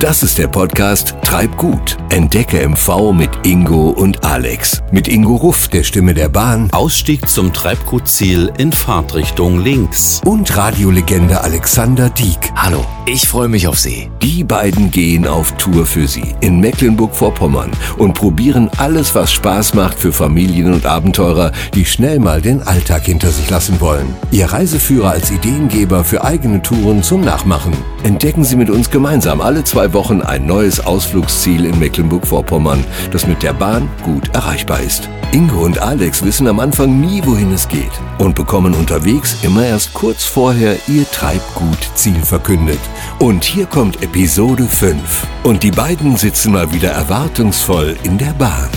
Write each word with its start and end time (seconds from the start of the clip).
Das 0.00 0.22
ist 0.22 0.38
der 0.38 0.46
Podcast 0.46 1.16
Treib 1.22 1.56
gut. 1.56 1.96
Entdecke 2.10 2.66
MV 2.68 3.12
mit 3.12 3.30
Ingo 3.42 3.90
und 3.90 4.24
Alex. 4.24 4.80
Mit 4.92 5.08
Ingo 5.08 5.34
Ruff, 5.34 5.66
der 5.66 5.82
Stimme 5.82 6.14
der 6.14 6.28
Bahn. 6.28 6.70
Ausstieg 6.70 7.28
zum 7.28 7.52
Treibgutziel 7.52 8.52
in 8.58 8.70
Fahrtrichtung 8.70 9.58
links. 9.58 10.20
Und 10.24 10.56
Radiolegende 10.56 11.40
Alexander 11.40 12.10
Dieck. 12.10 12.52
Hallo, 12.54 12.84
ich 13.06 13.26
freue 13.26 13.48
mich 13.48 13.66
auf 13.66 13.78
Sie. 13.78 14.08
Die 14.22 14.44
beiden 14.44 14.92
gehen 14.92 15.26
auf 15.26 15.56
Tour 15.56 15.84
für 15.84 16.06
Sie 16.06 16.32
in 16.40 16.60
Mecklenburg-Vorpommern 16.60 17.72
und 17.96 18.14
probieren 18.14 18.70
alles, 18.78 19.16
was 19.16 19.32
Spaß 19.32 19.74
macht 19.74 19.98
für 19.98 20.12
Familien 20.12 20.72
und 20.72 20.86
Abenteurer, 20.86 21.50
die 21.74 21.84
schnell 21.84 22.20
mal 22.20 22.40
den 22.40 22.62
Alltag 22.62 23.04
hinter 23.04 23.30
sich 23.30 23.50
lassen 23.50 23.80
wollen. 23.80 24.14
Ihr 24.30 24.46
Reiseführer 24.46 25.10
als 25.10 25.32
Ideengeber 25.32 26.04
für 26.04 26.24
eigene 26.24 26.62
Touren 26.62 27.02
zum 27.02 27.20
Nachmachen. 27.20 27.72
Entdecken 28.04 28.44
Sie 28.44 28.56
mit 28.56 28.70
uns 28.70 28.90
gemeinsam 28.90 29.40
alle 29.40 29.64
zwei 29.64 29.87
Wochen 29.92 30.22
ein 30.22 30.46
neues 30.46 30.80
Ausflugsziel 30.80 31.64
in 31.64 31.78
Mecklenburg-Vorpommern, 31.78 32.84
das 33.10 33.26
mit 33.26 33.42
der 33.42 33.52
Bahn 33.52 33.88
gut 34.04 34.28
erreichbar 34.34 34.80
ist. 34.80 35.08
Ingo 35.32 35.64
und 35.64 35.78
Alex 35.80 36.22
wissen 36.24 36.48
am 36.48 36.58
Anfang 36.60 37.00
nie, 37.00 37.22
wohin 37.24 37.52
es 37.52 37.68
geht 37.68 37.92
und 38.18 38.34
bekommen 38.34 38.74
unterwegs 38.74 39.36
immer 39.42 39.64
erst 39.64 39.94
kurz 39.94 40.24
vorher 40.24 40.76
ihr 40.88 41.08
Treibgut-Ziel 41.10 42.22
verkündet. 42.22 42.80
Und 43.18 43.44
hier 43.44 43.66
kommt 43.66 44.02
Episode 44.02 44.64
5. 44.64 45.26
Und 45.44 45.62
die 45.62 45.70
beiden 45.70 46.16
sitzen 46.16 46.52
mal 46.52 46.72
wieder 46.72 46.90
erwartungsvoll 46.90 47.96
in 48.04 48.18
der 48.18 48.32
Bahn. 48.32 48.68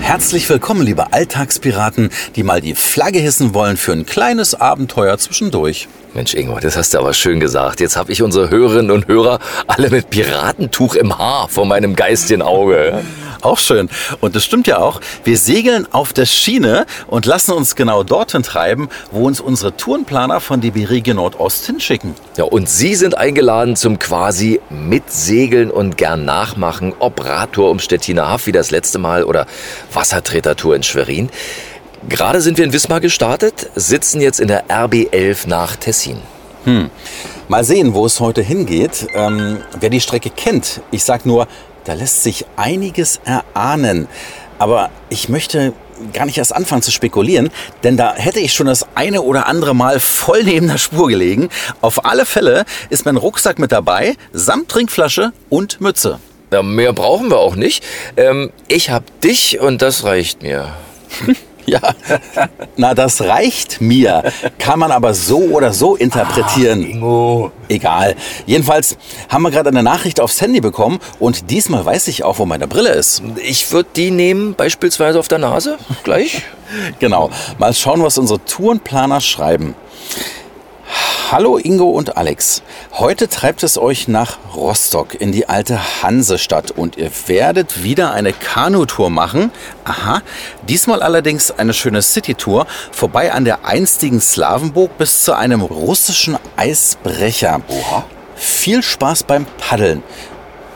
Herzlich 0.00 0.48
willkommen, 0.48 0.82
liebe 0.82 1.12
Alltagspiraten, 1.12 2.10
die 2.34 2.42
mal 2.42 2.60
die 2.60 2.74
Flagge 2.74 3.20
hissen 3.20 3.54
wollen 3.54 3.76
für 3.76 3.92
ein 3.92 4.06
kleines 4.06 4.54
Abenteuer 4.54 5.18
zwischendurch. 5.18 5.88
Mensch, 6.14 6.34
Ingo, 6.34 6.58
das 6.58 6.76
hast 6.76 6.94
du 6.94 6.98
aber 6.98 7.12
schön 7.12 7.38
gesagt. 7.38 7.80
Jetzt 7.80 7.96
habe 7.96 8.10
ich 8.10 8.22
unsere 8.22 8.50
Hörerinnen 8.50 8.90
und 8.90 9.06
Hörer 9.06 9.38
alle 9.68 9.90
mit 9.90 10.10
Piratentuch 10.10 10.96
im 10.96 11.16
Haar 11.16 11.48
vor 11.48 11.66
meinem 11.66 11.94
geistigen 11.94 12.42
Auge. 12.42 13.02
Auch 13.42 13.58
schön. 13.58 13.88
Und 14.20 14.36
das 14.36 14.44
stimmt 14.44 14.66
ja 14.66 14.78
auch. 14.78 15.00
Wir 15.24 15.38
segeln 15.38 15.86
auf 15.92 16.12
der 16.12 16.26
Schiene 16.26 16.86
und 17.06 17.26
lassen 17.26 17.52
uns 17.52 17.74
genau 17.74 18.02
dorthin 18.02 18.42
treiben, 18.42 18.88
wo 19.10 19.26
uns 19.26 19.40
unsere 19.40 19.76
Tourenplaner 19.76 20.40
von 20.40 20.60
DB 20.60 20.84
Regio 20.84 21.14
Nordost 21.14 21.66
hinschicken. 21.66 22.14
Ja, 22.36 22.44
und 22.44 22.68
Sie 22.68 22.94
sind 22.94 23.16
eingeladen 23.16 23.76
zum 23.76 23.98
quasi 23.98 24.60
Mitsegeln 24.68 25.70
und 25.70 25.96
gern 25.96 26.24
nachmachen, 26.24 26.94
ob 26.98 27.24
Radtour 27.24 27.70
um 27.70 27.78
Stettiner 27.78 28.28
Haff 28.28 28.46
wie 28.46 28.52
das 28.52 28.70
letzte 28.70 28.98
Mal 28.98 29.24
oder 29.24 29.46
Wassertretertour 29.92 30.76
in 30.76 30.82
Schwerin. 30.82 31.30
Gerade 32.08 32.40
sind 32.40 32.58
wir 32.58 32.64
in 32.64 32.72
Wismar 32.72 33.00
gestartet, 33.00 33.70
sitzen 33.74 34.20
jetzt 34.20 34.40
in 34.40 34.48
der 34.48 34.66
RB11 34.68 35.48
nach 35.48 35.76
Tessin. 35.76 36.18
Hm. 36.64 36.90
Mal 37.48 37.64
sehen, 37.64 37.94
wo 37.94 38.06
es 38.06 38.20
heute 38.20 38.42
hingeht. 38.42 39.06
Ähm, 39.14 39.58
wer 39.78 39.90
die 39.90 40.00
Strecke 40.00 40.30
kennt, 40.30 40.82
ich 40.90 41.04
sag 41.04 41.26
nur, 41.26 41.48
da 41.84 41.94
lässt 41.94 42.22
sich 42.22 42.46
einiges 42.56 43.20
erahnen. 43.24 44.08
Aber 44.58 44.90
ich 45.08 45.28
möchte 45.28 45.72
gar 46.12 46.26
nicht 46.26 46.38
erst 46.38 46.54
anfangen 46.54 46.82
zu 46.82 46.90
spekulieren, 46.90 47.50
denn 47.82 47.96
da 47.96 48.14
hätte 48.14 48.40
ich 48.40 48.54
schon 48.54 48.66
das 48.66 48.86
eine 48.94 49.22
oder 49.22 49.46
andere 49.46 49.74
Mal 49.74 50.00
voll 50.00 50.44
neben 50.44 50.68
der 50.68 50.78
Spur 50.78 51.08
gelegen. 51.08 51.48
Auf 51.80 52.04
alle 52.04 52.24
Fälle 52.24 52.64
ist 52.88 53.04
mein 53.04 53.16
Rucksack 53.16 53.58
mit 53.58 53.72
dabei, 53.72 54.16
samt 54.32 54.68
Trinkflasche 54.68 55.32
und 55.48 55.80
Mütze. 55.80 56.18
Ja, 56.52 56.62
mehr 56.62 56.92
brauchen 56.92 57.30
wir 57.30 57.38
auch 57.38 57.54
nicht. 57.54 57.84
Ähm, 58.16 58.50
ich 58.66 58.90
hab 58.90 59.20
dich 59.20 59.60
und 59.60 59.82
das 59.82 60.04
reicht 60.04 60.42
mir. 60.42 60.68
Ja, 61.66 61.80
na, 62.76 62.94
das 62.94 63.22
reicht 63.22 63.80
mir. 63.80 64.22
Kann 64.58 64.78
man 64.78 64.90
aber 64.90 65.14
so 65.14 65.38
oder 65.38 65.72
so 65.72 65.96
interpretieren. 65.96 66.82
Ah, 66.82 66.90
Ingo. 66.90 67.52
Egal. 67.68 68.16
Jedenfalls 68.46 68.96
haben 69.28 69.42
wir 69.42 69.50
gerade 69.50 69.70
eine 69.70 69.82
Nachricht 69.82 70.20
aufs 70.20 70.40
Handy 70.40 70.60
bekommen 70.60 70.98
und 71.18 71.50
diesmal 71.50 71.84
weiß 71.84 72.08
ich 72.08 72.24
auch, 72.24 72.38
wo 72.38 72.46
meine 72.46 72.66
Brille 72.66 72.90
ist. 72.90 73.22
Ich 73.44 73.70
würde 73.72 73.90
die 73.94 74.10
nehmen, 74.10 74.54
beispielsweise 74.54 75.18
auf 75.18 75.28
der 75.28 75.38
Nase. 75.38 75.78
Gleich. 76.02 76.42
genau. 76.98 77.30
Mal 77.58 77.74
schauen, 77.74 78.02
was 78.02 78.18
unsere 78.18 78.44
Tourenplaner 78.44 79.20
schreiben. 79.20 79.74
Hallo 81.32 81.58
Ingo 81.58 81.90
und 81.90 82.16
Alex. 82.16 82.60
Heute 82.90 83.28
treibt 83.28 83.62
es 83.62 83.78
euch 83.78 84.08
nach 84.08 84.38
Rostock 84.56 85.14
in 85.14 85.30
die 85.30 85.48
alte 85.48 86.02
Hansestadt 86.02 86.72
und 86.72 86.96
ihr 86.96 87.12
werdet 87.28 87.84
wieder 87.84 88.12
eine 88.12 88.32
Kanutour 88.32 89.10
machen. 89.10 89.52
Aha. 89.84 90.22
Diesmal 90.68 91.04
allerdings 91.04 91.52
eine 91.52 91.72
schöne 91.72 92.02
Citytour 92.02 92.66
vorbei 92.90 93.30
an 93.30 93.44
der 93.44 93.64
einstigen 93.64 94.20
Slavenburg 94.20 94.98
bis 94.98 95.22
zu 95.22 95.34
einem 95.34 95.60
russischen 95.60 96.36
Eisbrecher. 96.56 97.60
Oha. 97.68 98.06
Viel 98.34 98.82
Spaß 98.82 99.22
beim 99.22 99.46
Paddeln. 99.58 100.02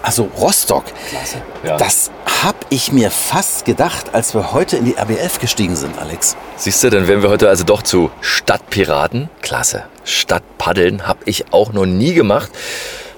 Also 0.04 0.28
Rostock. 0.38 0.84
Klasse. 1.08 1.38
Ja. 1.64 1.78
Das 1.78 2.10
hab 2.42 2.54
ich 2.68 2.92
mir 2.92 3.10
fast 3.10 3.64
gedacht, 3.64 4.14
als 4.14 4.34
wir 4.34 4.52
heute 4.52 4.76
in 4.76 4.84
die 4.84 4.98
RB11 4.98 5.40
gestiegen 5.40 5.76
sind, 5.76 5.98
Alex. 5.98 6.36
Siehst 6.56 6.84
du, 6.84 6.90
dann 6.90 7.08
wären 7.08 7.22
wir 7.22 7.30
heute 7.30 7.48
also 7.48 7.64
doch 7.64 7.80
zu 7.80 8.10
Stadtpiraten. 8.20 9.30
Klasse. 9.40 9.84
Stadtpaddeln 10.04 11.06
habe 11.06 11.20
ich 11.24 11.54
auch 11.54 11.72
noch 11.72 11.86
nie 11.86 12.12
gemacht. 12.12 12.50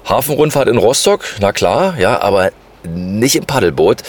Hafenrundfahrt 0.09 0.69
in 0.69 0.77
Rostock, 0.77 1.25
na 1.41 1.51
klar, 1.51 1.99
ja, 1.99 2.21
aber 2.21 2.53
nicht 2.85 3.35
im 3.35 3.47
Paddelboot. 3.47 4.05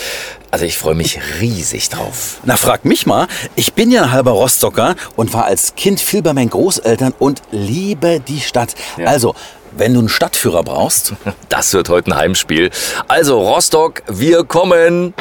Also 0.51 0.65
ich 0.65 0.77
freue 0.77 0.95
mich 0.95 1.19
riesig 1.41 1.89
drauf. 1.89 2.37
Na, 2.43 2.55
frag 2.55 2.85
mich 2.85 3.05
mal. 3.05 3.27
Ich 3.55 3.73
bin 3.73 3.91
ja 3.91 4.03
ein 4.03 4.11
halber 4.11 4.31
Rostocker 4.31 4.95
und 5.15 5.33
war 5.33 5.45
als 5.45 5.75
Kind 5.75 5.99
viel 5.99 6.21
bei 6.21 6.33
meinen 6.33 6.49
Großeltern 6.49 7.13
und 7.19 7.41
liebe 7.51 8.21
die 8.21 8.39
Stadt. 8.39 8.75
Ja. 8.97 9.07
Also, 9.07 9.35
wenn 9.77 9.93
du 9.93 9.99
einen 9.99 10.09
Stadtführer 10.09 10.63
brauchst, 10.63 11.13
Das 11.49 11.73
wird 11.73 11.89
heute 11.89 12.11
ein 12.11 12.17
Heimspiel. 12.17 12.71
Also 13.07 13.39
Rostock, 13.39 14.03
wir 14.07 14.43
kommen. 14.43 15.13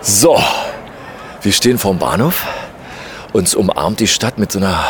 So, 0.00 0.40
wir 1.42 1.52
stehen 1.52 1.78
vorm 1.78 1.98
Bahnhof. 1.98 2.46
Uns 3.32 3.54
umarmt 3.54 4.00
die 4.00 4.06
Stadt 4.06 4.38
mit 4.38 4.52
so 4.52 4.58
einer 4.58 4.84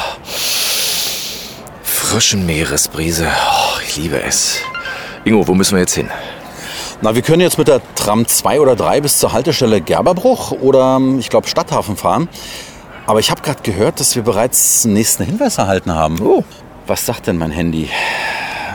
frischen 1.82 2.46
Meeresbrise. 2.46 3.26
Oh, 3.26 3.80
ich 3.82 3.96
liebe 3.96 4.22
es. 4.22 4.60
Ingo, 5.24 5.46
wo 5.48 5.54
müssen 5.54 5.72
wir 5.74 5.80
jetzt 5.80 5.94
hin? 5.94 6.10
na, 7.02 7.14
wir 7.14 7.22
können 7.22 7.42
jetzt 7.42 7.58
mit 7.58 7.68
der 7.68 7.80
Tram 7.94 8.26
2 8.26 8.60
oder 8.60 8.74
3 8.74 9.02
bis 9.02 9.18
zur 9.18 9.32
Haltestelle 9.32 9.80
Gerberbruch 9.80 10.52
oder 10.52 11.00
ich 11.18 11.28
glaube 11.28 11.46
Stadthafen 11.46 11.96
fahren. 11.96 12.28
Aber 13.06 13.20
ich 13.20 13.30
habe 13.30 13.42
gerade 13.42 13.62
gehört, 13.62 14.00
dass 14.00 14.16
wir 14.16 14.22
bereits 14.22 14.82
den 14.82 14.92
nächsten 14.94 15.24
Hinweis 15.24 15.58
erhalten 15.58 15.94
haben. 15.94 16.20
Oh. 16.20 16.44
Was 16.86 17.06
sagt 17.06 17.26
denn 17.26 17.36
mein 17.38 17.50
Handy? 17.50 17.88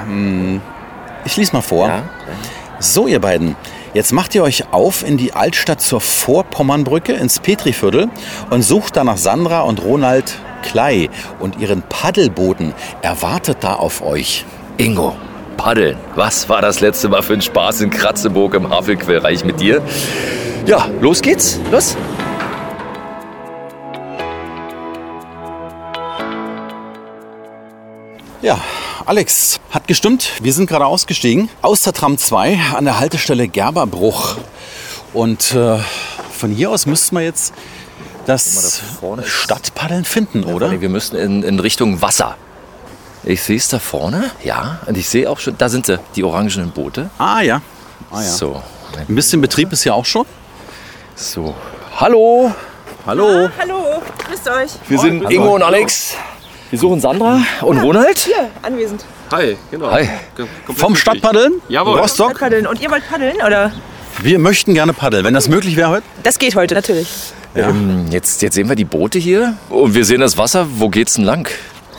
Hm, 0.06 0.62
Ich 1.26 1.38
lese 1.38 1.54
mal 1.54 1.62
vor. 1.62 1.88
Ja. 1.88 2.04
So, 2.80 3.08
ihr 3.08 3.20
beiden. 3.20 3.56
Jetzt 3.94 4.14
macht 4.14 4.34
ihr 4.36 4.44
euch 4.44 4.72
auf 4.72 5.06
in 5.06 5.18
die 5.18 5.34
Altstadt 5.34 5.82
zur 5.82 6.00
Vorpommernbrücke 6.02 7.12
ins 7.14 7.40
Petriviertel 7.40 8.10
und 8.50 8.62
sucht 8.64 8.96
da 8.96 9.04
nach 9.04 9.18
Sandra 9.18 9.62
und 9.62 9.84
Ronald 9.84 10.40
Klei 10.64 11.10
und 11.40 11.60
ihren 11.60 11.82
Paddelbooten. 11.84 12.74
Erwartet 13.02 13.58
da 13.62 13.74
auf 13.76 14.02
euch. 14.02 14.46
Ingo, 14.78 15.16
paddeln. 15.58 15.98
Was 16.16 16.48
war 16.48 16.62
das 16.62 16.80
letzte 16.80 17.10
Mal 17.10 17.22
für 17.22 17.34
ein 17.34 17.42
Spaß 17.42 17.82
in 17.82 17.90
Kratzeburg 17.90 18.54
im 18.54 18.70
Havelquellreich 18.70 19.44
mit 19.44 19.60
dir? 19.60 19.82
Ja, 20.66 20.88
los 21.02 21.22
geht's. 21.22 21.60
Los. 21.70 21.98
Ja, 28.42 28.60
Alex, 29.06 29.60
hat 29.70 29.88
gestimmt. 29.88 30.32
Wir 30.42 30.52
sind 30.52 30.66
gerade 30.68 30.88
ausgestiegen 30.88 31.50
aus 31.62 31.84
der 31.84 31.94
Tram 31.94 32.18
2 32.18 32.60
an 32.76 32.86
der 32.86 33.00
Haltestelle 33.00 33.48
Gerberbruch. 33.48 34.38
Und 35.14 35.52
äh, 35.54 35.78
von 36.32 36.50
hier 36.50 36.72
aus 36.72 36.88
müssten 36.88 37.16
wir 37.18 37.24
jetzt 37.24 37.54
das 38.26 38.82
da 39.00 39.24
Stadtpaddeln 39.24 40.06
finden, 40.06 40.44
oder? 40.44 40.70
Nee, 40.70 40.82
wir 40.82 40.90
müssen 40.90 41.18
in, 41.18 41.44
in 41.44 41.60
Richtung 41.60 42.02
Wasser. 42.02 42.36
Ich 43.24 43.44
sehe 43.44 43.58
es 43.58 43.68
da 43.68 43.78
vorne, 43.78 44.32
ja. 44.44 44.80
Und 44.88 44.98
ich 44.98 45.08
sehe 45.08 45.30
auch 45.30 45.38
schon, 45.38 45.56
da 45.60 45.70
sind 45.70 45.86
sie, 45.86 46.00
die 46.16 46.24
orangenen 46.24 46.72
Boote. 46.72 47.12
Ah 47.20 47.42
ja. 47.42 47.62
Ah, 48.10 48.24
ja. 48.24 48.28
So, 48.32 48.64
Ein 48.98 49.14
bisschen 49.14 49.42
Betrieb 49.42 49.72
ist 49.72 49.84
ja 49.84 49.94
auch 49.94 50.06
schon. 50.06 50.26
so. 51.16 51.54
Hallo, 52.00 52.52
Hallo. 53.06 53.50
Hallo, 53.60 54.02
grüßt 54.18 54.50
euch. 54.50 54.72
wir 54.88 54.98
sind 55.00 55.20
Hallo. 55.26 55.30
Ingo 55.30 55.56
und 55.56 55.62
Alex. 55.64 56.16
Wir 56.72 56.80
suchen 56.80 57.02
Sandra 57.02 57.42
und 57.62 57.80
Ronald. 57.80 58.18
Hier, 58.18 58.50
anwesend. 58.62 59.04
Hi, 59.32 59.58
genau. 59.70 59.92
Hi. 59.92 60.04
Kom- 60.38 60.48
komplett 60.66 60.80
Vom 60.80 60.94
richtig. 60.94 61.02
Stadtpaddeln? 61.02 61.54
Jawohl. 61.68 62.00
Rostock? 62.00 62.40
Paddeln. 62.40 62.66
Und 62.66 62.82
ihr 62.82 62.90
wollt 62.90 63.04
paddeln, 63.10 63.36
oder? 63.46 63.74
Wir 64.22 64.40
möchten 64.40 64.74
gerne 64.74 64.94
paddeln, 64.94 65.26
wenn 65.26 65.34
das 65.34 65.50
möglich 65.50 65.76
wäre 65.76 65.90
heute. 65.90 66.04
Das 66.24 66.40
geht 66.40 66.56
heute, 66.56 66.74
natürlich. 66.76 67.10
Ähm, 67.56 68.06
jetzt, 68.10 68.42
jetzt 68.42 68.56
sehen 68.56 68.70
wir 68.70 68.78
die 68.78 68.86
Boote 68.86 69.20
hier 69.20 69.58
und 69.70 69.94
wir 69.96 70.06
sehen 70.06 70.22
das 70.22 70.38
Wasser. 70.38 70.66
Wo 70.78 70.88
geht's 70.88 71.16
denn 71.16 71.26
lang? 71.26 71.50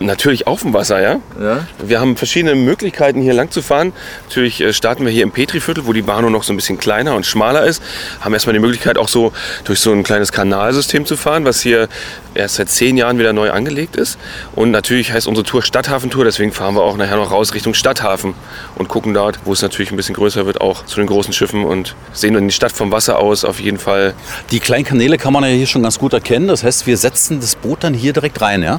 Natürlich 0.00 0.46
auf 0.46 0.62
dem 0.62 0.72
Wasser, 0.72 1.00
ja. 1.00 1.20
Ja. 1.40 1.66
Wir 1.84 2.00
haben 2.00 2.16
verschiedene 2.16 2.54
Möglichkeiten 2.54 3.20
hier 3.20 3.34
lang 3.34 3.50
zu 3.50 3.60
fahren. 3.62 3.92
Natürlich 4.26 4.60
äh, 4.60 4.72
starten 4.72 5.04
wir 5.04 5.12
hier 5.12 5.22
im 5.22 5.30
Petriviertel, 5.32 5.86
wo 5.86 5.92
die 5.92 6.02
Bahn 6.02 6.30
noch 6.32 6.42
so 6.42 6.52
ein 6.52 6.56
bisschen 6.56 6.78
kleiner 6.78 7.14
und 7.14 7.25
schmaler 7.26 7.64
ist. 7.64 7.82
Haben 8.20 8.32
erstmal 8.32 8.54
die 8.54 8.58
Möglichkeit 8.60 8.96
auch 8.98 9.08
so 9.08 9.32
durch 9.64 9.80
so 9.80 9.92
ein 9.92 10.02
kleines 10.02 10.32
Kanalsystem 10.32 11.04
zu 11.06 11.16
fahren, 11.16 11.44
was 11.44 11.60
hier 11.60 11.88
erst 12.34 12.56
seit 12.56 12.69
zehn 12.69 12.96
Jahren 12.96 13.19
wieder 13.19 13.32
neu 13.32 13.50
angelegt 13.50 13.96
ist. 13.96 14.19
Und 14.55 14.70
natürlich 14.70 15.12
heißt 15.12 15.26
unsere 15.26 15.46
Tour 15.46 15.62
Stadthafentour, 15.62 16.25
deswegen 16.25 16.52
fahren 16.52 16.75
wir 16.75 16.82
auch 16.82 16.96
nachher 16.96 17.17
noch 17.17 17.31
raus 17.31 17.55
Richtung 17.55 17.75
Stadthafen 17.75 18.34
und 18.76 18.88
gucken 18.88 19.14
dort, 19.14 19.40
wo 19.44 19.52
es 19.52 19.62
natürlich 19.62 19.90
ein 19.90 19.96
bisschen 19.96 20.14
größer 20.14 20.46
wird, 20.46 20.61
auch 20.61 20.84
zu 20.84 20.96
den 20.96 21.06
großen 21.06 21.32
Schiffen 21.32 21.64
und 21.64 21.94
sehen 22.12 22.34
dann 22.34 22.49
die 22.49 22.55
Stadt 22.55 22.73
vom 22.73 22.93
Wasser 22.93 23.19
aus 23.19 23.44
auf 23.44 23.61
jeden 23.61 23.79
Fall. 23.79 24.14
Die 24.50 24.61
kleinen 24.61 24.84
Kanäle 24.84 25.19
kann 25.19 25.32
man 25.32 25.44
ja 25.44 25.50
hier 25.50 25.67
schon 25.67 25.82
ganz 25.82 25.99
gut 25.99 26.12
erkennen. 26.12 26.49
Das 26.49 26.64
heißt, 26.64 26.87
wir 26.87 26.96
setzen 26.96 27.40
das 27.40 27.56
Boot 27.56 27.84
dann 27.84 27.94
hier 27.94 28.12
direkt 28.12 28.40
rein, 28.40 28.62
ja? 28.62 28.76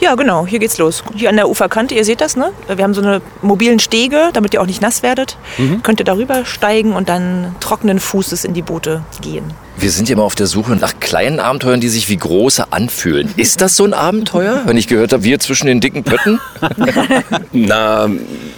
Ja, 0.00 0.14
genau, 0.14 0.46
hier 0.46 0.58
geht's 0.58 0.78
los. 0.78 1.04
Hier 1.14 1.28
an 1.28 1.36
der 1.36 1.48
Uferkante, 1.48 1.94
ihr 1.94 2.04
seht 2.04 2.20
das, 2.20 2.36
ne? 2.36 2.52
Wir 2.74 2.82
haben 2.82 2.94
so 2.94 3.02
eine 3.02 3.20
mobilen 3.42 3.78
Stege, 3.78 4.30
damit 4.32 4.54
ihr 4.54 4.60
auch 4.60 4.66
nicht 4.66 4.82
nass 4.82 5.02
werdet. 5.02 5.36
Könnt 5.82 6.00
ihr 6.00 6.04
darüber 6.04 6.44
steigen 6.44 6.92
und 6.92 7.08
dann 7.08 7.54
trockenen 7.60 8.00
Fußes 8.00 8.44
in 8.44 8.54
die 8.54 8.62
Boote 8.62 9.02
gehen. 9.20 9.52
Wir 9.78 9.90
sind 9.90 10.08
ja 10.08 10.14
immer 10.14 10.22
auf 10.22 10.34
der 10.34 10.46
Suche 10.46 10.74
nach 10.76 11.00
kleinen 11.00 11.38
Abenteuern, 11.38 11.80
die 11.80 11.88
sich 11.88 12.08
wie 12.08 12.16
große 12.16 12.72
anfühlen. 12.72 13.28
Ist 13.36 13.60
das 13.60 13.76
so 13.76 13.84
ein 13.84 13.92
Abenteuer? 13.92 14.62
Wenn 14.64 14.78
ich 14.78 14.88
gehört 14.88 15.12
habe, 15.12 15.22
wir 15.22 15.38
zwischen 15.38 15.66
den 15.66 15.80
dicken 15.80 16.02
Pötten? 16.02 16.40
Na, 17.52 18.08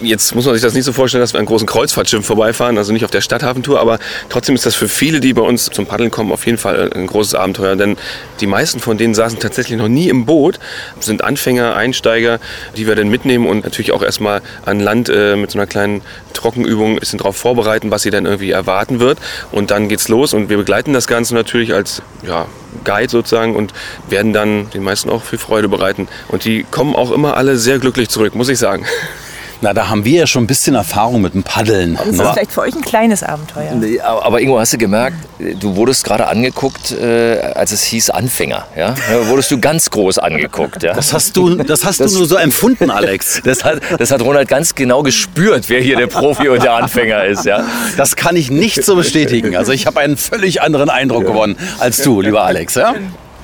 jetzt 0.01 0.33
muss 0.33 0.45
man 0.45 0.53
sich 0.53 0.63
das 0.63 0.73
nicht 0.73 0.85
so 0.85 0.93
vorstellen, 0.93 1.21
dass 1.21 1.33
wir 1.33 1.41
an 1.41 1.45
großen 1.45 1.67
Kreuzfahrtschiffen 1.67 2.23
vorbeifahren, 2.23 2.77
also 2.77 2.93
nicht 2.93 3.03
auf 3.03 3.11
der 3.11 3.19
Stadthafentour, 3.19 3.81
aber 3.81 3.99
trotzdem 4.29 4.55
ist 4.55 4.65
das 4.65 4.75
für 4.75 4.87
viele, 4.87 5.19
die 5.19 5.33
bei 5.33 5.41
uns 5.41 5.65
zum 5.65 5.85
Paddeln 5.85 6.09
kommen, 6.09 6.31
auf 6.31 6.45
jeden 6.45 6.57
Fall 6.57 6.89
ein 6.93 7.07
großes 7.07 7.35
Abenteuer, 7.35 7.75
denn 7.75 7.97
die 8.39 8.47
meisten 8.47 8.79
von 8.79 8.97
denen 8.97 9.13
saßen 9.13 9.39
tatsächlich 9.39 9.77
noch 9.77 9.89
nie 9.89 10.07
im 10.07 10.25
Boot, 10.25 10.57
sind 11.01 11.23
Anfänger, 11.23 11.75
Einsteiger, 11.75 12.39
die 12.77 12.87
wir 12.87 12.95
dann 12.95 13.09
mitnehmen 13.09 13.45
und 13.45 13.65
natürlich 13.65 13.91
auch 13.91 14.03
erstmal 14.03 14.41
an 14.65 14.79
Land 14.79 15.09
äh, 15.09 15.35
mit 15.35 15.51
so 15.51 15.59
einer 15.59 15.67
kleinen 15.67 16.01
Trockenübung 16.33 16.93
ein 16.93 16.99
bisschen 16.99 17.19
darauf 17.19 17.35
vorbereiten, 17.35 17.91
was 17.91 18.03
sie 18.03 18.09
dann 18.09 18.25
irgendwie 18.25 18.51
erwarten 18.51 19.01
wird 19.01 19.17
und 19.51 19.69
dann 19.69 19.89
geht's 19.89 20.07
los 20.07 20.33
und 20.33 20.47
wir 20.47 20.55
begleiten 20.55 20.93
das 20.93 21.08
Ganze 21.09 21.35
natürlich 21.35 21.73
als 21.73 22.01
ja, 22.25 22.45
Guide 22.85 23.09
sozusagen 23.09 23.55
und 23.55 23.73
werden 24.07 24.31
dann 24.31 24.69
den 24.69 24.83
meisten 24.83 25.09
auch 25.09 25.23
viel 25.23 25.39
Freude 25.39 25.67
bereiten 25.67 26.07
und 26.29 26.45
die 26.45 26.65
kommen 26.69 26.95
auch 26.95 27.11
immer 27.11 27.35
alle 27.35 27.57
sehr 27.57 27.79
glücklich 27.79 28.09
zurück, 28.09 28.35
muss 28.35 28.47
ich 28.47 28.59
sagen. 28.59 28.85
Na, 29.61 29.73
da 29.73 29.89
haben 29.89 30.05
wir 30.05 30.19
ja 30.21 30.27
schon 30.27 30.43
ein 30.43 30.47
bisschen 30.47 30.75
Erfahrung 30.75 31.21
mit 31.21 31.33
dem 31.33 31.43
Paddeln. 31.43 31.95
Das 31.95 32.07
ist 32.07 32.17
ne? 32.17 32.29
vielleicht 32.31 32.51
für 32.53 32.61
euch 32.61 32.73
ein 32.75 32.81
kleines 32.81 33.23
Abenteuer. 33.23 33.73
Nee, 33.73 33.99
aber 33.99 34.25
aber 34.25 34.41
Ingo, 34.41 34.57
hast 34.57 34.71
du 34.71 34.77
gemerkt, 34.77 35.17
du 35.59 35.75
wurdest 35.75 36.05
gerade 36.05 36.27
angeguckt, 36.27 36.91
äh, 36.91 37.39
als 37.55 37.73
es 37.73 37.83
hieß 37.83 38.09
Anfänger. 38.11 38.67
Ja? 38.77 38.95
Da 39.11 39.27
wurdest 39.27 39.51
du 39.51 39.59
ganz 39.59 39.89
groß 39.89 40.17
angeguckt. 40.19 40.81
Ja? 40.83 40.93
Das 40.93 41.11
hast 41.13 41.35
du, 41.35 41.55
das 41.55 41.83
hast 41.83 41.99
Das- 41.99 42.13
du 42.13 42.19
nur 42.19 42.27
so 42.27 42.35
empfunden, 42.37 42.89
Alex. 42.89 43.41
Das 43.49 43.63
hat, 43.63 43.79
das 43.97 44.11
hat 44.11 44.21
Ronald 44.21 44.47
ganz 44.47 44.75
genau 44.75 45.01
gespürt, 45.01 45.69
wer 45.69 45.81
hier 45.81 45.97
der 45.97 46.05
Profi 46.07 46.49
und 46.49 46.61
der 46.61 46.73
Anfänger 46.73 47.25
ist. 47.25 47.45
Ja? 47.45 47.65
Das 47.97 48.15
kann 48.15 48.35
ich 48.35 48.51
nicht 48.51 48.83
so 48.85 48.95
bestätigen. 48.95 49.55
Also 49.55 49.71
ich 49.71 49.87
habe 49.87 49.99
einen 49.99 50.17
völlig 50.17 50.61
anderen 50.61 50.89
Eindruck 50.89 51.25
gewonnen 51.25 51.57
als 51.79 52.01
du, 52.03 52.21
lieber 52.21 52.43
Alex. 52.43 52.75
Ja? 52.75 52.93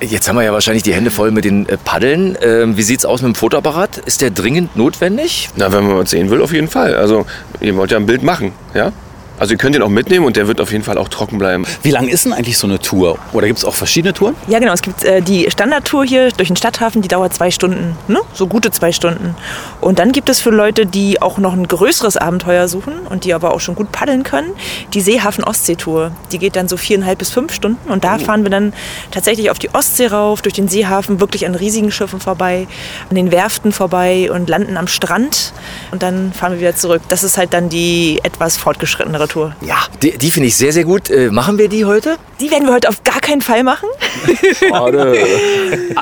Jetzt 0.00 0.28
haben 0.28 0.36
wir 0.36 0.42
ja 0.42 0.52
wahrscheinlich 0.52 0.82
die 0.82 0.92
Hände 0.92 1.10
voll 1.10 1.30
mit 1.30 1.46
den 1.46 1.66
äh, 1.68 1.78
Paddeln. 1.78 2.36
Ähm, 2.42 2.76
wie 2.76 2.82
sieht's 2.82 3.06
aus 3.06 3.22
mit 3.22 3.32
dem 3.32 3.34
Fotoapparat? 3.34 3.98
Ist 3.98 4.20
der 4.20 4.30
dringend 4.30 4.76
notwendig? 4.76 5.48
Na, 5.56 5.72
wenn 5.72 5.86
man 5.86 5.96
was 5.96 6.10
sehen 6.10 6.28
will, 6.28 6.42
auf 6.42 6.52
jeden 6.52 6.68
Fall. 6.68 6.94
Also, 6.94 7.24
ihr 7.60 7.74
wollt 7.76 7.90
ja 7.90 7.96
ein 7.96 8.04
Bild 8.04 8.22
machen, 8.22 8.52
ja? 8.74 8.92
Also, 9.38 9.54
ihr 9.54 9.58
könnt 9.58 9.76
ihn 9.76 9.82
auch 9.82 9.88
mitnehmen 9.88 10.24
und 10.24 10.36
der 10.36 10.48
wird 10.48 10.60
auf 10.60 10.72
jeden 10.72 10.84
Fall 10.84 10.98
auch 10.98 11.08
trocken 11.08 11.38
bleiben. 11.38 11.66
Wie 11.82 11.90
lang 11.90 12.08
ist 12.08 12.24
denn 12.24 12.32
eigentlich 12.32 12.58
so 12.58 12.66
eine 12.66 12.78
Tour? 12.78 13.18
Oder 13.32 13.46
gibt 13.46 13.58
es 13.58 13.64
auch 13.64 13.74
verschiedene 13.74 14.14
Touren? 14.14 14.34
Ja, 14.48 14.58
genau. 14.58 14.72
Es 14.72 14.82
gibt 14.82 15.04
äh, 15.04 15.20
die 15.20 15.50
Standardtour 15.50 16.04
hier 16.04 16.30
durch 16.30 16.48
den 16.48 16.56
Stadthafen, 16.56 17.02
die 17.02 17.08
dauert 17.08 17.34
zwei 17.34 17.50
Stunden. 17.50 17.96
Ne? 18.08 18.20
So 18.32 18.46
gute 18.46 18.70
zwei 18.70 18.92
Stunden. 18.92 19.34
Und 19.80 19.98
dann 19.98 20.12
gibt 20.12 20.28
es 20.28 20.40
für 20.40 20.50
Leute, 20.50 20.86
die 20.86 21.20
auch 21.20 21.38
noch 21.38 21.52
ein 21.52 21.68
größeres 21.68 22.16
Abenteuer 22.16 22.68
suchen 22.68 22.94
und 23.08 23.24
die 23.24 23.34
aber 23.34 23.52
auch 23.52 23.60
schon 23.60 23.74
gut 23.74 23.92
paddeln 23.92 24.22
können, 24.22 24.52
die 24.94 25.00
Seehafen-Ostsee-Tour. 25.00 26.12
Die 26.32 26.38
geht 26.38 26.56
dann 26.56 26.68
so 26.68 26.76
viereinhalb 26.76 27.18
bis 27.18 27.30
fünf 27.30 27.52
Stunden. 27.52 27.90
Und 27.90 28.04
da 28.04 28.18
fahren 28.18 28.42
wir 28.42 28.50
dann 28.50 28.72
tatsächlich 29.10 29.50
auf 29.50 29.58
die 29.58 29.74
Ostsee 29.74 30.06
rauf, 30.06 30.42
durch 30.42 30.54
den 30.54 30.68
Seehafen, 30.68 31.20
wirklich 31.20 31.46
an 31.46 31.54
riesigen 31.54 31.90
Schiffen 31.90 32.20
vorbei, 32.20 32.66
an 33.10 33.16
den 33.16 33.30
Werften 33.30 33.72
vorbei 33.72 34.30
und 34.32 34.48
landen 34.48 34.76
am 34.76 34.88
Strand. 34.88 35.52
Und 35.90 36.02
dann 36.02 36.32
fahren 36.32 36.52
wir 36.52 36.60
wieder 36.60 36.76
zurück. 36.76 37.02
Das 37.08 37.22
ist 37.22 37.38
halt 37.38 37.52
dann 37.52 37.68
die 37.68 38.20
etwas 38.22 38.56
fortgeschrittenere 38.56 39.25
Tour. 39.28 39.54
Ja, 39.60 39.76
die, 40.02 40.16
die 40.16 40.30
finde 40.30 40.48
ich 40.48 40.56
sehr, 40.56 40.72
sehr 40.72 40.84
gut. 40.84 41.10
Äh, 41.10 41.30
machen 41.30 41.58
wir 41.58 41.68
die 41.68 41.84
heute? 41.84 42.16
Die 42.40 42.50
werden 42.50 42.66
wir 42.66 42.74
heute 42.74 42.88
auf 42.88 43.02
gar 43.04 43.20
keinen 43.20 43.40
Fall 43.42 43.62
machen. 43.62 43.88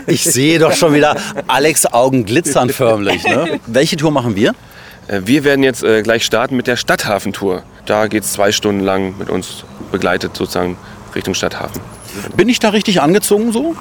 Ich 0.06 0.24
sehe 0.24 0.58
doch 0.58 0.72
schon 0.72 0.94
wieder 0.94 1.16
Alex 1.46 1.86
Augen 1.86 2.24
glitzern 2.24 2.70
förmlich. 2.70 3.24
Ne? 3.24 3.60
Welche 3.66 3.96
Tour 3.96 4.10
machen 4.10 4.36
wir? 4.36 4.54
Äh, 5.08 5.20
Wir 5.24 5.44
werden 5.44 5.62
jetzt 5.62 5.82
äh, 5.82 6.02
gleich 6.02 6.24
starten 6.24 6.56
mit 6.56 6.66
der 6.66 6.76
Stadthafentour. 6.76 7.62
Da 7.86 8.06
geht 8.06 8.24
es 8.24 8.32
zwei 8.32 8.52
Stunden 8.52 8.80
lang 8.80 9.14
mit 9.18 9.30
uns 9.30 9.64
begleitet 9.92 10.36
sozusagen 10.36 10.76
Richtung 11.14 11.34
Stadthafen. 11.34 11.80
Bin 12.36 12.48
ich 12.48 12.60
da 12.60 12.70
richtig 12.70 13.00
angezogen 13.00 13.52
so? 13.52 13.74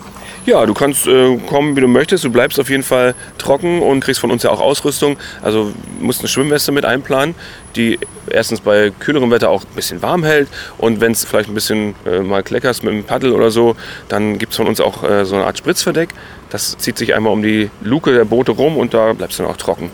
Ja, 0.45 0.66
du 0.66 0.74
kannst 0.74 1.07
äh, 1.07 1.38
kommen, 1.48 1.75
wie 1.78 1.81
du 1.81 1.88
möchtest. 1.88 2.24
Du 2.25 2.30
bleibst 2.30 2.60
auf 2.60 2.69
jeden 2.69 2.84
Fall 2.84 3.16
trocken 3.38 3.81
und 3.81 4.01
kriegst 4.01 4.19
von 4.19 4.30
uns 4.30 4.44
ja 4.44 4.50
auch 4.50 4.60
Ausrüstung. 4.60 5.18
Also 5.42 5.72
musst 6.01 6.19
eine 6.19 6.28
Schwimmweste 6.28 6.72
mit 6.74 6.84
einplanen, 6.84 7.34
die 7.75 8.00
erstens 8.30 8.62
bei 8.62 8.92
kühlerem 9.00 9.31
Wetter 9.31 9.50
auch 9.50 9.64
ein 9.64 9.75
bisschen 9.75 10.02
warm 10.02 10.24
hält. 10.24 10.48
Und 10.78 11.02
wenn 11.02 11.12
es 11.12 11.25
vielleicht 11.25 11.50
ein 11.50 11.56
bisschen 11.56 11.96
äh, 12.06 12.20
mal 12.20 12.44
kleckerst 12.44 12.84
mit 12.84 12.94
dem 12.94 13.04
Paddel 13.04 13.34
oder 13.34 13.52
so, 13.52 13.75
dann 14.10 14.38
gibt 14.38 14.54
es 14.54 14.58
von 14.58 14.68
uns 14.68 14.80
auch 14.80 15.04
äh, 15.04 15.25
so 15.25 15.36
eine 15.36 15.46
Art 15.46 15.58
Spritzverdeck. 15.58 16.10
Das 16.54 16.78
zieht 16.78 17.00
sich 17.00 17.16
einmal 17.16 17.34
um 17.34 17.42
die 17.42 17.72
Luke 17.81 18.14
der 18.14 18.25
Boote 18.25 18.52
rum 18.52 18.78
und 18.78 18.94
da 18.94 19.14
bleibst 19.14 19.40
du 19.40 19.44
dann 19.44 19.52
auch 19.52 19.58
trocken. 19.58 19.90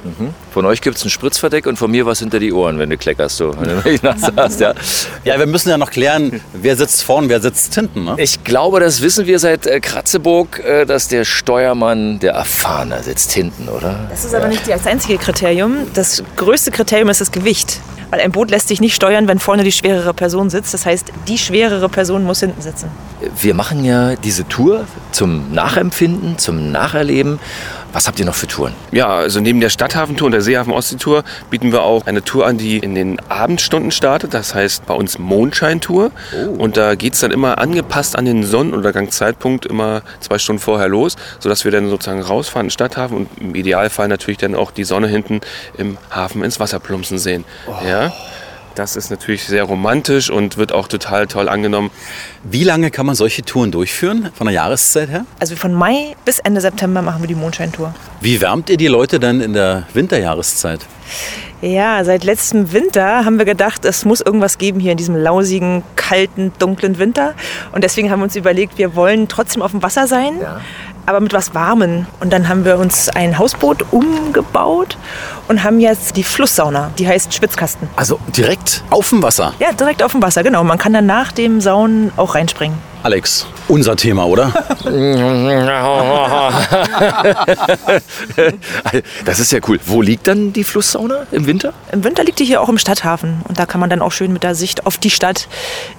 Von 0.52 0.66
euch 0.66 0.82
gibt's 0.82 1.06
ein 1.06 1.10
Spritzverdeck 1.10 1.66
und 1.68 1.78
von 1.78 1.90
mir 1.90 2.06
was 2.06 2.20
hinter 2.20 2.38
die 2.38 2.52
Ohren, 2.52 2.80
wenn 2.80 2.90
du 2.90 2.98
kleckerst. 2.98 3.38
So. 3.38 3.56
Wenn 3.58 3.80
du 3.84 4.00
nass 4.02 4.24
hast, 4.36 4.60
ja. 4.60 4.74
Ja, 5.24 5.40
wir 5.40 5.46
müssen 5.46 5.70
ja 5.70 5.78
noch 5.78 5.90
klären, 5.90 6.42
wer 6.52 6.76
sitzt 6.76 7.04
vorn, 7.04 7.30
wer 7.30 7.40
sitzt 7.40 7.76
hinten. 7.76 8.04
Ne? 8.04 8.16
Ich 8.18 8.44
glaube, 8.44 8.82
das 8.82 9.02
wissen 9.02 9.26
wir 9.26 9.40
seit 9.40 9.68
äh, 9.68 9.80
Kratzeburg, 9.80 10.60
äh, 10.60 10.84
dass 10.86 11.08
der 11.08 11.24
Steuermann, 11.24 12.20
der 12.20 12.34
Erfahrene, 12.34 13.04
sitzt 13.04 13.32
hinten, 13.32 13.70
oder? 13.70 14.08
Das 14.10 14.26
ist 14.26 14.36
aber 14.36 14.50
nicht 14.50 14.68
das 14.68 14.86
einzige 14.86 15.18
Kriterium. 15.18 15.88
Das 15.94 16.22
größte 16.36 16.72
Kriterium 16.72 17.08
ist 17.08 17.22
das 17.22 17.32
Gewicht. 17.32 17.69
Weil 18.10 18.22
ein 18.22 18.32
Boot 18.32 18.50
lässt 18.50 18.68
sich 18.68 18.82
nicht 18.82 18.96
steuern, 18.96 19.28
wenn 19.28 19.38
vorne 19.38 19.64
die 19.64 19.72
schwerere 19.72 20.14
Person 20.14 20.50
sitzt. 20.50 20.74
Das 20.74 20.86
heißt, 20.86 21.12
die 21.28 21.38
schwerere 21.38 21.90
Person 21.90 22.24
muss 22.24 22.40
hinten 22.40 22.62
sitzen. 22.62 22.90
Wir 23.40 23.54
machen 23.54 23.86
ja 23.86 24.16
diese 24.16 24.48
Tour 24.48 24.86
zum 25.12 25.54
Nachempfinden, 25.54 26.38
zum 26.40 26.72
Nacherleben. 26.72 27.40
Was 27.92 28.08
habt 28.08 28.20
ihr 28.20 28.26
noch 28.26 28.36
für 28.36 28.46
Touren? 28.46 28.74
Ja, 28.92 29.08
also 29.08 29.40
neben 29.40 29.60
der 29.60 29.70
Stadthafentour 29.70 30.28
und 30.28 30.32
der 30.32 30.42
Seehafen-Ostsee-Tour 30.42 31.24
bieten 31.50 31.72
wir 31.72 31.82
auch 31.82 32.06
eine 32.06 32.24
Tour 32.24 32.46
an, 32.46 32.60
die 32.60 32.78
in 32.78 32.94
den 32.94 33.20
Abendstunden 33.30 33.92
startet. 33.92 34.34
Das 34.34 34.54
heißt 34.54 34.86
bei 34.86 34.94
uns 34.94 35.18
Mondscheintour. 35.18 36.12
Und 36.58 36.78
da 36.78 36.94
geht 36.94 37.16
es 37.16 37.22
dann 37.22 37.32
immer 37.32 37.58
angepasst 37.58 38.16
an 38.16 38.26
den 38.26 38.44
Sonnenuntergangszeitpunkt 38.44 39.66
immer 39.66 40.04
zwei 40.20 40.38
Stunden 40.38 40.62
vorher 40.62 40.88
los, 40.88 41.16
sodass 41.40 41.66
wir 41.66 41.72
dann 41.72 41.90
sozusagen 41.90 42.22
rausfahren 42.22 42.66
in 42.66 42.68
den 42.68 42.72
Stadthafen 42.72 43.18
und 43.18 43.30
im 43.40 43.56
Idealfall 43.56 44.08
natürlich 44.08 44.38
dann 44.38 44.54
auch 44.54 44.70
die 44.70 44.84
Sonne 44.84 45.08
hinten 45.08 45.42
im 45.78 45.98
Hafen 46.12 46.44
ins 46.44 46.60
Wasser 46.60 46.80
plumpsen 46.80 47.18
sehen. 47.18 47.44
Ja. 47.86 48.14
Das 48.80 48.96
ist 48.96 49.10
natürlich 49.10 49.44
sehr 49.44 49.66
romantisch 49.66 50.30
und 50.30 50.56
wird 50.56 50.72
auch 50.72 50.88
total 50.88 51.28
toll 51.28 51.50
angenommen. 51.50 51.92
Wie 52.46 52.64
lange 52.64 52.92
kann 52.92 53.06
man 53.06 53.14
solche 53.14 53.42
Touren 53.42 53.74
durchführen, 53.74 54.30
von 54.34 54.48
der 54.48 54.54
Jahreszeit 54.54 55.10
her? 55.10 55.26
Also 55.38 55.58
von 55.58 55.74
Mai 55.74 56.16
bis 56.24 56.40
Ende 56.40 56.62
September 56.62 57.02
machen 57.02 57.22
wir 57.22 57.28
die 57.28 57.36
Mondscheintour. 57.36 57.94
Wie 58.22 58.40
wärmt 58.40 58.70
ihr 58.70 58.78
die 58.78 58.88
Leute 58.88 59.20
dann 59.20 59.42
in 59.42 59.52
der 59.52 59.84
Winterjahreszeit? 59.94 60.80
Ja, 61.62 62.06
seit 62.06 62.24
letztem 62.24 62.72
Winter 62.72 63.26
haben 63.26 63.38
wir 63.38 63.44
gedacht, 63.44 63.84
es 63.84 64.06
muss 64.06 64.22
irgendwas 64.22 64.58
geben 64.58 64.80
hier 64.80 64.94
in 64.94 64.98
diesem 64.98 65.18
lausigen, 65.18 65.84
kalten, 65.98 66.54
dunklen 66.58 67.00
Winter. 67.00 67.34
Und 67.74 67.84
deswegen 67.84 68.10
haben 68.10 68.22
wir 68.22 68.24
uns 68.24 68.38
überlegt, 68.38 68.78
wir 68.78 68.96
wollen 68.96 69.28
trotzdem 69.28 69.62
auf 69.62 69.72
dem 69.72 69.84
Wasser 69.84 70.08
sein, 70.08 70.40
aber 71.10 71.20
mit 71.20 71.34
was 71.34 71.56
Warmen. 71.56 72.06
Und 72.20 72.32
dann 72.32 72.48
haben 72.48 72.66
wir 72.66 72.78
uns 72.78 73.10
ein 73.10 73.40
Hausboot 73.40 73.84
umgebaut 73.92 74.98
und 75.48 75.64
haben 75.64 75.80
jetzt 75.80 76.16
die 76.16 76.24
Flusssauna, 76.24 76.92
die 77.00 77.08
heißt 77.08 77.34
Schwitzkasten. 77.34 77.90
Also 77.96 78.20
direkt 78.38 78.84
auf 78.92 79.10
dem 79.10 79.24
Wasser. 79.24 79.54
Ja, 79.60 79.74
direkt 79.74 80.04
auf 80.04 80.12
dem 80.12 80.22
Wasser, 80.22 80.44
genau. 80.44 80.64
Man 80.64 80.78
kann 80.78 80.94
dann 80.94 81.08
nach 81.08 81.32
dem 81.32 81.62
Saunen 81.62 82.12
auch 82.16 82.36
reinspringen. 82.36 82.78
Alex, 83.02 83.48
unser 83.68 83.96
Thema, 83.96 84.26
oder? 84.26 84.52
Das 89.26 89.40
ist 89.40 89.52
ja 89.52 89.60
cool. 89.68 89.80
Wo 89.86 90.02
liegt 90.02 90.28
dann 90.28 90.54
die 90.54 90.64
Flusssauna 90.64 91.26
im 91.32 91.46
Winter? 91.46 91.74
Im 91.92 92.04
Winter 92.04 92.24
liegt 92.24 92.40
die 92.40 92.46
hier 92.46 92.62
auch 92.62 92.70
im 92.70 92.78
Stadthafen. 92.78 93.42
Und 93.48 93.58
da 93.58 93.66
kann 93.66 93.80
man 93.80 93.90
dann 93.90 94.02
auch 94.02 94.12
schön 94.12 94.34
mit 94.34 94.44
der 94.44 94.56
Sicht 94.56 94.86
auf 94.86 94.98
die 94.98 95.10
Stadt 95.10 95.48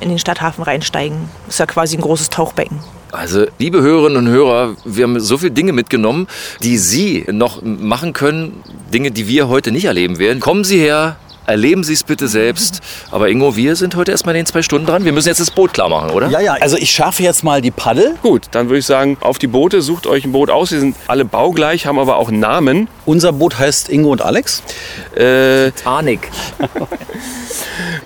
in 0.01 0.09
den 0.09 0.19
Stadthafen 0.19 0.63
reinsteigen. 0.63 1.29
Ist 1.49 1.59
ja 1.59 1.67
quasi 1.67 1.97
ein 1.97 2.03
großes 2.03 2.31
Tauchbecken. 2.31 2.81
Also, 3.13 3.47
liebe 3.59 3.81
Hörerinnen 3.83 4.19
und 4.19 4.29
Hörer, 4.29 4.77
wir 4.85 5.05
haben 5.05 5.19
so 5.19 5.37
viele 5.37 5.51
Dinge 5.51 5.73
mitgenommen, 5.73 6.29
die 6.63 6.79
Sie 6.79 7.25
noch 7.31 7.61
machen 7.63 8.13
können, 8.13 8.63
Dinge, 8.93 9.11
die 9.11 9.27
wir 9.27 9.49
heute 9.49 9.73
nicht 9.73 9.87
erleben 9.87 10.19
werden. 10.19 10.39
Kommen 10.39 10.63
Sie 10.65 10.79
her 10.79 11.17
Erleben 11.47 11.85
Sie 11.85 11.95
es 11.95 12.05
bitte 12.05 12.29
selbst. 12.29 12.81
Aber 13.11 13.29
Ingo, 13.29 13.57
wir 13.57 13.77
sind 13.77 13.97
heute 13.97 14.13
erstmal 14.13 14.35
in 14.35 14.41
den 14.41 14.47
zwei 14.47 14.63
Stunden 14.63 14.87
dran. 14.87 15.05
Wir 15.05 15.13
müssen 15.13 15.29
jetzt 15.29 15.41
das 15.41 15.51
Boot 15.51 15.73
klar 15.73 15.89
machen, 15.89 16.11
oder? 16.11 16.29
Ja, 16.29 16.41
ja, 16.41 16.55
also 16.55 16.77
ich 16.77 16.91
schaffe 16.91 17.23
jetzt 17.23 17.45
mal 17.45 17.61
die 17.61 17.71
Paddel. 17.71 18.15
Gut, 18.23 18.49
dann 18.53 18.69
würde 18.69 18.79
ich 18.79 18.87
sagen, 18.87 19.17
auf 19.21 19.39
die 19.39 19.47
Boote, 19.47 19.83
sucht 19.83 20.07
euch 20.07 20.25
ein 20.25 20.33
Boot 20.33 20.51
aus. 20.51 20.71
Die 20.71 20.79
sind 20.79 20.97
alle 21.07 21.25
baugleich, 21.25 21.87
haben 21.87 21.99
aber 21.99 22.17
auch 22.17 22.31
Namen. 22.31 22.89
Unser 23.07 23.33
Boot 23.33 23.59
heißt 23.59 23.89
Ingo 23.89 24.11
und 24.13 24.23
Alex. 24.23 24.63
Äh, 25.15 25.73
Titanic. 25.73 26.29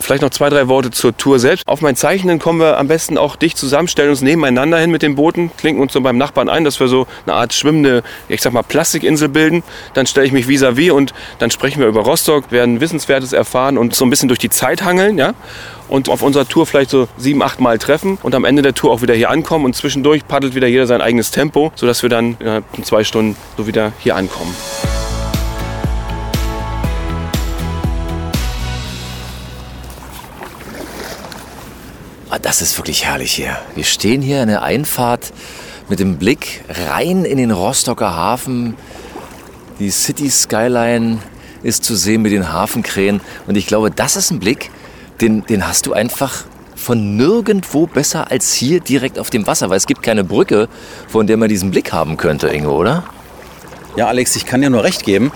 vielleicht 0.01 0.23
noch 0.23 0.31
zwei, 0.31 0.51
drei 0.51 0.69
Worte 0.69 0.91
zur 0.91 1.17
Tour 1.17 1.39
selbst. 1.39 1.67
Auf 1.67 1.81
mein 1.81 1.97
Zeichnen 1.97 2.39
kommen 2.39 2.61
wir 2.61 2.79
am 2.79 2.89
besten 2.89 3.19
auch 3.19 3.37
dicht 3.37 3.57
zusammen, 3.59 3.89
stellen 3.89 4.11
uns 4.11 4.21
nebeneinander 4.21 4.79
hin 4.79 4.91
mit 4.91 5.03
den 5.03 5.15
Booten, 5.15 5.51
klinken 5.57 5.83
uns 5.83 5.93
so 5.93 6.01
beim 6.01 6.19
Nachbarn 6.19 6.49
ein, 6.49 6.65
dass 6.65 6.79
wir 6.81 6.89
so 6.89 7.07
eine 7.27 7.35
Art 7.35 7.53
schwimmende, 7.53 8.03
ich 8.29 8.43
sag 8.43 8.53
mal, 8.53 8.63
Plastikinsel 8.63 9.29
bilden. 9.29 9.63
Dann 9.95 10.07
stelle 10.07 10.27
ich 10.27 10.33
mich 10.33 10.47
vis-à-vis 10.47 10.93
und 10.93 11.15
dann 11.39 11.51
sprechen 11.51 11.81
wir 11.81 11.89
über 11.89 12.03
Rostock, 12.03 12.53
werden 12.53 12.81
Wissenswertes 13.25 13.33
erfahren 13.33 13.79
und 13.79 13.95
so 13.95 14.05
ein 14.05 14.11
bisschen 14.11 14.29
durch 14.29 14.39
die 14.39 14.51
Zeit 14.51 14.83
hangeln, 14.83 15.19
ja. 15.19 15.35
Und 15.89 16.09
auf 16.09 16.23
unserer 16.23 16.49
Tour 16.49 16.67
vielleicht 16.67 16.91
so 16.91 17.09
sieben, 17.17 17.43
acht 17.43 17.61
Mal 17.61 17.79
treffen 17.79 18.19
und 18.23 18.35
am 18.35 18.45
Ende 18.45 18.63
der 18.63 18.75
Tour 18.75 18.93
auch 18.93 19.03
wieder 19.03 19.15
hier 19.15 19.31
ankommen 19.31 19.65
und 19.65 19.77
zwischendurch 19.77 20.27
paddelt 20.27 20.55
wieder 20.55 20.67
jeder 20.67 20.87
sein 20.87 21.01
eigenes 21.01 21.31
Tempo, 21.31 21.73
sodass 21.75 22.03
wir 22.03 22.11
dann 22.11 22.37
innerhalb 22.41 22.65
von 22.75 22.85
zwei 22.85 23.05
Stunden 23.05 23.37
so 23.57 23.67
wieder 23.67 23.93
hier 23.99 24.17
ankommen. 24.17 24.55
Ah, 32.31 32.39
das 32.41 32.63
ist 32.63 32.77
wirklich 32.79 33.05
herrlich 33.05 33.33
hier. 33.33 33.57
Wir 33.75 33.85
stehen 33.85 34.23
hier 34.23 34.43
in 34.43 34.49
der 34.49 34.63
Einfahrt 34.63 35.33
mit 35.89 36.01
dem 36.01 36.17
Blick 36.17 36.65
rein 36.69 37.25
in 37.25 37.37
den 37.37 37.51
Rostocker 37.51 38.17
Hafen. 38.17 38.75
Die 39.79 39.91
City 39.91 40.31
Skyline 40.31 41.19
ist 41.65 41.85
zu 41.85 41.97
sehen 41.97 42.23
mit 42.23 42.33
den 42.33 42.53
Hafenkrähen. 42.53 43.21
Und 43.47 43.57
ich 43.57 43.67
glaube, 43.67 43.91
das 43.91 44.15
ist 44.15 44.31
ein 44.31 44.39
Blick, 44.39 44.71
den, 45.21 45.45
den 45.47 45.67
hast 45.67 45.87
du 45.87 45.93
einfach 45.93 46.45
von 46.77 47.17
nirgendwo 47.17 47.87
besser 47.87 48.31
als 48.31 48.53
hier 48.53 48.81
direkt 48.81 49.19
auf 49.19 49.31
dem 49.31 49.47
Wasser, 49.47 49.71
weil 49.71 49.79
es 49.79 49.87
gibt 49.87 50.03
keine 50.03 50.23
Brücke, 50.23 50.69
von 51.09 51.27
der 51.27 51.37
man 51.37 51.49
diesen 51.49 51.71
Blick 51.71 51.93
haben 51.93 52.17
könnte, 52.17 52.49
Ingo, 52.49 52.79
oder? 52.79 53.05
Ja, 53.97 54.09
Alex, 54.09 54.35
ich 54.37 54.45
kann 54.45 54.61
dir 54.61 54.71
nur 54.71 54.83
recht 54.83 55.05
geben, 55.05 55.31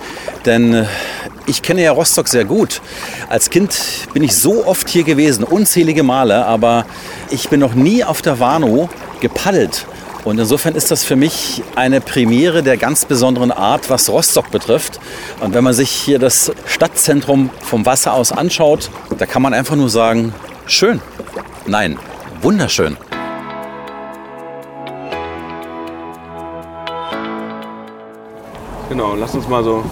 denn 0.45 0.75
äh, 0.75 0.87
ich 1.47 1.63
kenne 1.63 1.83
ja 1.83 1.93
Rostock 1.93 2.29
sehr 2.29 2.45
gut. 2.45 2.83
Als 3.29 3.51
Kind 3.51 3.79
bin 4.13 4.23
ich 4.23 4.37
so 4.37 4.67
oft 4.67 4.89
hier 4.89 5.05
gewesen, 5.05 5.45
unzählige 5.45 6.03
Male, 6.03 6.45
aber 6.45 6.85
ich 7.31 7.49
bin 7.49 7.61
noch 7.61 7.75
nie 7.75 8.05
auf 8.05 8.21
der 8.21 8.41
Warnow 8.41 8.91
gepaddelt. 9.21 9.87
Und 10.25 10.39
insofern 10.39 10.75
ist 10.75 10.91
das 10.91 11.05
für 11.05 11.17
mich 11.17 11.63
eine 11.75 12.01
Premiere 12.01 12.63
der 12.63 12.77
ganz 12.77 13.05
besonderen 13.05 13.53
Art, 13.53 13.89
was 13.89 14.11
Rostock 14.11 14.51
betrifft. 14.51 14.99
Und 15.41 15.55
wenn 15.55 15.65
man 15.65 15.75
sich 15.75 15.91
hier 15.91 16.19
das 16.19 16.53
Stadtzentrum 16.67 17.51
vom 17.63 17.87
Wasser 17.87 18.13
aus 18.13 18.33
anschaut, 18.33 18.91
da 19.17 19.27
kann 19.27 19.43
man 19.43 19.55
einfach 19.55 19.77
nur 19.77 19.89
sagen, 19.89 20.35
schön. 20.67 21.01
Nein, 21.67 21.99
wunderschön. 22.43 22.97
Genau, 28.89 29.15
lasst 29.15 29.35
uns 29.35 29.47
mal 29.49 29.63
so 29.63 29.85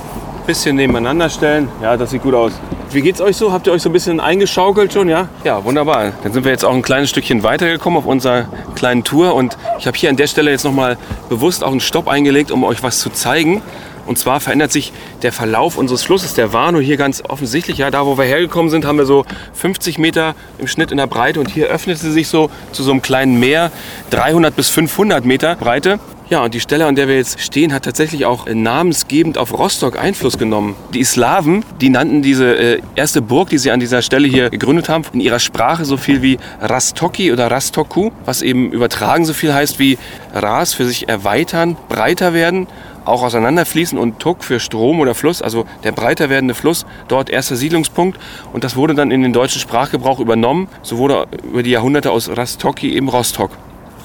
bisschen 0.46 0.76
nebeneinander 0.76 1.28
stellen. 1.28 1.68
Ja, 1.82 1.96
das 1.96 2.10
sieht 2.10 2.22
gut 2.22 2.34
aus. 2.34 2.52
Wie 2.90 3.02
geht's 3.02 3.20
euch 3.20 3.36
so? 3.36 3.52
Habt 3.52 3.66
ihr 3.66 3.72
euch 3.72 3.82
so 3.82 3.88
ein 3.88 3.92
bisschen 3.92 4.20
eingeschaukelt 4.20 4.92
schon, 4.92 5.08
ja? 5.08 5.28
Ja, 5.44 5.64
wunderbar. 5.64 6.12
Dann 6.22 6.32
sind 6.32 6.44
wir 6.44 6.52
jetzt 6.52 6.64
auch 6.64 6.72
ein 6.72 6.82
kleines 6.82 7.10
Stückchen 7.10 7.42
weitergekommen 7.42 7.98
auf 7.98 8.06
unserer 8.06 8.46
kleinen 8.74 9.04
Tour 9.04 9.34
und 9.34 9.58
ich 9.78 9.86
habe 9.86 9.96
hier 9.96 10.08
an 10.08 10.16
der 10.16 10.28
Stelle 10.28 10.50
jetzt 10.50 10.64
noch 10.64 10.72
mal 10.72 10.96
bewusst 11.28 11.64
auch 11.64 11.72
einen 11.72 11.80
Stopp 11.80 12.08
eingelegt, 12.08 12.50
um 12.50 12.64
euch 12.64 12.82
was 12.82 13.00
zu 13.00 13.10
zeigen. 13.10 13.62
Und 14.06 14.18
zwar 14.18 14.38
verändert 14.38 14.70
sich 14.70 14.92
der 15.22 15.32
Verlauf 15.32 15.76
unseres 15.76 16.04
Flusses, 16.04 16.34
der 16.34 16.52
Warnow, 16.52 16.80
hier 16.80 16.96
ganz 16.96 17.22
offensichtlich. 17.28 17.78
Ja, 17.78 17.90
da, 17.90 18.06
wo 18.06 18.16
wir 18.16 18.24
hergekommen 18.24 18.70
sind, 18.70 18.84
haben 18.84 18.98
wir 18.98 19.06
so 19.06 19.24
50 19.54 19.98
Meter 19.98 20.36
im 20.58 20.68
Schnitt 20.68 20.92
in 20.92 20.96
der 20.96 21.08
Breite. 21.08 21.40
Und 21.40 21.50
hier 21.50 21.66
öffnet 21.66 21.98
sie 21.98 22.12
sich 22.12 22.28
so 22.28 22.50
zu 22.70 22.84
so 22.84 22.92
einem 22.92 23.02
kleinen 23.02 23.40
Meer, 23.40 23.72
300 24.10 24.54
bis 24.54 24.70
500 24.70 25.24
Meter 25.24 25.56
Breite. 25.56 25.98
Ja, 26.28 26.42
und 26.42 26.54
die 26.54 26.60
Stelle, 26.60 26.86
an 26.86 26.96
der 26.96 27.06
wir 27.06 27.14
jetzt 27.14 27.40
stehen, 27.40 27.72
hat 27.72 27.84
tatsächlich 27.84 28.26
auch 28.26 28.46
namensgebend 28.52 29.38
auf 29.38 29.56
Rostock 29.56 29.96
Einfluss 29.96 30.38
genommen. 30.38 30.74
Die 30.92 31.04
Slawen, 31.04 31.64
die 31.80 31.88
nannten 31.88 32.20
diese 32.20 32.56
äh, 32.56 32.80
erste 32.96 33.22
Burg, 33.22 33.50
die 33.50 33.58
sie 33.58 33.70
an 33.70 33.78
dieser 33.78 34.02
Stelle 34.02 34.26
hier 34.26 34.50
gegründet 34.50 34.88
haben, 34.88 35.04
in 35.12 35.20
ihrer 35.20 35.38
Sprache 35.38 35.84
so 35.84 35.96
viel 35.96 36.22
wie 36.22 36.38
Rastoki 36.60 37.32
oder 37.32 37.48
Rastoku, 37.48 38.10
was 38.24 38.42
eben 38.42 38.72
übertragen 38.72 39.24
so 39.24 39.34
viel 39.34 39.54
heißt 39.54 39.78
wie 39.78 39.98
Ras 40.34 40.74
für 40.74 40.84
sich 40.84 41.08
erweitern, 41.08 41.76
breiter 41.88 42.34
werden 42.34 42.66
auch 43.04 43.22
auseinanderfließen 43.22 43.96
und 43.96 44.18
Tuk 44.18 44.42
für 44.42 44.58
Strom 44.58 44.98
oder 44.98 45.14
Fluss, 45.14 45.40
also 45.40 45.64
der 45.84 45.92
breiter 45.92 46.28
werdende 46.28 46.54
Fluss, 46.54 46.86
dort 47.06 47.30
erster 47.30 47.54
Siedlungspunkt. 47.54 48.18
Und 48.52 48.64
das 48.64 48.74
wurde 48.74 48.94
dann 48.94 49.12
in 49.12 49.22
den 49.22 49.32
deutschen 49.32 49.60
Sprachgebrauch 49.60 50.18
übernommen. 50.18 50.66
So 50.82 50.98
wurde 50.98 51.28
über 51.44 51.62
die 51.62 51.70
Jahrhunderte 51.70 52.10
aus 52.10 52.28
Rastoki 52.28 52.96
eben 52.96 53.08
Rostock. 53.08 53.52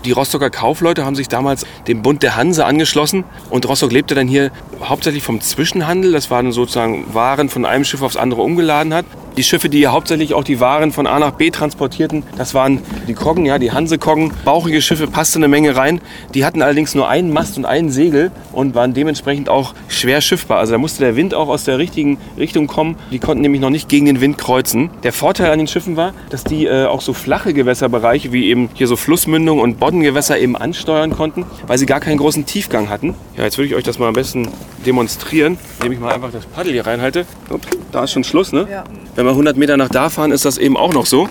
Die 0.03 0.12
Rostocker 0.12 0.50
Kaufleute 0.50 1.05
haben 1.05 1.15
sich 1.15 1.27
damals 1.27 1.65
dem 1.88 2.01
Bund 2.01 2.24
der 2.24 2.36
Hanse 2.36 2.65
angeschlossen 2.65 3.24
und 3.51 3.67
Rostock 3.67 3.91
lebte 3.91 4.15
dann 4.15 4.27
hier 4.27 4.51
hauptsächlich 4.84 5.22
vom 5.22 5.41
Zwischenhandel. 5.41 6.12
Das 6.12 6.31
waren 6.31 6.51
sozusagen 6.51 7.13
Waren 7.13 7.50
von 7.50 7.65
einem 7.65 7.84
Schiff 7.84 8.01
aufs 8.01 8.17
andere 8.17 8.41
umgeladen 8.41 8.96
hat. 8.96 9.05
Die 9.38 9.44
Schiffe, 9.44 9.70
die 9.70 9.88
hauptsächlich 9.88 10.34
auch 10.34 10.44
die 10.44 10.60
Waren 10.60 10.92
von 10.92 11.08
A 11.08 11.18
nach 11.18 11.32
B 11.32 11.52
transportierten, 11.52 12.24
das 12.38 12.54
waren 12.54 12.80
die 13.08 13.14
Koggen, 13.14 13.46
ja, 13.46 13.60
die 13.60 13.72
Hansekoggen. 13.72 14.34
Bauchige 14.44 14.82
Schiffe 14.82 15.08
passte 15.08 15.40
eine 15.40 15.48
Menge 15.48 15.76
rein. 15.76 16.02
Die 16.34 16.44
hatten 16.44 16.62
allerdings 16.62 16.96
nur 16.96 17.08
einen 17.08 17.32
Mast 17.32 17.58
und 17.58 17.66
einen 17.66 17.92
Segel 17.92 18.32
und 18.52 18.76
waren 18.76 18.94
dementsprechend 18.94 19.48
auch 19.48 19.74
schwer 19.88 20.20
schiffbar. 20.20 20.60
Also 20.60 20.74
da 20.74 20.78
musste 20.78 21.04
der 21.04 21.16
Wind 21.16 21.34
auch 21.34 21.48
aus 21.48 21.64
der 21.64 21.78
richtigen 21.78 22.18
Richtung 22.38 22.68
kommen. 22.68 22.98
Die 23.12 23.20
konnten 23.20 23.42
nämlich 23.42 23.62
noch 23.62 23.70
nicht 23.70 23.88
gegen 23.88 24.06
den 24.06 24.20
Wind 24.20 24.38
kreuzen. 24.38 24.90
Der 25.04 25.14
Vorteil 25.14 25.52
an 25.52 25.60
den 25.60 25.68
Schiffen 25.68 25.96
war, 25.96 26.14
dass 26.30 26.44
die 26.44 26.66
äh, 26.66 26.86
auch 26.86 27.02
so 27.02 27.14
flache 27.14 27.54
Gewässerbereiche 27.54 28.34
wie 28.34 28.48
eben 28.50 28.70
hier 28.74 28.88
so 28.88 28.98
Flussmündungen 28.98 29.64
und 29.64 29.80
Boddengewässer 29.80 30.38
eben 30.40 30.58
ansteuern 30.58 31.12
konnten, 31.12 31.46
weil 31.68 31.78
sie 31.78 31.86
gar 31.86 32.02
keinen 32.02 32.18
großen 32.18 32.46
Tiefgang 32.46 32.90
hatten. 32.90 33.16
Ja, 33.38 33.46
jetzt 33.46 33.58
würde 33.58 33.70
ich 33.70 33.76
euch 33.76 33.84
das 33.84 33.98
mal 33.98 34.08
am 34.08 34.14
besten 34.14 34.50
demonstrieren, 34.86 35.58
indem 35.80 35.94
ich 35.94 36.00
mal 36.00 36.14
einfach 36.14 36.32
das 36.32 36.46
Paddel 36.46 36.74
hier 36.74 36.86
reinhalte. 36.86 37.26
Upp, 37.50 37.62
da 37.92 38.04
ist 38.04 38.12
schon 38.12 38.24
Schluss, 38.24 38.52
ne? 38.52 38.68
Ja. 38.70 38.84
Wenn 39.22 39.28
wir 39.28 39.34
100 39.34 39.56
Meter 39.56 39.78
nach 39.78 39.90
da 39.90 40.10
fahren, 40.10 40.32
ist 40.32 40.46
das 40.46 40.58
eben 40.58 40.75
auch 40.75 40.96
noch 40.96 41.06
so. 41.06 41.30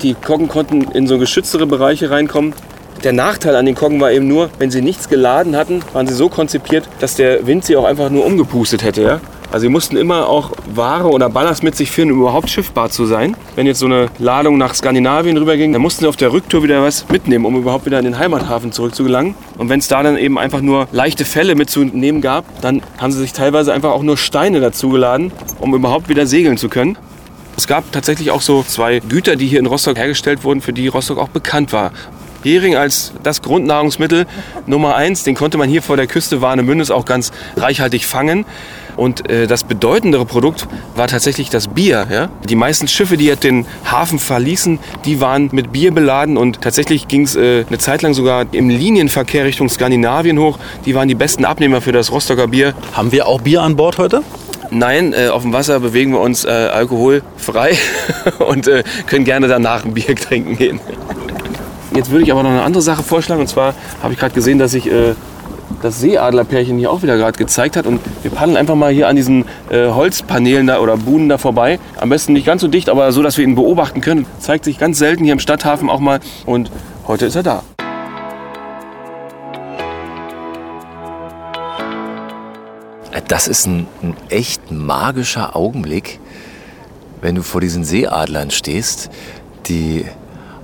Die 0.00 0.14
Koggen 0.14 0.46
konnten 0.46 0.82
in 0.92 1.08
so 1.08 1.18
geschütztere 1.18 1.66
Bereiche 1.66 2.08
reinkommen. 2.08 2.52
Der 3.02 3.12
Nachteil 3.12 3.56
an 3.56 3.66
den 3.66 3.74
Koggen 3.74 4.00
war 4.00 4.12
eben 4.12 4.28
nur, 4.28 4.50
wenn 4.60 4.70
sie 4.70 4.80
nichts 4.80 5.08
geladen 5.08 5.56
hatten, 5.56 5.82
waren 5.92 6.06
sie 6.06 6.14
so 6.14 6.28
konzipiert, 6.28 6.88
dass 7.00 7.16
der 7.16 7.44
Wind 7.44 7.64
sie 7.64 7.76
auch 7.76 7.84
einfach 7.84 8.10
nur 8.10 8.24
umgepustet 8.24 8.84
hätte. 8.84 9.02
Ja? 9.02 9.20
Also 9.50 9.64
sie 9.64 9.70
mussten 9.70 9.96
immer 9.96 10.28
auch 10.28 10.52
Ware 10.72 11.10
oder 11.10 11.28
Ballast 11.28 11.64
mit 11.64 11.74
sich 11.74 11.90
führen, 11.90 12.12
um 12.12 12.20
überhaupt 12.20 12.48
schiffbar 12.48 12.90
zu 12.90 13.06
sein. 13.06 13.36
Wenn 13.56 13.66
jetzt 13.66 13.80
so 13.80 13.86
eine 13.86 14.06
Ladung 14.20 14.56
nach 14.56 14.76
Skandinavien 14.76 15.36
rüberging, 15.36 15.72
dann 15.72 15.82
mussten 15.82 16.02
sie 16.02 16.08
auf 16.08 16.14
der 16.14 16.32
Rücktour 16.32 16.62
wieder 16.62 16.80
was 16.80 17.08
mitnehmen, 17.08 17.44
um 17.44 17.56
überhaupt 17.56 17.86
wieder 17.86 17.98
in 17.98 18.04
den 18.04 18.20
Heimathafen 18.20 18.70
zurückzugelangen. 18.70 19.34
Und 19.58 19.68
wenn 19.68 19.80
es 19.80 19.88
da 19.88 20.04
dann 20.04 20.16
eben 20.16 20.38
einfach 20.38 20.60
nur 20.60 20.86
leichte 20.92 21.24
Fälle 21.24 21.56
mitzunehmen 21.56 22.20
gab, 22.20 22.44
dann 22.60 22.82
haben 22.98 23.10
sie 23.10 23.18
sich 23.18 23.32
teilweise 23.32 23.72
einfach 23.72 23.90
auch 23.90 24.04
nur 24.04 24.16
Steine 24.16 24.60
dazu 24.60 24.90
geladen, 24.90 25.32
um 25.58 25.74
überhaupt 25.74 26.08
wieder 26.08 26.24
segeln 26.24 26.56
zu 26.56 26.68
können. 26.68 26.96
Es 27.56 27.66
gab 27.66 27.90
tatsächlich 27.92 28.30
auch 28.30 28.40
so 28.40 28.62
zwei 28.62 29.00
Güter, 29.00 29.36
die 29.36 29.46
hier 29.46 29.58
in 29.58 29.66
Rostock 29.66 29.96
hergestellt 29.96 30.44
wurden, 30.44 30.60
für 30.60 30.72
die 30.72 30.88
Rostock 30.88 31.18
auch 31.18 31.28
bekannt 31.28 31.72
war. 31.72 31.92
Hering 32.44 32.76
als 32.76 33.12
das 33.22 33.42
Grundnahrungsmittel 33.42 34.26
Nummer 34.66 34.96
eins, 34.96 35.22
den 35.22 35.34
konnte 35.34 35.58
man 35.58 35.68
hier 35.68 35.82
vor 35.82 35.96
der 35.96 36.06
Küste 36.06 36.40
Warnemündes 36.40 36.90
auch 36.90 37.04
ganz 37.04 37.30
reichhaltig 37.56 38.06
fangen. 38.06 38.44
Und 38.96 39.30
äh, 39.30 39.46
das 39.46 39.64
bedeutendere 39.64 40.26
Produkt 40.26 40.68
war 40.96 41.08
tatsächlich 41.08 41.48
das 41.48 41.68
Bier. 41.68 42.06
Ja? 42.10 42.28
Die 42.48 42.56
meisten 42.56 42.88
Schiffe, 42.88 43.16
die 43.16 43.34
den 43.36 43.64
Hafen 43.90 44.18
verließen, 44.18 44.78
die 45.04 45.20
waren 45.20 45.48
mit 45.52 45.72
Bier 45.72 45.92
beladen 45.92 46.36
und 46.36 46.60
tatsächlich 46.60 47.08
ging 47.08 47.22
es 47.22 47.34
äh, 47.34 47.64
eine 47.66 47.78
Zeit 47.78 48.02
lang 48.02 48.12
sogar 48.12 48.44
im 48.52 48.68
Linienverkehr 48.68 49.44
Richtung 49.44 49.68
Skandinavien 49.68 50.38
hoch. 50.38 50.58
Die 50.84 50.94
waren 50.94 51.08
die 51.08 51.14
besten 51.14 51.44
Abnehmer 51.44 51.80
für 51.80 51.92
das 51.92 52.12
Rostocker 52.12 52.48
Bier. 52.48 52.74
Haben 52.92 53.12
wir 53.12 53.26
auch 53.26 53.40
Bier 53.40 53.62
an 53.62 53.76
Bord 53.76 53.96
heute? 53.96 54.22
Nein, 54.74 55.12
äh, 55.12 55.28
auf 55.28 55.42
dem 55.42 55.52
Wasser 55.52 55.80
bewegen 55.80 56.12
wir 56.12 56.20
uns 56.20 56.46
äh, 56.46 56.48
alkoholfrei 56.48 57.76
und 58.38 58.66
äh, 58.68 58.82
können 59.06 59.26
gerne 59.26 59.46
danach 59.46 59.84
ein 59.84 59.92
Bier 59.92 60.16
trinken 60.16 60.56
gehen. 60.56 60.80
Jetzt 61.94 62.10
würde 62.10 62.24
ich 62.24 62.32
aber 62.32 62.42
noch 62.42 62.50
eine 62.50 62.62
andere 62.62 62.82
Sache 62.82 63.02
vorschlagen. 63.02 63.42
Und 63.42 63.48
zwar 63.48 63.74
habe 64.02 64.14
ich 64.14 64.18
gerade 64.18 64.34
gesehen, 64.34 64.58
dass 64.58 64.70
sich 64.70 64.90
äh, 64.90 65.14
das 65.82 66.00
Seeadlerpärchen 66.00 66.78
hier 66.78 66.90
auch 66.90 67.02
wieder 67.02 67.18
gerade 67.18 67.36
gezeigt 67.36 67.76
hat. 67.76 67.86
Und 67.86 68.00
wir 68.22 68.30
paddeln 68.30 68.56
einfach 68.56 68.74
mal 68.74 68.90
hier 68.90 69.08
an 69.08 69.16
diesen 69.16 69.44
äh, 69.68 69.88
Holzpaneelen 69.88 70.66
da 70.66 70.78
oder 70.78 70.96
Buhnen 70.96 71.28
da 71.28 71.36
vorbei. 71.36 71.78
Am 72.00 72.08
besten 72.08 72.32
nicht 72.32 72.46
ganz 72.46 72.62
so 72.62 72.68
dicht, 72.68 72.88
aber 72.88 73.12
so, 73.12 73.22
dass 73.22 73.36
wir 73.36 73.44
ihn 73.44 73.56
beobachten 73.56 74.00
können. 74.00 74.24
Zeigt 74.38 74.64
sich 74.64 74.78
ganz 74.78 74.98
selten 74.98 75.22
hier 75.24 75.34
im 75.34 75.38
Stadthafen 75.38 75.90
auch 75.90 76.00
mal. 76.00 76.20
Und 76.46 76.70
heute 77.06 77.26
ist 77.26 77.36
er 77.36 77.42
da. 77.42 77.62
Das 83.28 83.46
ist 83.46 83.66
ein, 83.66 83.86
ein 84.02 84.16
echt 84.30 84.70
magischer 84.70 85.54
Augenblick, 85.54 86.18
wenn 87.20 87.34
du 87.34 87.42
vor 87.42 87.60
diesen 87.60 87.84
Seeadlern 87.84 88.50
stehst, 88.50 89.10
die 89.66 90.06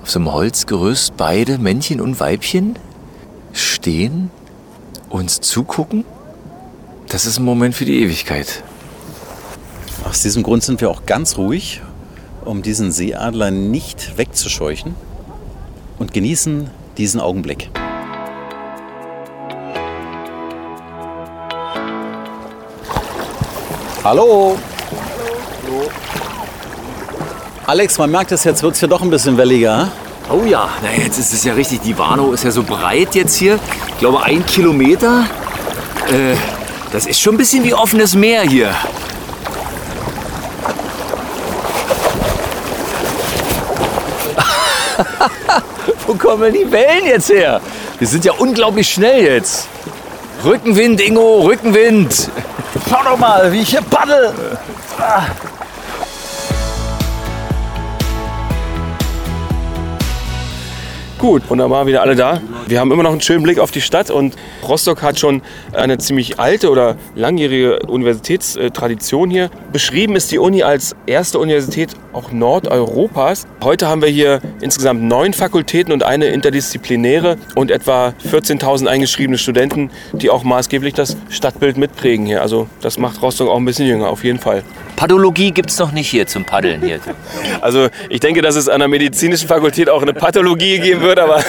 auf 0.02 0.10
so 0.10 0.18
einem 0.18 0.32
Holzgerüst 0.32 1.16
beide 1.16 1.58
Männchen 1.58 2.00
und 2.00 2.18
Weibchen 2.20 2.78
stehen, 3.52 4.30
uns 5.10 5.40
zugucken. 5.40 6.04
Das 7.08 7.26
ist 7.26 7.38
ein 7.38 7.44
Moment 7.44 7.74
für 7.74 7.84
die 7.84 8.02
Ewigkeit. 8.02 8.62
Aus 10.04 10.22
diesem 10.22 10.42
Grund 10.42 10.62
sind 10.62 10.80
wir 10.80 10.90
auch 10.90 11.04
ganz 11.06 11.36
ruhig, 11.36 11.82
um 12.44 12.62
diesen 12.62 12.92
Seeadler 12.92 13.50
nicht 13.50 14.16
wegzuscheuchen 14.16 14.94
und 15.98 16.12
genießen 16.14 16.70
diesen 16.96 17.20
Augenblick. 17.20 17.70
Hallo. 24.08 24.56
Hallo. 25.62 25.90
Alex, 27.66 27.98
man 27.98 28.10
merkt 28.10 28.32
es, 28.32 28.42
jetzt 28.42 28.62
wird 28.62 28.72
es 28.72 28.80
hier 28.80 28.88
doch 28.88 29.02
ein 29.02 29.10
bisschen 29.10 29.36
welliger. 29.36 29.90
Oh 30.30 30.44
ja, 30.46 30.70
na 30.82 30.90
jetzt 30.92 31.18
ist 31.18 31.34
es 31.34 31.44
ja 31.44 31.52
richtig. 31.52 31.82
Die 31.82 31.98
Warnow 31.98 32.32
ist 32.32 32.42
ja 32.42 32.50
so 32.50 32.62
breit 32.62 33.14
jetzt 33.14 33.36
hier. 33.36 33.58
Ich 33.88 33.98
glaube, 33.98 34.22
ein 34.22 34.46
Kilometer. 34.46 35.26
Äh, 36.10 36.34
das 36.90 37.04
ist 37.04 37.20
schon 37.20 37.34
ein 37.34 37.36
bisschen 37.36 37.62
wie 37.64 37.74
offenes 37.74 38.14
Meer 38.14 38.44
hier. 38.44 38.70
Wo 46.06 46.14
kommen 46.14 46.54
die 46.54 46.72
Wellen 46.72 47.04
jetzt 47.04 47.28
her? 47.28 47.60
Wir 47.98 48.08
sind 48.08 48.24
ja 48.24 48.32
unglaublich 48.32 48.88
schnell 48.88 49.22
jetzt. 49.22 49.68
Rückenwind, 50.46 50.98
Ingo, 51.02 51.42
Rückenwind. 51.42 52.30
Schau 52.90 53.02
doch 53.02 53.18
mal, 53.18 53.52
wie 53.52 53.60
ich 53.60 53.70
hier 53.70 53.82
paddel. 53.82 54.32
Ah. 54.98 55.26
Gut, 61.18 61.42
wunderbar, 61.50 61.86
wieder 61.86 62.00
alle 62.00 62.16
da. 62.16 62.40
Wir 62.66 62.80
haben 62.80 62.90
immer 62.92 63.02
noch 63.02 63.10
einen 63.10 63.20
schönen 63.20 63.42
Blick 63.42 63.58
auf 63.58 63.72
die 63.72 63.80
Stadt 63.80 64.10
und 64.10 64.36
Rostock 64.68 65.02
hat 65.02 65.18
schon 65.18 65.42
eine 65.72 65.98
ziemlich 65.98 66.38
alte 66.38 66.70
oder 66.70 66.96
langjährige 67.14 67.80
Universitätstradition 67.86 69.30
hier. 69.30 69.50
Beschrieben 69.72 70.14
ist 70.14 70.30
die 70.30 70.38
Uni 70.38 70.62
als 70.62 70.94
erste 71.06 71.38
Universität 71.38 71.94
auch 72.12 72.32
Nordeuropas. 72.32 73.46
Heute 73.62 73.88
haben 73.88 74.02
wir 74.02 74.08
hier 74.08 74.40
insgesamt 74.60 75.02
neun 75.02 75.32
Fakultäten 75.32 75.92
und 75.92 76.02
eine 76.02 76.26
interdisziplinäre 76.26 77.36
und 77.54 77.70
etwa 77.70 78.12
14.000 78.30 78.86
eingeschriebene 78.86 79.38
Studenten, 79.38 79.90
die 80.12 80.30
auch 80.30 80.44
maßgeblich 80.44 80.94
das 80.94 81.16
Stadtbild 81.30 81.76
mitprägen 81.76 82.26
hier. 82.26 82.42
Also 82.42 82.68
das 82.80 82.98
macht 82.98 83.22
Rostock 83.22 83.48
auch 83.48 83.56
ein 83.56 83.64
bisschen 83.64 83.86
jünger, 83.86 84.08
auf 84.08 84.24
jeden 84.24 84.38
Fall. 84.38 84.64
Pathologie 84.96 85.52
gibt 85.52 85.70
es 85.70 85.78
noch 85.78 85.92
nicht 85.92 86.08
hier 86.08 86.26
zum 86.26 86.44
Paddeln 86.44 86.82
hier. 86.82 86.98
Also 87.60 87.88
ich 88.08 88.20
denke, 88.20 88.40
dass 88.40 88.54
es 88.54 88.68
an 88.68 88.78
der 88.78 88.88
medizinischen 88.88 89.48
Fakultät 89.48 89.90
auch 89.90 90.02
eine 90.02 90.12
Pathologie 90.12 90.78
geben 90.78 91.00
wird, 91.00 91.18
aber 91.18 91.42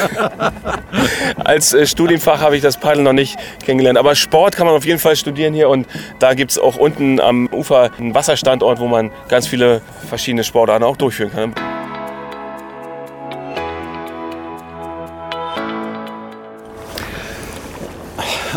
als 1.44 1.74
äh, 1.74 1.86
Studienfach 1.86 2.42
habe 2.42 2.56
ich 2.56 2.62
das 2.62 2.78
Paddeln 2.78 3.08
noch 3.10 3.20
nicht 3.20 3.38
kennengelernt. 3.66 3.98
Aber 3.98 4.16
Sport 4.16 4.56
kann 4.56 4.66
man 4.68 4.76
auf 4.76 4.86
jeden 4.86 5.00
Fall 5.00 5.16
studieren 5.16 5.54
hier 5.54 5.70
und 5.70 5.88
da 6.20 6.34
gibt 6.34 6.52
es 6.52 6.60
auch 6.60 6.76
unten 6.76 7.20
am 7.20 7.48
Ufer 7.52 7.92
einen 7.98 8.14
Wasserstandort, 8.14 8.80
wo 8.80 8.88
man 8.88 9.12
ganz 9.28 9.48
viele 9.48 9.82
verschiedene 10.08 10.44
Sportarten 10.44 10.84
auch 10.84 10.98
durchführen 10.98 11.32
kann. 11.32 11.54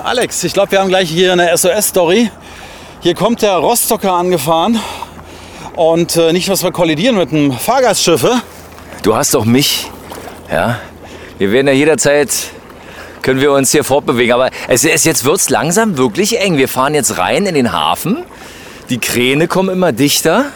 Alex, 0.05 0.43
ich 0.45 0.53
glaube, 0.53 0.73
wir 0.73 0.81
haben 0.81 0.89
gleich 0.89 1.09
hier 1.09 1.33
eine 1.33 1.57
SOS-Story. 1.57 2.31
Hier 3.01 3.15
kommt 3.15 3.43
der 3.43 3.55
Rostocker 3.57 4.13
angefahren 4.13 4.81
und 5.77 6.17
äh, 6.17 6.33
nicht, 6.33 6.49
was 6.49 6.63
wir 6.63 6.73
kollidieren 6.73 7.17
mit 7.17 7.31
einem 7.31 7.53
Fahrgastschiff. 7.53 8.25
äh? 8.25 8.37
Du 9.03 9.15
hast 9.15 9.35
doch 9.35 9.45
mich. 9.45 9.91
Ja. 10.51 10.81
Wir 11.39 11.51
werden 11.53 11.67
ja 11.67 11.73
jederzeit 11.73 12.31
können 13.23 13.41
wir 13.41 13.53
uns 13.53 13.73
hier 13.73 13.85
fortbewegen. 13.85 14.35
Aber 14.35 14.51
es 14.69 14.85
ist 14.85 15.05
jetzt 15.05 15.25
wird's 15.25 15.49
langsam 15.49 15.97
wirklich 15.97 16.41
eng. 16.41 16.59
Wir 16.59 16.69
fahren 16.69 16.95
jetzt 16.95 17.19
rein 17.19 17.47
in 17.47 17.55
den 17.55 17.73
Hafen. 17.73 18.25
Die 18.91 18.99
Kräne 18.99 19.49
kommen 19.49 19.71
immer 19.71 19.93
dichter. 19.93 20.47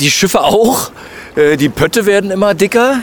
Die 0.00 0.10
Schiffe 0.10 0.42
auch. 0.42 0.90
Äh, 1.34 1.56
Die 1.56 1.68
Pötte 1.68 2.06
werden 2.06 2.30
immer 2.30 2.54
dicker. 2.54 3.00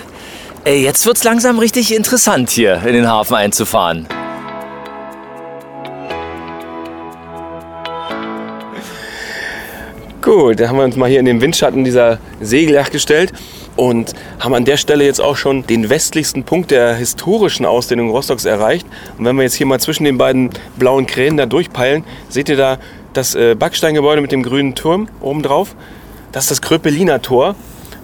Jetzt 0.66 1.06
wird's 1.06 1.26
langsam 1.26 1.60
richtig 1.60 1.94
interessant 1.94 2.50
hier 2.50 2.82
in 2.86 2.94
den 2.94 3.10
Hafen 3.10 3.36
einzufahren. 3.36 4.08
Gut, 10.22 10.62
dann 10.62 10.70
haben 10.70 10.78
wir 10.78 10.86
uns 10.86 10.96
mal 10.96 11.10
hier 11.10 11.20
in 11.20 11.26
den 11.26 11.42
Windschatten 11.42 11.84
dieser 11.84 12.18
Segelyacht 12.40 12.94
gestellt 12.94 13.34
und 13.76 14.14
haben 14.40 14.54
an 14.54 14.66
der 14.66 14.78
Stelle 14.78 15.06
jetzt 15.06 15.22
auch 15.22 15.36
schon 15.36 15.66
den 15.66 15.90
westlichsten 15.90 16.44
Punkt 16.44 16.72
der 16.72 16.96
historischen 16.96 17.66
Ausdehnung 17.66 18.10
Rostocks 18.10 18.46
erreicht. 18.46 18.86
Und 19.18 19.26
wenn 19.26 19.36
wir 19.36 19.44
jetzt 19.44 19.56
hier 19.56 19.66
mal 19.66 19.80
zwischen 19.80 20.04
den 20.04 20.18
beiden 20.18 20.50
blauen 20.78 21.08
Kränen 21.08 21.38
da 21.38 21.46
durchpeilen, 21.46 22.04
seht 22.30 22.50
ihr 22.50 22.58
da 22.58 22.78
das 23.14 23.36
äh, 23.36 23.56
Backsteingebäude 23.56 24.22
mit 24.22 24.32
dem 24.32 24.44
grünen 24.44 24.76
Turm 24.76 25.08
oben 25.22 25.44
drauf. 25.44 25.76
Das 26.32 26.46
ist 26.46 26.52
das 26.52 26.62
Kröpeliner 26.62 27.22
Tor. 27.22 27.56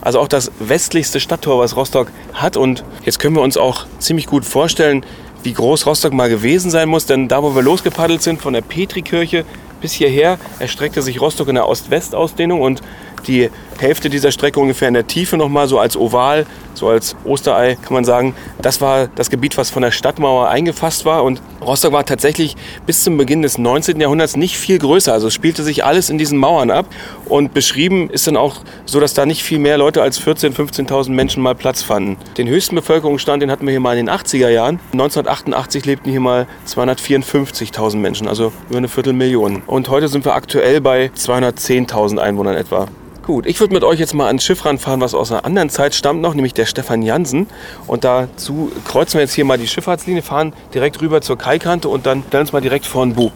Also 0.02 0.20
auch 0.20 0.28
das 0.28 0.52
westlichste 0.60 1.20
Stadttor, 1.20 1.60
was 1.60 1.76
Rostock 1.76 2.12
hat. 2.34 2.56
Und 2.56 2.84
jetzt 3.04 3.20
können 3.20 3.36
wir 3.36 3.42
uns 3.42 3.58
auch 3.58 3.86
ziemlich 4.00 4.28
gut 4.28 4.46
vorstellen, 4.46 5.04
wie 5.44 5.54
groß 5.54 5.86
Rostock 5.86 6.14
mal 6.14 6.30
gewesen 6.30 6.72
sein 6.72 6.88
muss. 6.88 7.06
Denn 7.06 7.28
da, 7.28 7.44
wo 7.44 7.54
wir 7.54 7.62
losgepaddelt 7.62 8.22
sind, 8.22 8.42
von 8.42 8.54
der 8.54 8.62
Petrikirche 8.62 9.46
bis 9.82 9.94
hierher, 9.94 10.38
erstreckte 10.60 11.02
sich 11.02 11.20
Rostock 11.20 11.50
in 11.50 11.56
der 11.56 11.68
Ost-West-Ausdehnung 11.68 12.62
und 12.62 12.82
die 13.20 13.50
Hälfte 13.80 14.10
dieser 14.10 14.32
Strecke 14.32 14.60
ungefähr 14.60 14.88
in 14.88 14.94
der 14.94 15.08
Tiefe 15.08 15.38
nochmal 15.38 15.68
so 15.68 15.80
als 15.80 15.96
Oval, 15.96 16.46
so 16.74 16.88
als 16.88 17.16
Osterei 17.24 17.76
kann 17.82 17.94
man 17.94 18.06
sagen. 18.06 18.36
Das 18.62 18.82
war 18.82 19.08
das 19.16 19.30
Gebiet, 19.30 19.58
was 19.58 19.70
von 19.70 19.82
der 19.82 19.92
Stadtmauer 19.92 20.50
eingefasst 20.50 21.06
war 21.06 21.24
und 21.24 21.42
Rostock 21.62 21.92
war 21.92 22.06
tatsächlich 22.06 22.56
bis 22.86 23.04
zum 23.04 23.18
Beginn 23.18 23.42
des 23.42 23.58
19. 23.58 24.00
Jahrhunderts 24.00 24.36
nicht 24.36 24.58
viel 24.58 24.80
größer. 24.80 25.14
Also 25.14 25.28
es 25.28 25.34
spielte 25.34 25.64
sich 25.64 25.84
alles 25.84 26.10
in 26.10 26.18
diesen 26.18 26.38
Mauern 26.38 26.72
ab 26.72 26.88
und 27.26 27.54
beschrieben 27.54 28.10
ist 28.10 28.28
dann 28.28 28.38
auch 28.38 28.58
so, 28.86 29.00
dass 29.00 29.14
da 29.14 29.26
nicht 29.26 29.44
viel 29.44 29.60
mehr 29.60 29.78
Leute 29.78 30.02
als 30.02 30.22
14.000, 30.22 30.56
15.000 30.56 31.12
Menschen 31.12 31.44
mal 31.44 31.56
Platz 31.56 31.84
fanden. 31.84 32.18
Den 32.38 32.48
höchsten 32.48 32.76
Bevölkerungsstand, 32.76 33.44
den 33.44 33.52
hatten 33.52 33.66
wir 33.66 33.72
hier 33.72 33.80
mal 33.80 33.98
in 33.98 34.06
den 34.06 34.16
80er 34.16 34.50
Jahren. 34.50 34.80
1988 34.94 35.86
lebten 35.86 36.10
hier 36.10 36.22
mal 36.22 36.48
254.000 36.68 37.98
Menschen, 37.98 38.28
also 38.28 38.52
über 38.70 38.78
eine 38.78 38.88
Viertelmillion. 38.88 39.64
Und 39.68 39.90
heute 39.90 40.08
sind 40.08 40.26
wir 40.26 40.34
aktuell 40.34 40.82
bei 40.82 41.12
210.000 41.16 42.18
Einwohnern 42.18 42.56
etwa. 42.56 42.88
Gut, 43.30 43.46
ich 43.46 43.60
würde 43.60 43.76
mit 43.76 43.84
euch 43.84 44.00
jetzt 44.00 44.16
mal 44.16 44.26
ans 44.26 44.44
Schiff 44.44 44.66
ranfahren, 44.66 45.02
was 45.02 45.14
aus 45.14 45.32
einer 45.32 45.46
anderen 45.46 45.70
Zeit 45.70 45.94
stammt 45.94 46.20
noch, 46.20 46.34
nämlich 46.34 46.56
der 46.56 46.66
Stefan 46.66 47.04
Jansen. 47.04 47.46
Und 47.86 48.04
dazu 48.04 48.72
kreuzen 48.86 49.14
wir 49.14 49.22
jetzt 49.22 49.36
hier 49.36 49.46
mal 49.46 49.60
die 49.60 49.68
Schifffahrtslinie, 49.68 50.24
fahren 50.24 50.52
direkt 50.74 51.00
rüber 51.00 51.22
zur 51.22 51.38
Kaikante 51.38 51.90
und 51.90 52.08
dann 52.08 52.24
stellen 52.28 52.42
uns 52.42 52.54
mal 52.54 52.62
direkt 52.62 52.88
vor 52.88 53.06
den 53.06 53.14
Bug. 53.14 53.34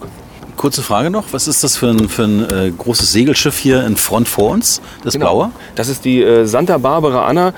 Kurze 0.56 0.82
Frage 0.82 1.10
noch, 1.10 1.26
was 1.30 1.46
ist 1.46 1.62
das 1.62 1.76
für 1.76 1.90
ein, 1.90 2.08
für 2.08 2.24
ein 2.24 2.50
äh, 2.50 2.72
großes 2.76 3.12
Segelschiff 3.12 3.56
hier 3.56 3.86
in 3.86 3.96
Front 3.96 4.26
vor 4.26 4.50
uns, 4.50 4.82
das 5.04 5.12
Genau. 5.12 5.26
blaue? 5.26 5.50
Das 5.76 5.88
ist 5.88 6.04
die 6.04 6.20
äh, 6.24 6.44
Santa 6.44 6.78
Barbara 6.78 7.28
Anna, 7.28 7.54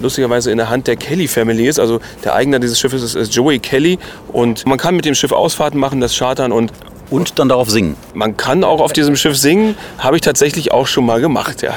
lustigerweise 0.00 0.52
in 0.52 0.58
der 0.58 0.70
Hand 0.70 0.86
der 0.86 0.94
Kelly 0.94 1.26
Family 1.26 1.66
ist. 1.66 1.80
Also 1.80 1.98
der 2.22 2.36
Eigner 2.36 2.60
dieses 2.60 2.78
Schiffes 2.78 3.02
ist, 3.02 3.16
ist 3.16 3.34
Joey 3.34 3.58
Kelly 3.58 3.98
und 4.28 4.66
man 4.66 4.78
kann 4.78 4.94
mit 4.94 5.04
dem 5.04 5.16
Schiff 5.16 5.32
Ausfahrten 5.32 5.80
machen, 5.80 6.00
das 6.00 6.16
Chartern 6.16 6.52
und 6.52 6.70
Und 7.10 7.38
dann 7.38 7.48
darauf 7.48 7.70
singen. 7.70 7.96
man 8.14 8.36
kann 8.36 8.64
auch 8.64 8.80
auf 8.80 8.92
diesem 8.92 9.16
Schiff 9.16 9.36
singen. 9.36 9.76
Habe 9.98 10.16
ich 10.16 10.22
tatsächlich 10.22 10.72
auch 10.72 10.86
schon 10.86 11.06
mal 11.06 11.20
gemacht, 11.20 11.62
ja. 11.62 11.72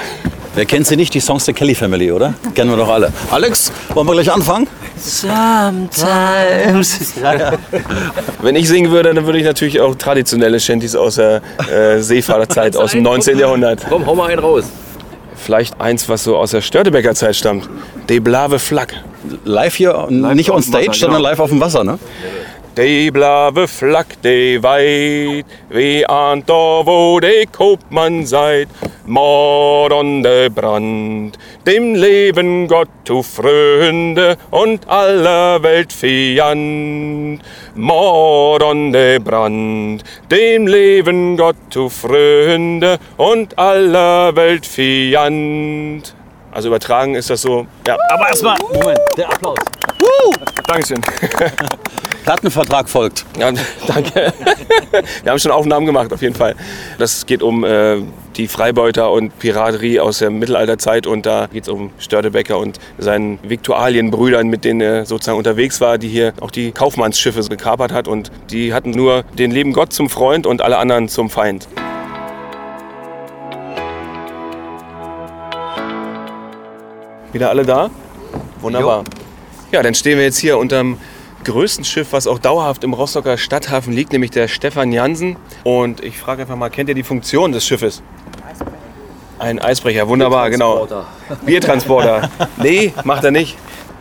Wer 0.56 0.66
kennt 0.66 0.88
sie 0.88 0.96
nicht? 0.96 1.14
Die 1.14 1.20
Songs 1.20 1.46
der 1.46 1.54
Kelly 1.54 1.76
Family, 1.76 2.12
oder? 2.12 2.34
Kennen 2.56 2.72
wir 2.72 2.78
doch 2.78 2.90
alle. 2.90 3.14
Alex, 3.30 3.72
wollen 3.94 4.08
wir 4.08 4.14
gleich 4.14 4.32
anfangen? 4.32 4.68
Sometimes. 4.98 7.14
Wenn 8.42 8.56
ich 8.56 8.68
singen 8.68 8.92
würde, 8.92 9.14
dann 9.14 9.26
würde 9.26 9.38
ich 9.38 9.46
natürlich 9.46 9.80
auch 9.80 9.96
traditionelle 9.96 10.60
Shanties 10.60 10.96
aus 10.96 11.16
der 11.16 11.42
äh, 11.72 12.02
Seefahrterzeit 12.02 12.76
aus 12.76 12.92
dem 12.92 13.04
19. 13.04 13.38
Jahrhundert. 13.38 13.86
Komm, 13.88 14.06
hau 14.06 14.16
mal 14.16 14.30
einen 14.30 14.40
raus. 14.40 14.66
Vielleicht 15.36 15.80
eins, 15.80 16.10
was 16.10 16.24
so 16.24 16.36
aus 16.36 16.52
der 16.52 16.62
Störtebecker 16.62 17.16
Zeit 17.16 17.36
stammt. 17.36 17.70
De 18.10 18.20
Blave 18.20 18.60
Flak. 18.60 18.96
Live 19.46 19.76
hier, 19.76 20.08
nicht 20.10 20.50
on 20.50 20.62
stage, 20.62 20.94
sondern 20.94 21.22
live 21.22 21.40
auf 21.40 21.50
dem 21.50 21.62
Wasser, 21.62 21.84
ne? 21.84 22.00
De 22.80 23.12
blave 23.12 23.68
Flak, 23.68 24.22
de 24.22 24.58
weit, 24.62 25.46
wie 25.68 26.06
an 26.08 26.44
da, 26.46 26.86
wo 26.86 27.20
de 27.20 27.46
Kopmann 27.52 28.26
seid, 28.26 28.70
Mord 29.06 29.92
und 29.92 30.24
de 30.24 30.48
Brand, 30.48 31.38
dem 31.66 31.96
Leben 31.96 32.70
Gott 32.70 32.88
zu 33.04 33.22
Freunde 33.22 34.38
und 34.50 34.88
aller 34.88 35.62
Welt 35.62 35.92
Fiand. 35.92 37.42
Mord 37.76 38.64
und 38.64 38.94
de 38.94 39.20
Brand, 39.20 40.02
dem 40.32 40.66
Leben 40.66 41.36
Gott 41.36 41.58
zu 41.72 41.90
Freunde 41.90 42.98
und 43.18 43.60
aller 43.60 44.34
Welt 44.38 44.66
Fiand. 44.66 46.16
Also 46.52 46.70
übertragen 46.70 47.16
ist 47.16 47.30
das 47.30 47.42
so, 47.42 47.68
ja, 47.88 47.98
Aber 48.10 48.28
erstmal, 48.28 48.58
Moment, 48.74 49.00
der 49.18 49.30
Applaus. 49.30 49.60
Dankeschön. 50.68 51.02
Plattenvertrag 52.24 52.88
folgt. 52.88 53.26
Ja, 53.40 53.52
danke. 53.88 54.34
Wir 55.24 55.32
haben 55.32 55.40
schon 55.40 55.52
Aufnahmen 55.52 55.86
gemacht, 55.86 56.14
auf 56.14 56.22
jeden 56.22 56.36
Fall. 56.36 56.56
Das 57.00 57.26
geht 57.26 57.42
um 57.42 57.64
äh, 57.64 57.98
die 58.36 58.48
Freibeuter 58.48 59.12
und 59.12 59.38
Piraterie 59.40 60.00
aus 60.00 60.20
der 60.20 60.30
Mittelalterzeit 60.30 61.08
und 61.08 61.26
da 61.26 61.48
geht 61.52 61.64
es 61.64 61.70
um 61.70 61.92
Störtebecker 61.98 62.60
und 62.60 62.80
seinen 63.00 63.40
Viktualienbrüdern, 63.42 64.48
mit 64.48 64.64
denen 64.64 64.82
er 64.82 65.06
sozusagen 65.08 65.40
unterwegs 65.40 65.82
war, 65.82 65.98
die 65.98 66.08
hier 66.08 66.34
auch 66.40 66.52
die 66.52 66.72
Kaufmannsschiffe 66.72 67.42
gekapert 67.50 67.92
hat 67.92 68.08
und 68.08 68.32
die 68.52 68.74
hatten 68.74 68.92
nur 68.92 69.24
den 69.38 69.50
lieben 69.50 69.74
Gott 69.74 69.92
zum 69.92 70.10
Freund 70.10 70.46
und 70.46 70.62
alle 70.62 70.78
anderen 70.78 71.10
zum 71.10 71.30
Feind. 71.32 71.68
Wieder 77.32 77.50
alle 77.50 77.64
da? 77.64 77.90
Wunderbar. 78.62 79.04
Ja, 79.72 79.84
dann 79.84 79.94
stehen 79.94 80.18
wir 80.18 80.26
jetzt 80.26 80.40
hier 80.40 80.58
unterm 80.58 80.98
größten 81.44 81.86
Schiff, 81.86 82.12
was 82.12 82.28
auch 82.28 82.40
dauerhaft 82.40 82.84
im 82.84 82.94
Rostocker 82.94 83.38
Stadthafen 83.38 83.94
liegt, 83.94 84.12
nämlich 84.12 84.32
der 84.32 84.48
Stefan 84.48 84.92
Jansen. 84.92 85.38
Und 85.64 86.04
ich 86.04 86.18
frage 86.18 86.42
einfach 86.42 86.56
mal, 86.56 86.70
kennt 86.70 86.90
ihr 86.90 86.96
die 86.96 87.04
Funktion 87.04 87.52
des 87.52 87.66
Schiffes? 87.66 88.02
Ein 89.38 89.60
Eisbrecher, 89.60 90.08
wunderbar, 90.08 90.50
genau. 90.50 90.88
Biertransporter. 91.46 92.30
nee, 92.58 92.94
macht 93.06 93.24
er 93.24 93.32
nicht. 93.32 93.58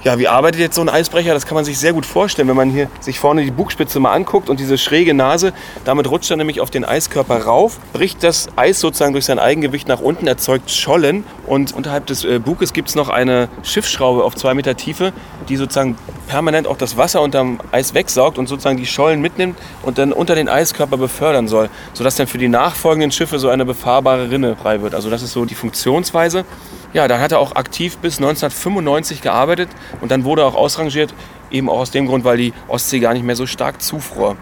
Ja, 0.08 0.18
wie 0.18 0.26
arbeitet 0.26 0.58
jetzt 0.58 0.74
so 0.74 0.80
ein 0.80 0.88
Eisbrecher? 0.88 1.34
Das 1.34 1.44
kann 1.44 1.54
man 1.54 1.66
sich 1.66 1.78
sehr 1.78 1.92
gut 1.92 2.06
vorstellen, 2.06 2.48
wenn 2.48 2.56
man 2.56 2.70
hier 2.70 2.88
sich 2.98 3.18
vorne 3.18 3.44
die 3.44 3.50
Bugspitze 3.50 4.00
mal 4.00 4.14
anguckt 4.14 4.48
und 4.48 4.58
diese 4.58 4.78
schräge 4.78 5.12
Nase. 5.12 5.52
Damit 5.84 6.10
rutscht 6.10 6.30
er 6.30 6.38
nämlich 6.38 6.62
auf 6.62 6.70
den 6.70 6.82
Eiskörper 6.82 7.42
rauf, 7.42 7.78
bricht 7.92 8.24
das 8.24 8.48
Eis 8.56 8.80
sozusagen 8.80 9.12
durch 9.12 9.26
sein 9.26 9.38
Eigengewicht 9.38 9.86
nach 9.86 10.00
unten, 10.00 10.26
erzeugt 10.26 10.70
Schollen. 10.70 11.24
Und 11.46 11.74
unterhalb 11.74 12.06
des 12.06 12.24
äh, 12.24 12.38
Buges 12.38 12.72
gibt 12.72 12.88
es 12.88 12.94
noch 12.94 13.10
eine 13.10 13.50
Schiffsschraube 13.62 14.24
auf 14.24 14.34
zwei 14.34 14.54
Meter 14.54 14.78
Tiefe, 14.78 15.12
die 15.50 15.58
sozusagen 15.58 15.98
permanent 16.26 16.66
auch 16.66 16.78
das 16.78 16.96
Wasser 16.96 17.20
unterm 17.20 17.60
Eis 17.70 17.92
wegsaugt 17.92 18.38
und 18.38 18.46
sozusagen 18.46 18.78
die 18.78 18.86
Schollen 18.86 19.20
mitnimmt 19.20 19.58
und 19.82 19.98
dann 19.98 20.14
unter 20.14 20.34
den 20.34 20.48
Eiskörper 20.48 20.96
befördern 20.96 21.48
soll, 21.48 21.68
sodass 21.92 22.16
dann 22.16 22.28
für 22.28 22.38
die 22.38 22.48
nachfolgenden 22.48 23.12
Schiffe 23.12 23.38
so 23.38 23.50
eine 23.50 23.66
befahrbare 23.66 24.30
Rinne 24.30 24.56
frei 24.56 24.80
wird. 24.80 24.94
Also 24.94 25.10
das 25.10 25.20
ist 25.20 25.32
so 25.32 25.44
die 25.44 25.54
Funktionsweise. 25.54 26.46
Ja, 26.92 27.06
dann 27.06 27.20
hat 27.20 27.32
er 27.32 27.38
auch 27.38 27.54
aktiv 27.54 27.98
bis 27.98 28.16
1995 28.16 29.20
gearbeitet 29.20 29.68
und 30.00 30.10
dann 30.10 30.24
wurde 30.24 30.42
er 30.42 30.46
auch 30.46 30.54
ausrangiert, 30.54 31.12
eben 31.50 31.68
auch 31.68 31.80
aus 31.80 31.90
dem 31.90 32.06
Grund, 32.06 32.24
weil 32.24 32.38
die 32.38 32.52
Ostsee 32.66 32.98
gar 32.98 33.12
nicht 33.12 33.24
mehr 33.24 33.36
so 33.36 33.46
stark 33.46 33.82
zufror. 33.82 34.36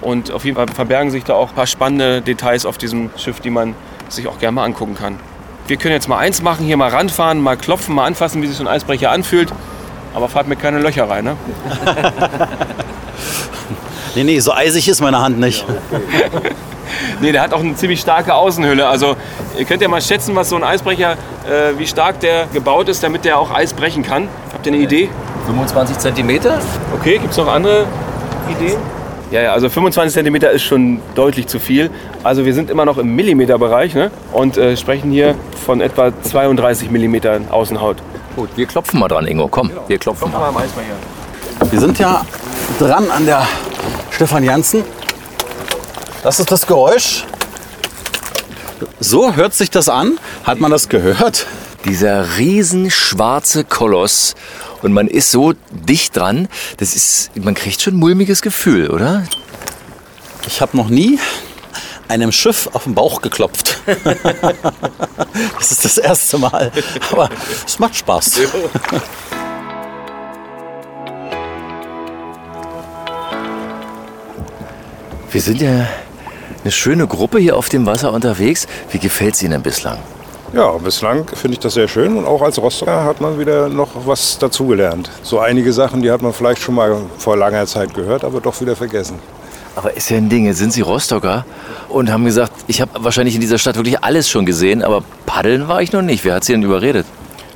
Und 0.00 0.32
auf 0.32 0.44
jeden 0.44 0.56
Fall 0.56 0.66
verbergen 0.66 1.12
sich 1.12 1.22
da 1.22 1.34
auch 1.34 1.50
ein 1.50 1.54
paar 1.54 1.68
spannende 1.68 2.20
Details 2.22 2.66
auf 2.66 2.76
diesem 2.76 3.10
Schiff, 3.16 3.38
die 3.38 3.50
man 3.50 3.74
sich 4.08 4.26
auch 4.26 4.38
gerne 4.40 4.52
mal 4.56 4.64
angucken 4.64 4.96
kann. 4.96 5.20
Wir 5.68 5.76
können 5.76 5.94
jetzt 5.94 6.08
mal 6.08 6.18
eins 6.18 6.42
machen, 6.42 6.66
hier 6.66 6.76
mal 6.76 6.90
ranfahren, 6.90 7.40
mal 7.40 7.56
klopfen, 7.56 7.94
mal 7.94 8.04
anfassen, 8.06 8.42
wie 8.42 8.48
sich 8.48 8.56
so 8.56 8.64
ein 8.64 8.68
Eisbrecher 8.68 9.12
anfühlt. 9.12 9.52
Aber 10.12 10.28
fahrt 10.28 10.48
mir 10.48 10.56
keine 10.56 10.80
Löcher 10.80 11.08
rein, 11.08 11.24
ne? 11.24 11.36
Nee, 14.14 14.24
nee, 14.24 14.40
so 14.40 14.52
eisig 14.52 14.88
ist 14.88 15.00
meine 15.00 15.20
Hand 15.20 15.38
nicht. 15.38 15.64
Nee, 17.20 17.32
der 17.32 17.42
hat 17.42 17.52
auch 17.52 17.60
eine 17.60 17.74
ziemlich 17.74 18.00
starke 18.00 18.34
Außenhülle. 18.34 18.86
Also 18.86 19.16
ihr 19.58 19.64
könnt 19.64 19.82
ja 19.82 19.88
mal 19.88 20.00
schätzen, 20.00 20.34
was 20.34 20.48
so 20.48 20.56
ein 20.56 20.64
Eisbrecher, 20.64 21.12
äh, 21.12 21.78
wie 21.78 21.86
stark 21.86 22.20
der 22.20 22.46
gebaut 22.52 22.88
ist, 22.88 23.02
damit 23.02 23.24
der 23.24 23.38
auch 23.38 23.50
Eis 23.50 23.72
brechen 23.72 24.02
kann. 24.02 24.28
Habt 24.52 24.66
ihr 24.66 24.72
eine 24.72 24.82
Idee? 24.82 25.08
25 25.46 25.98
Zentimeter? 25.98 26.58
Okay, 26.98 27.18
gibt 27.18 27.32
es 27.32 27.36
noch 27.36 27.48
andere 27.48 27.86
Ideen? 28.50 28.78
Ja, 29.32 29.40
ja, 29.40 29.52
also 29.54 29.70
25 29.70 30.12
cm 30.22 30.36
ist 30.54 30.62
schon 30.62 31.00
deutlich 31.14 31.46
zu 31.46 31.58
viel. 31.58 31.90
Also 32.22 32.44
wir 32.44 32.52
sind 32.52 32.68
immer 32.68 32.84
noch 32.84 32.98
im 32.98 33.16
Millimeterbereich 33.16 33.94
ne? 33.94 34.10
und 34.30 34.58
äh, 34.58 34.76
sprechen 34.76 35.10
hier 35.10 35.34
von 35.64 35.80
etwa 35.80 36.12
32 36.22 36.90
mm 36.90 37.16
Außenhaut. 37.50 37.96
Gut, 38.36 38.50
wir 38.56 38.66
klopfen 38.66 39.00
mal 39.00 39.08
dran, 39.08 39.26
Ingo. 39.26 39.48
Komm, 39.48 39.70
wir 39.88 39.98
klopfen 39.98 40.30
mal. 40.30 40.38
mal 40.38 40.48
am 40.48 40.56
Eisbrecher. 40.58 40.94
Wir 41.70 41.80
sind 41.80 41.98
ja 41.98 42.26
dran 42.78 43.10
an 43.10 43.24
der 43.24 43.46
Stefan 44.10 44.44
Janssen. 44.44 44.84
Das 46.22 46.38
ist 46.38 46.52
das 46.52 46.66
Geräusch. 46.68 47.24
So 49.00 49.34
hört 49.34 49.54
sich 49.54 49.70
das 49.70 49.88
an. 49.88 50.18
Hat 50.44 50.60
man 50.60 50.70
das 50.70 50.88
gehört? 50.88 51.46
Dieser 51.84 52.38
riesenschwarze 52.38 53.64
Koloss 53.64 54.36
und 54.82 54.92
man 54.92 55.08
ist 55.08 55.32
so 55.32 55.54
dicht 55.70 56.16
dran, 56.16 56.48
das 56.76 56.94
ist, 56.94 57.30
man 57.36 57.54
kriegt 57.54 57.82
schon 57.82 57.94
ein 57.94 57.98
mulmiges 57.98 58.40
Gefühl, 58.40 58.88
oder? 58.90 59.24
Ich 60.46 60.60
habe 60.60 60.76
noch 60.76 60.88
nie 60.88 61.18
einem 62.06 62.30
Schiff 62.30 62.68
auf 62.72 62.84
den 62.84 62.94
Bauch 62.94 63.20
geklopft. 63.20 63.80
das 65.58 65.72
ist 65.72 65.84
das 65.84 65.98
erste 65.98 66.38
Mal. 66.38 66.70
Aber 67.10 67.30
es 67.66 67.80
macht 67.80 67.96
Spaß. 67.96 68.40
Wir 75.32 75.40
sind 75.40 75.60
ja 75.60 75.86
eine 76.62 76.72
schöne 76.72 77.06
Gruppe 77.06 77.38
hier 77.38 77.56
auf 77.56 77.68
dem 77.68 77.86
Wasser 77.86 78.12
unterwegs. 78.12 78.66
Wie 78.90 78.98
gefällt 78.98 79.34
es 79.34 79.42
Ihnen 79.42 79.62
bislang? 79.62 79.98
Ja, 80.54 80.70
bislang 80.72 81.26
finde 81.28 81.54
ich 81.54 81.60
das 81.60 81.74
sehr 81.74 81.88
schön 81.88 82.16
und 82.16 82.26
auch 82.26 82.42
als 82.42 82.60
Rostocker 82.60 83.04
hat 83.04 83.22
man 83.22 83.38
wieder 83.38 83.70
noch 83.70 83.88
was 84.06 84.38
dazugelernt. 84.38 85.10
So 85.22 85.38
einige 85.38 85.72
Sachen, 85.72 86.02
die 86.02 86.10
hat 86.10 86.20
man 86.20 86.34
vielleicht 86.34 86.60
schon 86.60 86.74
mal 86.74 86.94
vor 87.16 87.38
langer 87.38 87.66
Zeit 87.66 87.94
gehört, 87.94 88.22
aber 88.22 88.40
doch 88.40 88.60
wieder 88.60 88.76
vergessen. 88.76 89.18
Aber 89.74 89.96
ist 89.96 90.10
ja 90.10 90.18
ein 90.18 90.28
Ding, 90.28 90.44
jetzt 90.44 90.58
sind 90.58 90.74
Sie 90.74 90.82
Rostocker 90.82 91.46
und 91.88 92.12
haben 92.12 92.26
gesagt, 92.26 92.52
ich 92.66 92.82
habe 92.82 92.90
wahrscheinlich 93.02 93.34
in 93.34 93.40
dieser 93.40 93.56
Stadt 93.56 93.76
wirklich 93.76 94.04
alles 94.04 94.28
schon 94.28 94.44
gesehen, 94.44 94.82
aber 94.82 95.02
paddeln 95.24 95.68
war 95.68 95.80
ich 95.80 95.92
noch 95.92 96.02
nicht. 96.02 96.22
Wer 96.24 96.34
hat 96.34 96.44
Sie 96.44 96.52
denn 96.52 96.62
überredet? 96.62 97.06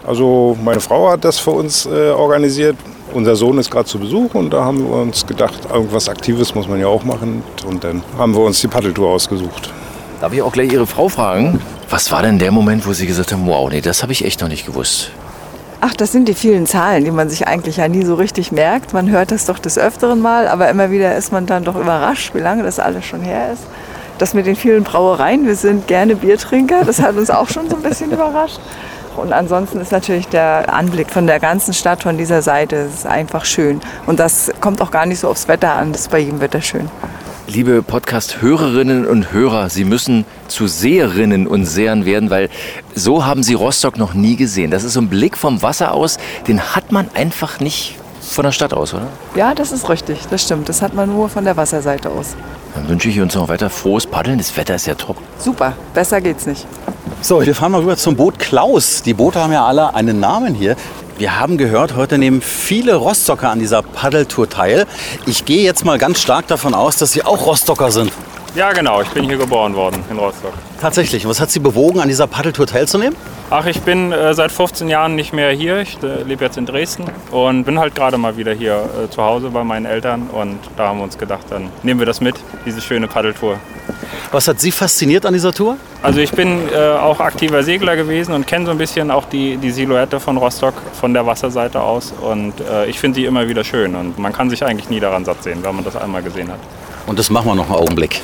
Also 0.07 0.57
meine 0.65 0.81
Frau 0.81 1.11
hat 1.11 1.25
das 1.25 1.39
für 1.39 1.51
uns 1.51 1.85
äh, 1.85 2.11
organisiert. 2.11 2.77
Unser 3.17 3.35
Sohn 3.35 3.57
ist 3.57 3.71
gerade 3.71 3.87
zu 3.87 3.99
Besuch 3.99 4.35
und 4.35 4.51
da 4.51 4.63
haben 4.63 4.87
wir 4.87 4.95
uns 4.95 5.27
gedacht, 5.27 5.61
irgendwas 5.73 6.07
Aktives 6.11 6.55
muss 6.55 6.69
man 6.69 6.79
ja 6.79 6.87
auch 6.87 7.03
machen. 7.03 7.43
Und 7.67 7.83
dann 7.83 8.03
haben 8.19 8.35
wir 8.35 8.43
uns 8.43 8.61
die 8.61 8.69
Paddeltour 8.69 9.09
ausgesucht. 9.09 9.73
Darf 10.21 10.35
ich 10.35 10.43
auch 10.43 10.53
gleich 10.53 10.71
Ihre 10.71 10.87
Frau 10.87 11.09
fragen? 11.09 11.59
Was 11.89 12.13
war 12.13 12.21
denn 12.21 12.39
der 12.39 12.53
Moment, 12.53 12.87
wo 12.87 12.93
Sie 12.93 13.07
gesagt 13.07 13.33
haben, 13.33 13.47
wow, 13.47 13.71
nee, 13.71 13.81
das 13.81 14.03
habe 14.03 14.13
ich 14.13 14.23
echt 14.23 14.43
noch 14.43 14.49
nicht 14.49 14.67
gewusst? 14.67 15.13
Ach, 15.81 15.95
das 15.97 16.13
sind 16.13 16.29
die 16.29 16.35
vielen 16.35 16.67
Zahlen, 16.67 17.07
die 17.07 17.11
man 17.11 17.31
sich 17.31 17.49
eigentlich 17.49 17.79
ja 17.79 17.89
nie 17.89 18.05
so 18.05 18.17
richtig 18.17 18.53
merkt. 18.53 18.93
Man 18.93 19.09
hört 19.09 19.31
das 19.31 19.47
doch 19.47 19.59
des 19.59 19.79
Öfteren 19.79 20.21
mal, 20.21 20.47
aber 20.47 20.69
immer 20.69 20.91
wieder 20.91 21.17
ist 21.17 21.33
man 21.33 21.47
dann 21.47 21.65
doch 21.65 21.77
überrascht, 21.77 22.35
wie 22.35 22.41
lange 22.41 22.65
das 22.65 22.79
alles 22.79 23.07
schon 23.07 23.23
her 23.23 23.51
ist. 23.55 23.63
Das 24.19 24.35
mit 24.35 24.45
den 24.45 24.57
vielen 24.57 24.85
Brauereien, 24.85 25.47
wir 25.47 25.57
sind 25.57 25.87
gerne 25.87 26.17
Biertrinker, 26.17 26.85
das 26.85 27.01
hat 27.01 27.17
uns 27.17 27.31
auch 27.31 27.49
schon 27.49 27.71
so 27.71 27.77
ein 27.77 27.83
bisschen 27.83 28.11
überrascht. 28.13 28.61
Und 29.17 29.33
ansonsten 29.33 29.81
ist 29.81 29.93
natürlich 29.93 30.29
der 30.29 30.73
Anblick 30.73 31.11
von 31.11 31.27
der 31.27 31.41
ganzen 31.41 31.73
Stadt, 31.73 32.03
von 32.03 32.19
dieser 32.19 32.43
Seite, 32.43 32.89
einfach 33.05 33.45
schön. 33.45 33.81
Und 34.07 34.21
das 34.21 34.53
kommt 34.61 34.81
auch 34.83 34.91
gar 34.91 35.07
nicht 35.07 35.21
so 35.21 35.29
aufs 35.29 35.49
Wetter 35.49 35.73
an, 35.73 35.93
das 35.93 36.03
ist 36.03 36.11
bei 36.11 36.19
jedem 36.19 36.41
Wetter 36.41 36.61
schön. 36.61 36.89
Liebe 37.49 37.83
Podcast-Hörerinnen 37.83 39.07
und 39.07 39.33
Hörer, 39.33 39.71
Sie 39.71 39.85
müssen 39.85 40.25
zu 40.49 40.67
Seherinnen 40.67 41.47
und 41.47 41.65
Sehern 41.65 42.05
werden, 42.05 42.29
weil 42.29 42.51
so 42.95 43.25
haben 43.25 43.43
Sie 43.45 43.55
Rostock 43.55 43.99
noch 43.99 44.15
nie 44.15 44.37
gesehen. 44.37 44.71
Das 44.71 44.83
ist 44.83 44.95
so 44.95 45.01
ein 45.01 45.09
Blick 45.09 45.37
vom 45.37 45.63
Wasser 45.63 45.93
aus, 45.93 46.19
den 46.49 46.61
hat 46.75 46.91
man 46.91 47.09
einfach 47.15 47.61
nicht 47.61 47.97
von 48.21 48.45
der 48.45 48.53
Stadt 48.53 48.75
aus, 48.75 48.95
oder? 48.95 49.07
Ja, 49.37 49.55
das 49.55 49.73
ist 49.73 49.89
richtig, 49.89 50.27
das 50.29 50.43
stimmt. 50.43 50.69
Das 50.69 50.83
hat 50.83 50.95
man 50.95 51.09
nur 51.09 51.29
von 51.29 51.45
der 51.45 51.57
Wasserseite 51.57 52.11
aus. 52.11 52.35
Dann 52.77 52.89
wünsche 52.91 53.09
ich 53.09 53.19
uns 53.21 53.35
noch 53.35 53.49
weiter 53.49 53.71
frohes 53.71 54.07
Paddeln. 54.07 54.37
Das 54.37 54.55
Wetter 54.57 54.75
ist 54.75 54.87
ja 54.87 54.95
top. 54.95 55.17
Super, 55.39 55.73
besser 55.95 56.21
geht's 56.21 56.45
nicht. 56.45 56.67
So, 57.23 57.45
wir 57.45 57.55
fahren 57.55 57.73
mal 57.73 57.81
rüber 57.81 57.97
zum 57.97 58.17
Boot 58.17 58.39
Klaus. 58.39 59.03
Die 59.03 59.15
Boote 59.15 59.41
haben 59.41 59.53
ja 59.53 59.65
alle 59.65 59.95
einen 59.95 60.21
Namen 60.21 60.55
hier. 60.55 60.77
Wir 61.17 61.41
haben 61.41 61.57
gehört, 61.57 61.97
heute 61.97 62.19
nehmen 62.19 62.43
viele 62.43 62.95
Rostocker 62.97 63.49
an 63.49 63.59
dieser 63.59 63.81
Paddeltour 63.81 64.51
teil. 64.51 64.85
Ich 65.25 65.47
gehe 65.47 65.63
jetzt 65.63 65.87
mal 65.87 65.97
ganz 65.97 66.21
stark 66.21 66.47
davon 66.49 66.75
aus, 66.75 66.99
dass 66.99 67.13
Sie 67.13 67.25
auch 67.25 67.47
Rostocker 67.47 67.91
sind. 67.91 68.13
Ja, 68.57 68.73
genau. 68.73 69.03
Ich 69.03 69.11
bin 69.11 69.25
hier 69.25 69.37
geboren 69.37 69.75
worden 69.75 70.03
in 70.11 70.17
Rostock. 70.17 70.55
Tatsächlich. 70.81 71.29
Was 71.29 71.41
hat 71.41 71.51
Sie 71.51 71.59
bewogen, 71.59 72.01
an 72.01 72.09
dieser 72.09 72.27
Paddeltour 72.27 72.67
teilzunehmen? 72.67 73.15
Ach, 73.51 73.67
ich 73.67 73.83
bin 73.83 74.13
äh, 74.13 74.33
seit 74.33 74.51
15 74.51 74.89
Jahren 74.89 75.15
nicht 75.15 75.35
mehr 75.35 75.51
hier. 75.51 75.81
Ich 75.81 76.03
äh, 76.03 76.23
lebe 76.23 76.43
jetzt 76.43 76.57
in 76.57 76.65
Dresden 76.65 77.05
und 77.31 77.65
bin 77.65 77.79
halt 77.79 77.95
gerade 77.95 78.17
mal 78.17 78.39
wieder 78.39 78.55
hier 78.55 78.89
äh, 79.05 79.11
zu 79.11 79.23
Hause 79.23 79.51
bei 79.51 79.63
meinen 79.63 79.85
Eltern. 79.85 80.31
Und 80.33 80.59
da 80.79 80.89
haben 80.89 81.01
wir 81.01 81.05
uns 81.05 81.19
gedacht, 81.19 81.45
dann 81.51 81.69
nehmen 81.83 82.01
wir 82.01 82.07
das 82.07 82.23
mit, 82.23 82.37
diese 82.65 82.81
schöne 82.81 83.09
Paddeltour. 83.09 83.59
Was 84.33 84.49
hat 84.49 84.59
Sie 84.59 84.71
fasziniert 84.71 85.27
an 85.27 85.35
dieser 85.35 85.53
Tour? 85.53 85.77
Also 86.03 86.21
ich 86.21 86.33
bin 86.33 86.71
äh, 86.73 86.79
auch 86.79 87.21
aktiver 87.21 87.63
Segler 87.63 87.95
gewesen 87.95 88.33
und 88.33 88.47
kenne 88.47 88.65
so 88.65 88.71
ein 88.71 88.79
bisschen 88.79 89.11
auch 89.11 89.27
die, 89.27 89.59
die 89.59 89.71
Silhouette 89.71 90.19
von 90.19 90.39
Rostock 90.39 90.75
von 90.99 91.13
der 91.13 91.27
Wasserseite 91.27 91.83
aus. 91.83 92.15
Und 92.23 92.55
äh, 92.63 92.87
ich 92.87 92.99
finde 92.99 93.17
sie 93.17 93.27
immer 93.27 93.47
wieder 93.49 93.65
schön. 93.65 93.95
Und 93.95 94.19
man 94.19 94.33
kann 94.33 94.49
sich 94.49 94.65
eigentlich 94.65 94.89
nie 94.89 94.99
daran 94.99 95.27
satt 95.27 95.43
sehen, 95.43 95.59
wenn 95.61 95.75
man 95.75 95.85
das 95.85 95.95
einmal 95.95 96.23
gesehen 96.23 96.51
hat. 96.51 96.61
Und 97.07 97.19
das 97.19 97.31
machen 97.31 97.47
wir 97.47 97.55
noch 97.55 97.67
einen 97.67 97.77
Augenblick. 97.77 98.21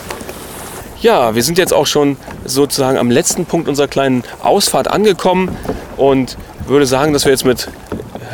Ja, 1.00 1.34
wir 1.34 1.42
sind 1.42 1.58
jetzt 1.58 1.72
auch 1.72 1.86
schon 1.86 2.16
sozusagen 2.44 2.96
am 2.96 3.10
letzten 3.10 3.44
Punkt 3.44 3.68
unserer 3.68 3.88
kleinen 3.88 4.22
Ausfahrt 4.42 4.88
angekommen 4.88 5.56
und 5.96 6.36
würde 6.66 6.86
sagen, 6.86 7.12
dass 7.12 7.24
wir 7.24 7.32
jetzt 7.32 7.44
mit 7.44 7.68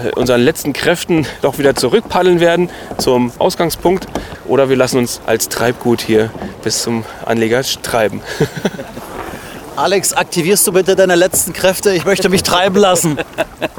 äh, 0.05 0.11
unseren 0.15 0.41
letzten 0.43 0.73
Kräften 0.73 1.27
doch 1.43 1.59
wieder 1.59 1.75
zurückpaddeln 1.75 2.41
werden 2.41 2.71
zum 2.99 3.33
Ausgangspunkt 3.39 4.07
oder 4.47 4.69
wir 4.69 4.77
lassen 4.77 4.99
uns 4.99 5.21
als 5.27 5.49
Treibgut 5.49 6.01
hier 6.03 6.31
bis 6.63 6.83
zum 6.83 7.05
Anleger 7.25 7.63
treiben. 7.83 8.21
Alex, 9.77 10.13
aktivierst 10.13 10.67
du 10.67 10.73
bitte 10.73 10.97
deine 10.97 11.15
letzten 11.15 11.53
Kräfte? 11.53 11.93
Ich 11.95 12.05
möchte 12.05 12.29
mich 12.29 12.43
treiben 12.43 12.77
lassen. 12.77 13.17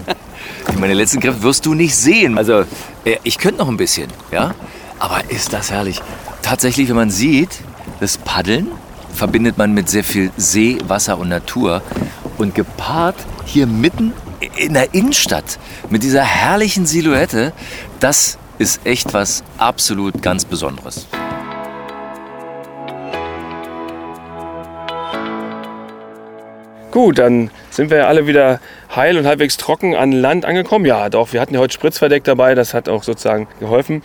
Meine 0.79 0.93
letzten 0.93 1.19
Kräfte 1.19 1.43
wirst 1.43 1.65
du 1.65 1.73
nicht 1.73 1.95
sehen. 1.95 2.38
Also, 2.38 2.62
äh, 3.03 3.17
ich 3.23 3.38
könnte 3.38 3.58
noch 3.60 3.67
ein 3.67 3.77
bisschen, 3.77 4.08
ja? 4.32 4.55
Aber 4.97 5.21
ist 5.29 5.51
das 5.51 5.71
herrlich. 5.71 6.01
Tatsächlich, 6.49 6.89
wenn 6.89 6.95
man 6.95 7.12
sieht, 7.12 7.59
das 7.99 8.17
Paddeln 8.17 8.71
verbindet 9.13 9.59
man 9.59 9.71
mit 9.71 9.88
sehr 9.88 10.03
viel 10.03 10.31
See, 10.35 10.79
Wasser 10.88 11.19
und 11.19 11.29
Natur. 11.29 11.83
Und 12.39 12.55
gepaart 12.55 13.17
hier 13.45 13.67
mitten 13.67 14.13
in 14.57 14.73
der 14.73 14.95
Innenstadt 14.95 15.59
mit 15.91 16.01
dieser 16.01 16.23
herrlichen 16.23 16.88
Silhouette, 16.88 17.53
das 17.99 18.39
ist 18.57 18.83
echt 18.83 19.13
was 19.13 19.43
absolut 19.59 20.23
ganz 20.23 20.43
Besonderes. 20.43 21.05
Gut, 26.89 27.19
dann 27.19 27.51
sind 27.69 27.91
wir 27.91 27.97
ja 27.99 28.07
alle 28.07 28.25
wieder 28.25 28.59
heil 28.95 29.19
und 29.19 29.27
halbwegs 29.27 29.57
trocken 29.57 29.95
an 29.95 30.12
Land 30.12 30.45
angekommen. 30.45 30.85
Ja, 30.85 31.09
doch, 31.09 31.31
wir 31.31 31.41
hatten 31.41 31.53
ja 31.53 31.59
heute 31.59 31.75
Spritzverdeck 31.75 32.23
dabei, 32.23 32.55
das 32.55 32.73
hat 32.73 32.89
auch 32.89 33.03
sozusagen 33.03 33.47
geholfen. 33.59 34.01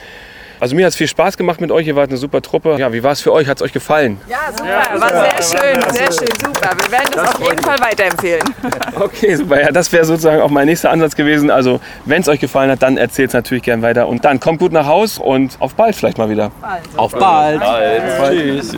Also 0.61 0.75
mir 0.77 0.87
hat 0.87 0.90
es 0.90 0.97
viel 0.97 1.09
Spaß 1.09 1.37
gemacht 1.37 1.61
mit 1.61 1.71
euch, 1.71 1.87
ihr 1.87 1.97
wart 1.97 2.11
eine 2.11 2.17
super 2.19 2.40
Truppe. 2.43 2.77
Ja, 2.79 2.93
wie 2.93 3.03
war 3.03 3.12
es 3.12 3.21
für 3.21 3.33
euch? 3.33 3.49
Hat 3.49 3.59
es 3.59 3.62
euch 3.62 3.73
gefallen? 3.73 4.21
Ja, 4.29 4.38
super. 4.57 5.01
War 5.01 5.11
sehr 5.43 5.61
schön, 5.61 5.83
sehr 5.93 6.12
schön, 6.12 6.29
super. 6.43 6.71
Wir 6.83 6.93
werden 6.93 7.11
das 7.14 7.35
auf 7.35 7.49
jeden 7.49 7.62
Fall 7.62 7.81
weiterempfehlen. 7.81 8.43
Okay, 9.01 9.35
super. 9.35 9.61
Ja, 9.61 9.73
das 9.73 9.90
wäre 9.93 10.05
sozusagen 10.05 10.40
auch 10.40 10.51
mein 10.51 10.67
nächster 10.67 10.90
Ansatz 10.90 11.17
gewesen. 11.17 11.51
Also, 11.51 11.81
wenn 12.05 12.23
es 12.23 12.29
euch 12.29 12.38
gefallen 12.38 12.71
hat, 12.71 12.81
dann 12.83 12.97
erzählt 12.97 13.31
es 13.31 13.35
natürlich 13.35 13.64
gern 13.64 13.83
weiter. 13.83 14.07
Und 14.07 14.25
dann 14.25 14.38
kommt 14.38 14.61
gut 14.61 14.73
nach 14.73 14.87
Haus 14.87 15.19
und 15.19 15.57
auf 15.59 15.75
bald 15.75 15.97
vielleicht 15.97 16.17
mal 16.17 16.29
wieder. 16.31 16.53
Auf 16.97 17.12
bald. 17.12 17.61
Tschüss. 18.31 18.73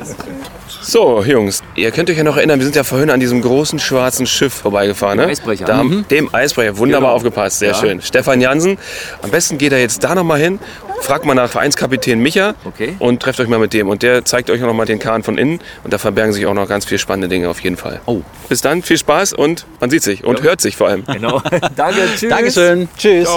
So, 0.81 1.23
Jungs, 1.23 1.62
ihr 1.75 1.91
könnt 1.91 2.11
euch 2.11 2.17
ja 2.17 2.25
noch 2.25 2.37
erinnern, 2.37 2.59
wir 2.59 2.65
sind 2.65 2.77
ja 2.77 2.85
vorhin 2.85 3.11
an 3.11 3.21
diesem 3.21 3.41
großen 3.43 3.79
schwarzen 3.79 4.27
Schiff 4.27 4.53
vorbeigefahren. 4.55 5.19
Ne? 5.19 5.27
Eisbrecher. 5.27 5.65
Da 5.65 5.77
haben, 5.77 6.05
Dem 6.11 6.33
Eisbrecher, 6.33 6.77
wunderbar 6.79 7.11
Genau. 7.11 7.17
aufgepasst, 7.17 7.59
sehr 7.61 7.71
Ja. 7.71 7.75
schön. 7.75 8.01
Stefan 8.03 8.41
Jansen, 8.41 8.79
am 9.23 9.31
besten 9.31 9.59
geht 9.59 9.73
er 9.73 9.81
jetzt 9.81 10.03
da 10.03 10.15
nochmal 10.15 10.39
hin, 10.41 10.59
fragt 11.00 11.24
mal 11.24 11.35
nach 11.35 11.48
Vereinskapitän 11.50 12.20
Micha 12.20 12.54
Okay. 12.64 12.96
und 12.98 13.22
trefft 13.22 13.40
euch 13.40 13.48
mal 13.48 13.59
mit 13.59 13.72
dem. 13.72 13.88
Und 13.88 14.02
der 14.02 14.24
zeigt 14.24 14.50
euch 14.50 14.62
auch 14.62 14.66
nochmal 14.66 14.87
den 14.87 14.98
Kahn 14.98 15.22
von 15.22 15.38
innen 15.38 15.61
und 15.85 15.92
da 15.92 15.98
verbergen 15.98 16.32
sich 16.32 16.46
auch 16.46 16.54
noch 16.54 16.68
ganz 16.68 16.85
viele 16.85 16.98
spannende 16.98 17.28
Dinge 17.28 17.48
auf 17.48 17.61
jeden 17.61 17.76
Fall. 17.76 18.00
Oh. 18.06 18.22
Bis 18.48 18.61
dann, 18.61 18.82
viel 18.82 18.98
Spaß 18.98 19.32
und 19.32 19.66
man 19.80 19.90
sieht 19.90 20.02
sich 20.02 20.24
und 20.24 20.42
hört 20.42 20.61
sich 20.61 20.76
vor 20.76 20.88
allem. 20.88 21.04
Genau. 21.06 21.40
Danke, 21.76 22.00
tschüss. 22.16 22.30
Dankeschön. 22.30 22.88
Tschüss. 22.96 23.28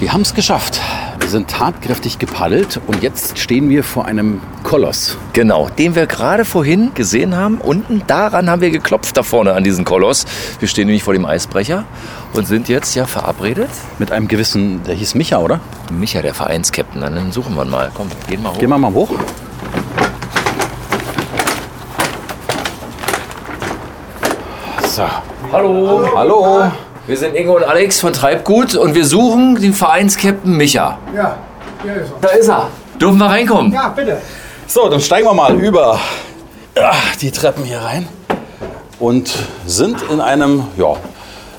Wir 0.00 0.12
haben 0.12 0.22
es 0.22 0.34
geschafft. 0.34 0.80
Wir 1.24 1.30
sind 1.30 1.48
tatkräftig 1.48 2.18
gepaddelt 2.18 2.82
und 2.86 3.02
jetzt 3.02 3.38
stehen 3.38 3.70
wir 3.70 3.82
vor 3.82 4.04
einem 4.04 4.42
Koloss. 4.62 5.16
Genau, 5.32 5.70
den 5.70 5.94
wir 5.94 6.06
gerade 6.06 6.44
vorhin 6.44 6.92
gesehen 6.92 7.34
haben. 7.34 7.62
Unten 7.62 8.02
daran 8.06 8.50
haben 8.50 8.60
wir 8.60 8.70
geklopft, 8.70 9.16
da 9.16 9.22
vorne 9.22 9.54
an 9.54 9.64
diesen 9.64 9.86
Koloss. 9.86 10.26
Wir 10.58 10.68
stehen 10.68 10.86
nämlich 10.86 11.02
vor 11.02 11.14
dem 11.14 11.24
Eisbrecher 11.24 11.86
und 12.34 12.46
sind 12.46 12.68
jetzt 12.68 12.94
ja 12.94 13.06
verabredet. 13.06 13.70
Mit 13.98 14.12
einem 14.12 14.28
gewissen, 14.28 14.82
der 14.84 14.96
hieß 14.96 15.14
Micha, 15.14 15.38
oder? 15.38 15.60
Micha, 15.90 16.20
der 16.20 16.34
Vereinskapitän, 16.34 17.00
dann 17.00 17.32
suchen 17.32 17.54
wir 17.54 17.64
ihn 17.64 17.70
mal. 17.70 17.90
Komm, 17.94 18.08
gehen 18.28 18.42
mal 18.42 18.50
hoch. 18.52 18.58
Gehen 18.58 18.68
wir 18.68 18.76
mal 18.76 18.92
hoch. 18.92 19.08
So. 24.88 25.04
Hallo. 25.50 26.06
Hallo. 26.14 26.70
Wir 27.06 27.18
sind 27.18 27.36
Ingo 27.36 27.56
und 27.56 27.64
Alex 27.64 28.00
von 28.00 28.14
Treibgut 28.14 28.76
und 28.76 28.94
wir 28.94 29.04
suchen 29.04 29.56
den 29.56 29.74
Vereinskapitän 29.74 30.56
Micha. 30.56 30.98
Ja, 31.14 31.36
hier 31.82 31.96
ist 31.96 32.10
er. 32.10 32.18
Da 32.22 32.28
ist 32.28 32.48
er. 32.48 32.70
Dürfen 32.98 33.18
wir 33.18 33.26
reinkommen? 33.26 33.72
Ja, 33.72 33.88
bitte. 33.88 34.22
So, 34.66 34.88
dann 34.88 35.00
steigen 35.00 35.26
wir 35.26 35.34
mal 35.34 35.54
über 35.60 36.00
die 37.20 37.30
Treppen 37.30 37.62
hier 37.64 37.80
rein 37.80 38.08
und 38.98 39.30
sind 39.66 40.00
in 40.10 40.22
einem, 40.22 40.64
ja, 40.78 40.96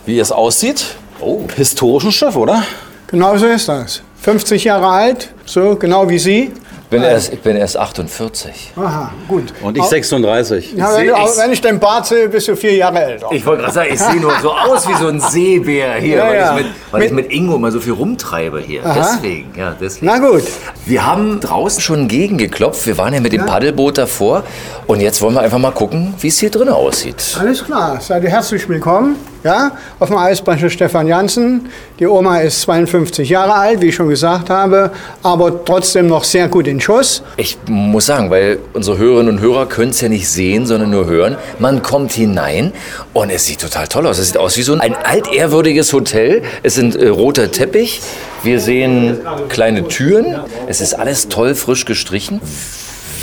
wie 0.08 0.18
es 0.18 0.32
aussieht, 0.32 0.96
oh, 1.20 1.42
historischen 1.56 2.12
Schiff, 2.12 2.36
oder? 2.36 2.64
Genau 3.06 3.38
so 3.38 3.46
ist 3.46 3.70
das. 3.70 4.02
50 4.22 4.64
Jahre 4.64 4.88
alt, 4.88 5.32
so 5.46 5.76
genau 5.76 6.10
wie 6.10 6.18
Sie. 6.18 6.54
Ich 6.86 6.90
bin 6.92 7.02
erst, 7.02 7.34
ich 7.34 7.42
bin 7.42 7.58
erst 7.58 7.78
48. 7.78 8.74
Aha, 8.78 9.12
gut. 9.28 9.54
Und 9.64 9.76
ich 9.76 9.84
36. 9.84 10.74
Ja, 10.74 10.96
wenn, 10.96 11.08
du, 11.08 11.14
wenn 11.14 11.52
ich 11.52 11.60
den 11.60 11.80
Bart 11.80 12.06
sehe, 12.06 12.30
bist 12.30 12.48
du 12.48 12.56
vier 12.56 12.76
Jahre 12.76 13.04
älter. 13.04 13.28
Ich 13.32 13.44
wollte 13.44 13.64
gerade 13.64 13.74
sagen, 13.74 13.90
ich 13.92 14.00
sehe 14.00 14.22
nur 14.22 14.32
so 14.40 14.52
aus 14.54 14.88
wie 14.88 14.94
so 14.94 15.08
ein 15.08 15.20
Seebär 15.20 15.96
hier, 15.96 16.18
Ja, 16.18 16.24
weil, 16.28 16.36
ja. 16.36 16.58
Ich 16.58 16.64
mit, 16.64 16.74
weil 16.92 17.02
ich 17.04 17.12
Mit- 17.12 17.26
mit 17.26 17.34
Ingo 17.34 17.58
mal 17.58 17.72
so 17.72 17.80
viel 17.82 17.94
rumtreibe 17.94 18.62
hier. 18.62 18.86
Aha. 18.86 18.94
Deswegen, 19.18 19.52
ja, 19.58 19.76
deswegen. 19.82 20.06
Na 20.06 20.20
gut. 20.20 20.44
Wir 20.86 21.04
haben 21.06 21.40
draußen 21.40 21.82
schon 21.82 22.08
gegengeklopft. 22.08 22.86
Wir 22.86 22.98
waren 23.00 23.16
ja 23.16 23.20
mit 23.20 23.34
dem 23.34 23.48
Paddelboot 23.48 23.98
davor. 23.98 24.44
Und 24.86 25.02
jetzt 25.02 25.24
wollen 25.24 25.34
wir 25.34 25.42
einfach 25.42 25.58
mal 25.58 25.72
gucken, 25.72 26.14
wie 26.20 26.28
es 26.28 26.38
hier 26.38 26.52
drin 26.52 26.70
aussieht. 26.70 27.36
Alles 27.40 27.66
klar, 27.66 28.00
seid 28.00 28.24
ihr 28.24 28.30
herzlich 28.30 28.70
willkommen. 28.70 29.16
Ja, 29.46 29.74
auf 30.00 30.10
dem 30.10 30.18
Eisbrecher 30.18 30.72
Stefan 30.72 31.06
Janssen. 31.06 31.70
Die 32.00 32.08
Oma 32.08 32.40
ist 32.40 32.62
52 32.62 33.30
Jahre 33.30 33.54
alt, 33.54 33.80
wie 33.80 33.90
ich 33.90 33.96
schon 33.96 34.10
gesagt 34.10 34.50
habe, 34.50 34.90
aber 35.22 35.64
trotzdem 35.64 36.08
noch 36.08 36.24
sehr 36.24 36.48
gut 36.48 36.66
in 36.66 36.82
Schuss. 36.82 37.22
Ich 37.38 37.56
muss 37.68 38.08
sagen, 38.08 38.32
weil 38.32 38.58
unsere 38.74 38.98
Hörerinnen 38.98 39.36
und 39.36 39.42
Hörer 39.42 39.68
können 39.68 39.92
es 39.92 40.02
ja 40.02 40.10
nicht 40.10 40.28
sehen, 40.28 40.66
sondern 40.66 40.90
nur 40.90 41.06
hören. 41.06 41.38
Man 41.60 41.84
kommt 41.84 42.14
hinein 42.14 42.74
und 43.14 43.30
es 43.30 43.46
sieht 43.46 43.62
total 43.62 43.88
toll 43.88 44.08
aus. 44.08 44.18
Es 44.18 44.30
sieht 44.30 44.38
aus 44.40 44.58
wie 44.58 44.64
so 44.64 44.74
ein 44.74 44.96
altehrwürdiges 44.96 45.94
Hotel. 45.94 46.42
Es 46.64 46.74
sind 46.74 46.96
äh, 46.96 47.10
roter 47.10 47.52
Teppich. 47.52 48.02
Wir 48.42 48.60
sehen 48.60 49.20
kleine 49.50 49.88
Türen. 49.88 50.40
Es 50.66 50.82
ist 50.82 50.96
alles 50.96 51.28
toll 51.28 51.54
frisch 51.54 51.86
gestrichen. 51.86 52.42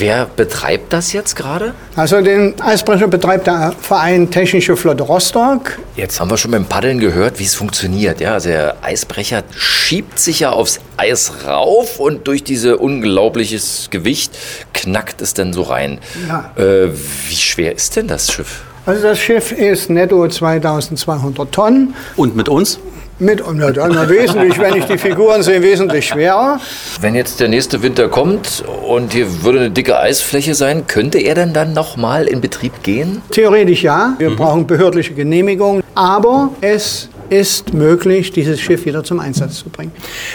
Wer 0.02 0.26
betreibt 0.26 0.92
das 0.92 1.12
jetzt 1.12 1.36
gerade? 1.36 1.74
Also 1.94 2.20
den 2.20 2.60
Eisbrecher 2.60 3.06
betreibt 3.06 3.46
der 3.46 3.72
Verein 3.80 4.32
Technische 4.32 4.76
Flotte 4.76 5.04
Rostock. 5.04 5.78
Jetzt 5.94 6.18
haben 6.18 6.28
wir 6.28 6.36
schon 6.36 6.50
beim 6.50 6.64
Paddeln 6.64 6.98
gehört, 6.98 7.38
wie 7.38 7.44
es 7.44 7.54
funktioniert. 7.54 8.20
Ja, 8.20 8.32
also 8.32 8.48
der 8.48 8.74
Eisbrecher 8.82 9.44
schiebt 9.56 10.18
sich 10.18 10.40
ja 10.40 10.50
aufs 10.50 10.80
Eis 10.96 11.46
rauf 11.46 12.00
und 12.00 12.26
durch 12.26 12.42
dieses 12.42 12.74
unglaubliches 12.74 13.90
Gewicht 13.92 14.36
knackt 14.74 15.22
es 15.22 15.34
dann 15.34 15.52
so 15.52 15.62
rein. 15.62 16.00
Ja. 16.26 16.50
Äh, 16.56 16.88
wie 17.28 17.36
schwer 17.36 17.72
ist 17.72 17.94
denn 17.94 18.08
das 18.08 18.32
Schiff? 18.32 18.64
Also 18.84 19.04
das 19.04 19.20
Schiff 19.20 19.52
ist 19.52 19.88
netto 19.88 20.26
2200 20.26 21.52
Tonnen. 21.52 21.94
Und 22.16 22.34
mit 22.34 22.48
uns? 22.48 22.80
Mit, 23.22 23.40
na, 23.54 23.70
dann 23.70 24.08
wesentlich, 24.08 24.58
wenn 24.58 24.74
ich 24.74 24.84
die 24.86 24.98
Figuren 24.98 25.44
sehe, 25.44 25.62
wesentlich 25.62 26.08
schwerer. 26.08 26.58
Wenn 27.00 27.14
jetzt 27.14 27.38
der 27.38 27.46
nächste 27.46 27.80
Winter 27.80 28.08
kommt 28.08 28.64
und 28.88 29.12
hier 29.12 29.44
würde 29.44 29.60
eine 29.60 29.70
dicke 29.70 29.96
Eisfläche 29.96 30.56
sein, 30.56 30.88
könnte 30.88 31.20
er 31.20 31.36
denn 31.36 31.52
dann 31.52 31.72
nochmal 31.72 32.26
in 32.26 32.40
Betrieb 32.40 32.82
gehen? 32.82 33.22
Theoretisch 33.30 33.84
ja, 33.84 34.16
wir 34.18 34.34
brauchen 34.34 34.66
behördliche 34.66 35.14
Genehmigung, 35.14 35.84
aber 35.94 36.50
es 36.62 37.10
ist 37.30 37.72
möglich, 37.72 38.32
dieses 38.32 38.60
Schiff 38.60 38.86
wieder 38.86 39.04
zum 39.04 39.20
Einsatz 39.20 39.58
zu 39.60 39.70
bringen. 39.70 39.92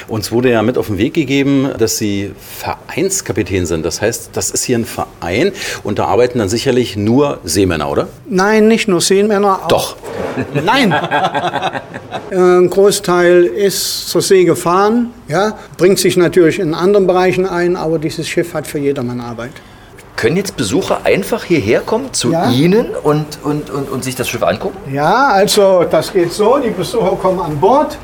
Uns 0.07 0.31
wurde 0.31 0.51
ja 0.51 0.61
mit 0.61 0.77
auf 0.77 0.87
den 0.87 0.97
Weg 0.97 1.13
gegeben, 1.13 1.69
dass 1.77 1.97
Sie 1.97 2.31
Vereinskapitän 2.57 3.65
sind. 3.65 3.85
Das 3.85 4.01
heißt, 4.01 4.29
das 4.31 4.49
ist 4.49 4.63
hier 4.63 4.77
ein 4.77 4.85
Verein 4.85 5.51
und 5.83 5.99
da 5.99 6.05
arbeiten 6.05 6.39
dann 6.39 6.47
sicherlich 6.47 6.95
nur 6.95 7.39
Seemänner, 7.43 7.91
oder? 7.91 8.07
Nein, 8.29 8.69
nicht 8.69 8.87
nur 8.87 9.01
Seemänner. 9.01 9.59
Doch. 9.67 9.97
Nein. 10.65 10.95
Ein 12.31 12.69
Großteil 12.69 13.45
ist 13.45 14.09
zur 14.09 14.21
See 14.21 14.43
gefahren, 14.43 15.13
ja, 15.27 15.57
bringt 15.77 15.99
sich 15.99 16.17
natürlich 16.17 16.59
in 16.59 16.73
anderen 16.73 17.07
Bereichen 17.07 17.45
ein, 17.45 17.75
aber 17.75 17.99
dieses 17.99 18.27
Schiff 18.27 18.53
hat 18.53 18.67
für 18.67 18.79
jedermann 18.79 19.19
Arbeit. 19.21 19.51
Können 20.15 20.35
jetzt 20.35 20.57
Besucher 20.57 21.01
einfach 21.03 21.43
hierher 21.43 21.81
kommen 21.81 22.11
zu 22.11 22.31
Ja. 22.31 22.49
Ihnen 22.49 22.87
und, 23.03 23.25
und, 23.43 23.69
und, 23.69 23.89
und 23.89 24.03
sich 24.03 24.15
das 24.15 24.27
Schiff 24.27 24.43
angucken? 24.43 24.77
Ja, 24.91 25.27
also 25.27 25.85
das 25.89 26.11
geht 26.11 26.33
so, 26.33 26.57
die 26.57 26.71
Besucher 26.71 27.15
kommen 27.21 27.39
an 27.39 27.57
Bord, 27.59 27.97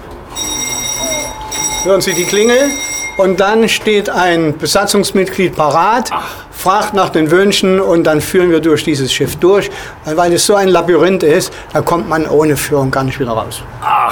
hören 1.83 2.01
Sie 2.01 2.13
die 2.13 2.25
Klingel 2.25 2.69
und 3.17 3.39
dann 3.39 3.67
steht 3.67 4.09
ein 4.09 4.57
Besatzungsmitglied 4.57 5.55
parat, 5.55 6.11
fragt 6.51 6.93
nach 6.93 7.09
den 7.09 7.29
Wünschen 7.29 7.81
und 7.81 8.05
dann 8.05 8.21
führen 8.21 8.49
wir 8.51 8.59
durch 8.61 8.83
dieses 8.83 9.11
Schiff 9.11 9.35
durch. 9.35 9.69
Weil 10.05 10.33
es 10.33 10.45
so 10.45 10.55
ein 10.55 10.69
Labyrinth 10.69 11.23
ist, 11.23 11.51
da 11.73 11.81
kommt 11.81 12.07
man 12.07 12.27
ohne 12.29 12.55
Führung 12.55 12.89
gar 12.89 13.03
nicht 13.03 13.19
wieder 13.19 13.31
raus. 13.31 13.63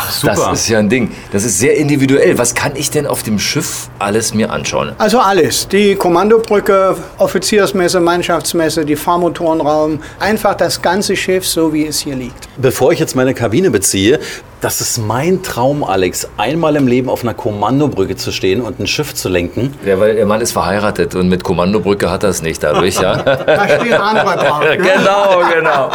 Ach, 0.03 0.11
super. 0.11 0.33
Das 0.49 0.61
ist 0.61 0.69
ja 0.69 0.79
ein 0.79 0.89
Ding. 0.89 1.11
Das 1.31 1.43
ist 1.43 1.59
sehr 1.59 1.77
individuell. 1.77 2.37
Was 2.37 2.55
kann 2.55 2.75
ich 2.75 2.89
denn 2.89 3.05
auf 3.05 3.21
dem 3.23 3.37
Schiff 3.37 3.89
alles 3.99 4.33
mir 4.33 4.51
anschauen? 4.51 4.93
Also 4.97 5.19
alles, 5.19 5.67
die 5.67 5.95
Kommandobrücke, 5.95 6.95
Offiziersmesse, 7.17 7.99
Mannschaftsmesse, 7.99 8.83
die 8.83 8.95
Fahrmotorenraum, 8.95 9.99
einfach 10.19 10.55
das 10.55 10.81
ganze 10.81 11.15
Schiff, 11.15 11.47
so 11.47 11.71
wie 11.73 11.85
es 11.85 11.99
hier 11.99 12.15
liegt. 12.15 12.49
Bevor 12.57 12.91
ich 12.91 12.99
jetzt 12.99 13.15
meine 13.15 13.33
Kabine 13.33 13.69
beziehe, 13.69 14.19
das 14.61 14.79
ist 14.79 14.99
mein 14.99 15.41
Traum, 15.41 15.83
Alex, 15.83 16.27
einmal 16.37 16.75
im 16.75 16.87
Leben 16.87 17.09
auf 17.09 17.23
einer 17.23 17.33
Kommandobrücke 17.33 18.15
zu 18.15 18.31
stehen 18.31 18.61
und 18.61 18.79
ein 18.79 18.85
Schiff 18.85 19.15
zu 19.15 19.27
lenken. 19.27 19.73
Ja, 19.83 19.99
weil 19.99 20.15
der 20.15 20.27
Mann 20.27 20.39
ist 20.39 20.51
verheiratet 20.51 21.15
und 21.15 21.29
mit 21.29 21.43
Kommandobrücke 21.43 22.11
hat 22.11 22.23
er 22.23 22.29
es 22.29 22.43
nicht 22.43 22.61
dadurch, 22.61 22.99
ja. 22.99 23.15
Da 23.23 23.67
steht 23.67 23.93
ein 23.93 24.01
anderer 24.01 24.37
drauf. 24.37 24.59
ne? 24.63 24.77
genau, 24.77 25.41
genau. 25.51 25.89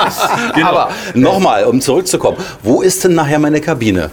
Aber 0.68 0.88
nochmal, 1.14 1.64
um 1.64 1.81
zurückzukommen, 1.81 2.38
wo 2.62 2.83
ist 2.83 3.05
denn 3.05 3.14
nachher 3.14 3.38
meine 3.38 3.61
Kabine? 3.61 4.11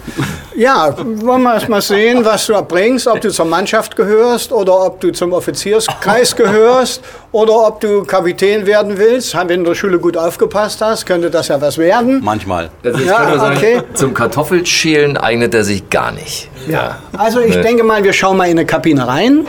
Ja, 0.55 0.95
wollen 0.97 1.41
wir 1.41 1.55
erst 1.55 1.69
mal 1.69 1.81
sehen, 1.81 2.23
was 2.23 2.45
du 2.45 2.61
bringst, 2.61 3.07
ob 3.07 3.19
du 3.21 3.31
zur 3.31 3.45
Mannschaft 3.45 3.95
gehörst 3.95 4.51
oder 4.51 4.85
ob 4.85 5.01
du 5.01 5.11
zum 5.11 5.33
Offizierskreis 5.33 6.35
gehörst 6.35 7.01
oder 7.31 7.67
ob 7.67 7.81
du 7.81 8.03
Kapitän 8.03 8.65
werden 8.67 8.97
willst. 8.97 9.35
Wenn 9.35 9.47
du 9.47 9.53
in 9.55 9.63
der 9.63 9.75
Schule 9.75 9.97
gut 9.97 10.15
aufgepasst 10.15 10.79
hast, 10.81 11.07
könnte 11.07 11.31
das 11.31 11.47
ja 11.47 11.59
was 11.59 11.79
werden. 11.79 12.21
Manchmal. 12.23 12.69
Also 12.83 12.99
Ja, 12.99 13.51
okay. 13.51 13.81
zum 13.95 14.13
Kartoffelschälen 14.43 15.15
eignet 15.15 15.53
er 15.53 15.63
sich 15.63 15.89
gar 15.89 16.11
nicht. 16.11 16.49
Ja. 16.67 16.99
Also 17.17 17.39
ich 17.39 17.55
denke 17.55 17.83
mal, 17.83 18.03
wir 18.03 18.11
schauen 18.11 18.35
mal 18.35 18.45
in 18.45 18.51
eine 18.51 18.65
Kabine 18.65 19.07
rein. 19.07 19.45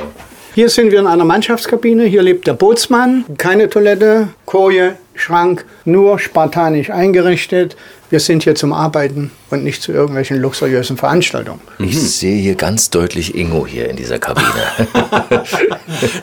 Hier 0.55 0.69
sind 0.69 0.93
wir 0.93 1.01
in 1.01 1.09
einer 1.09 1.25
Mannschaftskabine. 1.25 2.05
Hier 2.05 2.23
lebt 2.23 2.47
der 2.47 2.53
Bootsmann. 2.53 3.25
Keine 3.37 3.69
Toilette, 3.69 4.29
Koje, 4.47 4.95
Schrank, 5.17 5.65
nur 5.85 6.21
spartanisch 6.21 6.91
eingerichtet. 6.91 7.77
Wir 8.09 8.21
sind 8.21 8.45
hier 8.45 8.55
zum 8.55 8.73
Arbeiten 8.73 9.33
und 9.51 9.65
nicht 9.65 9.83
zu 9.83 9.91
irgendwelchen 9.91 10.37
luxuriösen 10.37 10.97
Veranstaltungen. 10.97 11.61
Ich 11.81 12.01
sehe 12.01 12.41
hier 12.41 12.55
ganz 12.55 12.91
deutlich 12.91 13.35
Ingo 13.35 13.67
hier 13.67 13.89
in 13.89 13.97
dieser 13.97 14.21
Kabine. 14.21 14.47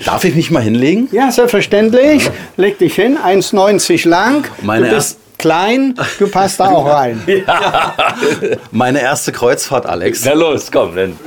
Darf 0.06 0.24
ich 0.24 0.36
mich 0.36 0.50
mal 0.50 0.64
hinlegen? 0.64 1.10
Ja, 1.12 1.30
selbstverständlich. 1.30 2.32
Leg 2.56 2.80
dich 2.80 2.96
hin, 2.96 3.18
1,90 3.18 4.08
lang. 4.08 4.46
Meine 4.62 4.88
du 4.88 4.96
bist 4.96 5.18
klein, 5.42 5.96
du 6.20 6.28
passt 6.28 6.60
da 6.60 6.70
auch 6.70 6.86
rein. 6.86 7.22
Meine 8.72 9.02
erste 9.02 9.32
Kreuzfahrt, 9.32 9.86
Alex. 9.86 10.24
Na 10.26 10.34
los, 10.34 10.72
komm, 10.72 10.96
dann. 10.96 11.20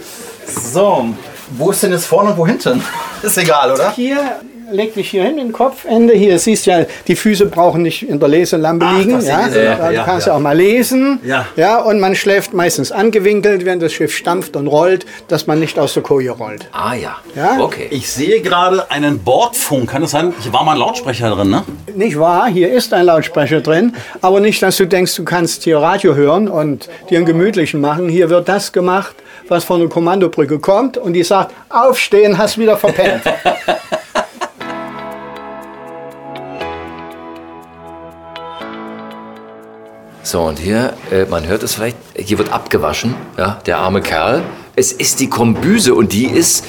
So, 0.47 1.07
wo 1.51 1.71
ist 1.71 1.83
denn 1.83 1.93
jetzt 1.93 2.07
vorne 2.07 2.31
und 2.31 2.39
wo 2.39 2.47
hinten? 2.47 2.83
Ist 3.23 3.39
egal, 3.39 3.73
oder? 3.73 3.93
Hier, 3.93 4.41
leg 4.71 4.95
dich 4.95 5.11
hier 5.11 5.25
hin, 5.25 5.39
in 5.39 5.53
Kopfende. 5.53 6.15
Hier 6.15 6.39
siehst 6.39 6.67
du 6.67 6.71
ja, 6.71 6.87
die 7.07 7.17
Füße 7.17 7.47
brauchen 7.47 7.83
nicht 7.83 8.09
in 8.09 8.19
der 8.19 8.29
Leselampe 8.29 8.87
Ach, 8.89 8.99
liegen. 8.99 9.21
Ja? 9.21 9.49
Da 9.49 9.91
ja, 9.91 10.05
kannst 10.05 10.27
ja. 10.27 10.33
du 10.33 10.37
auch 10.37 10.43
mal 10.43 10.57
lesen. 10.57 11.21
Ja. 11.25 11.47
Ja, 11.57 11.79
und 11.79 12.01
man 12.01 12.15
schläft 12.15 12.55
meistens 12.55 12.93
angewinkelt, 12.93 13.65
wenn 13.65 13.81
das 13.81 13.93
Schiff 13.93 14.15
stampft 14.15 14.57
und 14.57 14.67
rollt, 14.67 15.07
dass 15.29 15.47
man 15.47 15.61
nicht 15.61 15.79
aus 15.79 15.95
der 15.95 16.03
Koje 16.03 16.31
rollt. 16.31 16.69
Ah 16.73 16.95
ja. 16.95 17.17
Ja? 17.35 17.61
Okay. 17.61 17.89
Ich 17.91 18.11
sehe 18.11 18.41
gerade 18.41 18.91
einen 18.91 19.19
Bordfunk. 19.19 19.91
Kann 19.91 20.03
das 20.03 20.13
sein? 20.13 20.33
Hier 20.41 20.53
war 20.53 20.65
mal 20.65 20.73
ein 20.73 20.79
Lautsprecher 20.79 21.31
drin, 21.31 21.51
ne? 21.51 21.65
Nicht 21.95 22.19
wahr? 22.19 22.49
Hier 22.49 22.73
ist 22.73 22.93
ein 22.93 23.07
Lautsprecher 23.07 23.61
drin. 23.61 23.95
Aber 24.21 24.41
nicht, 24.41 24.63
dass 24.63 24.77
du 24.77 24.87
denkst, 24.87 25.15
du 25.17 25.25
kannst 25.25 25.65
hier 25.65 25.79
Radio 25.79 26.15
hören 26.15 26.49
und 26.49 26.89
dir 27.11 27.19
einen 27.19 27.27
gemütlichen 27.27 27.81
machen. 27.81 28.09
Hier 28.09 28.31
wird 28.31 28.49
das 28.49 28.73
gemacht, 28.73 29.15
was 29.49 29.65
von 29.65 29.81
der 29.81 29.89
Kommandobrücke 29.89 30.59
kommt 30.59 30.97
und 30.97 31.13
die 31.13 31.23
sagt, 31.23 31.55
aufstehen, 31.69 32.39
hast 32.39 32.59
wieder 32.59 32.77
verpennt. 32.77 33.23
So, 40.27 40.41
und 40.41 40.59
hier, 40.59 40.95
äh, 41.11 41.27
man 41.27 41.47
hört 41.47 41.63
es 41.63 41.75
vielleicht, 41.75 41.99
hier 42.17 42.39
wird 42.39 42.51
abgewaschen, 42.51 43.15
ja, 43.37 43.61
der 43.67 43.77
arme 43.77 44.01
Kerl. 44.01 44.43
Es 44.75 44.91
ist 44.91 45.21
die 45.21 45.29
Kombüse 45.29 45.95
und 45.95 46.15
die 46.15 46.25
ist, 46.25 46.65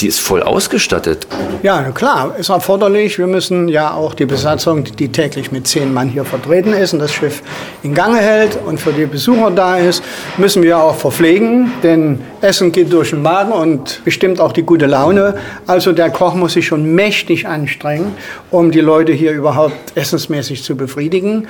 die 0.00 0.06
ist 0.06 0.20
voll 0.20 0.42
ausgestattet. 0.42 1.26
Ja, 1.62 1.82
klar, 1.90 2.36
ist 2.38 2.50
erforderlich. 2.50 3.18
Wir 3.18 3.26
müssen 3.26 3.68
ja 3.68 3.92
auch 3.92 4.14
die 4.14 4.26
Besatzung, 4.26 4.84
die 4.84 5.08
täglich 5.10 5.50
mit 5.50 5.66
zehn 5.66 5.92
Mann 5.92 6.08
hier 6.08 6.24
vertreten 6.24 6.72
ist 6.72 6.92
und 6.92 7.00
das 7.00 7.12
Schiff 7.12 7.42
in 7.82 7.94
Gange 7.94 8.18
hält 8.18 8.58
und 8.64 8.78
für 8.78 8.92
die 8.92 9.06
Besucher 9.06 9.50
da 9.50 9.76
ist, 9.76 10.02
müssen 10.36 10.62
wir 10.62 10.78
auch 10.78 10.94
verpflegen, 10.94 11.72
denn 11.82 12.20
Essen 12.40 12.70
geht 12.70 12.92
durch 12.92 13.10
den 13.10 13.22
Magen 13.22 13.52
und 13.52 14.02
bestimmt 14.04 14.40
auch 14.40 14.52
die 14.52 14.62
gute 14.62 14.86
Laune. 14.86 15.34
Also 15.66 15.92
der 15.92 16.10
Koch 16.10 16.34
muss 16.34 16.52
sich 16.52 16.66
schon 16.66 16.94
mächtig 16.94 17.48
anstrengen, 17.48 18.14
um 18.50 18.70
die 18.70 18.80
Leute 18.80 19.12
hier 19.12 19.32
überhaupt 19.32 19.74
essensmäßig 19.96 20.62
zu 20.62 20.76
befriedigen. 20.76 21.48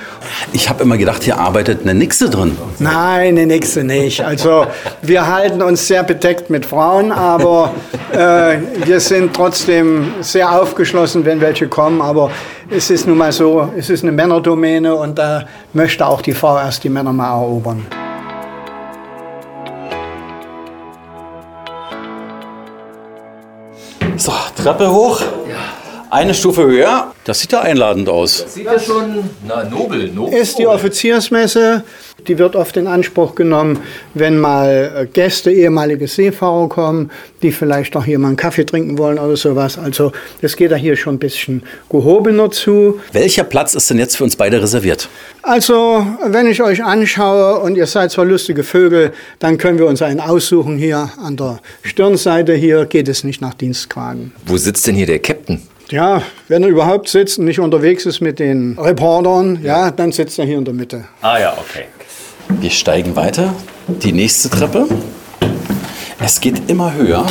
Ich 0.53 0.69
habe 0.69 0.83
immer 0.83 0.97
gedacht, 0.97 1.23
hier 1.23 1.37
arbeitet 1.37 1.81
eine 1.83 1.93
Nixe 1.93 2.29
drin. 2.29 2.57
Nein, 2.79 3.35
die 3.35 3.45
nächste 3.45 3.83
nicht. 3.83 4.21
Also 4.21 4.65
wir 5.03 5.27
halten 5.27 5.61
uns 5.61 5.87
sehr 5.87 6.03
bedeckt 6.03 6.49
mit 6.49 6.65
Frauen, 6.65 7.11
aber 7.11 7.73
äh, 8.11 8.38
wir 8.85 8.99
sind 8.99 9.35
trotzdem 9.35 10.13
sehr 10.21 10.51
aufgeschlossen, 10.51 11.25
wenn 11.25 11.41
welche 11.41 11.67
kommen. 11.67 12.01
Aber 12.01 12.31
es 12.69 12.89
ist 12.89 13.07
nun 13.07 13.17
mal 13.17 13.31
so, 13.31 13.71
es 13.77 13.89
ist 13.89 14.03
eine 14.03 14.11
Männerdomäne 14.11 14.95
und 14.95 15.17
da 15.17 15.45
möchte 15.73 16.05
auch 16.05 16.21
die 16.21 16.33
Frau 16.33 16.57
erst 16.57 16.83
die 16.83 16.89
Männer 16.89 17.13
mal 17.13 17.31
erobern. 17.31 17.85
So, 24.17 24.33
Treppe 24.61 24.91
hoch. 24.91 25.21
Eine 26.11 26.33
Stufe 26.33 26.63
höher. 26.63 27.13
Das 27.23 27.39
sieht 27.39 27.51
ja 27.51 27.61
einladend 27.61 28.09
aus. 28.09 28.43
Sieht 28.47 28.65
ja 28.65 28.79
schon, 28.79 29.29
na, 29.47 29.63
nobel, 29.63 30.11
nobel. 30.11 30.33
Ist 30.33 30.57
die 30.57 30.65
Offiziersmesse, 30.65 31.83
die 32.27 32.37
wird 32.37 32.55
oft 32.55 32.77
in 32.77 32.87
Anspruch 32.87 33.35
genommen, 33.35 33.79
wenn 34.13 34.39
mal 34.39 34.91
äh, 34.95 35.05
Gäste, 35.05 35.51
ehemalige 35.51 36.07
Seefahrer 36.07 36.69
kommen, 36.69 37.11
die 37.41 37.51
vielleicht 37.51 37.95
auch 37.95 38.05
hier 38.05 38.19
mal 38.19 38.29
einen 38.29 38.37
Kaffee 38.37 38.65
trinken 38.65 38.97
wollen 38.97 39.19
oder 39.19 39.37
sowas. 39.37 39.77
Also 39.77 40.11
das 40.41 40.55
geht 40.55 40.71
da 40.71 40.75
hier 40.75 40.95
schon 40.95 41.15
ein 41.15 41.19
bisschen 41.19 41.63
gehobener 41.89 42.51
zu. 42.51 42.99
Welcher 43.11 43.43
Platz 43.43 43.73
ist 43.73 43.89
denn 43.89 43.99
jetzt 43.99 44.17
für 44.17 44.23
uns 44.23 44.35
beide 44.35 44.61
reserviert? 44.61 45.09
Also, 45.41 46.05
wenn 46.25 46.47
ich 46.47 46.61
euch 46.61 46.83
anschaue 46.83 47.59
und 47.59 47.77
ihr 47.77 47.87
seid 47.87 48.11
zwar 48.11 48.25
lustige 48.25 48.63
Vögel, 48.63 49.13
dann 49.39 49.57
können 49.57 49.79
wir 49.79 49.85
uns 49.85 50.01
einen 50.01 50.19
aussuchen 50.19 50.77
hier 50.77 51.09
an 51.23 51.37
der 51.37 51.59
Stirnseite. 51.83 52.53
Hier 52.53 52.85
geht 52.85 53.07
es 53.07 53.23
nicht 53.23 53.41
nach 53.41 53.53
Dienstgraden. 53.53 54.33
Wo 54.45 54.57
sitzt 54.57 54.85
denn 54.85 54.95
hier 54.95 55.05
der 55.05 55.19
Captain? 55.19 55.61
Ja, 55.91 56.21
wenn 56.47 56.61
er 56.61 56.69
überhaupt 56.69 57.09
sitzt 57.09 57.39
und 57.39 57.45
nicht 57.45 57.59
unterwegs 57.59 58.05
ist 58.05 58.21
mit 58.21 58.37
den 58.37 58.77
Reportern, 58.77 59.59
ja, 59.63 59.89
dann 59.89 60.11
sitzt 60.11 60.37
er 60.37 60.45
hier 60.45 60.59
in 60.59 60.65
der 60.65 60.73
Mitte. 60.73 61.05
Ah 61.21 61.39
ja, 61.39 61.57
okay. 61.57 61.85
Wir 62.49 62.69
steigen 62.69 63.15
weiter. 63.15 63.53
Die 63.87 64.11
nächste 64.11 64.49
Treppe. 64.49 64.87
Es 66.19 66.41
geht 66.41 66.69
immer 66.69 66.93
höher. 66.93 67.25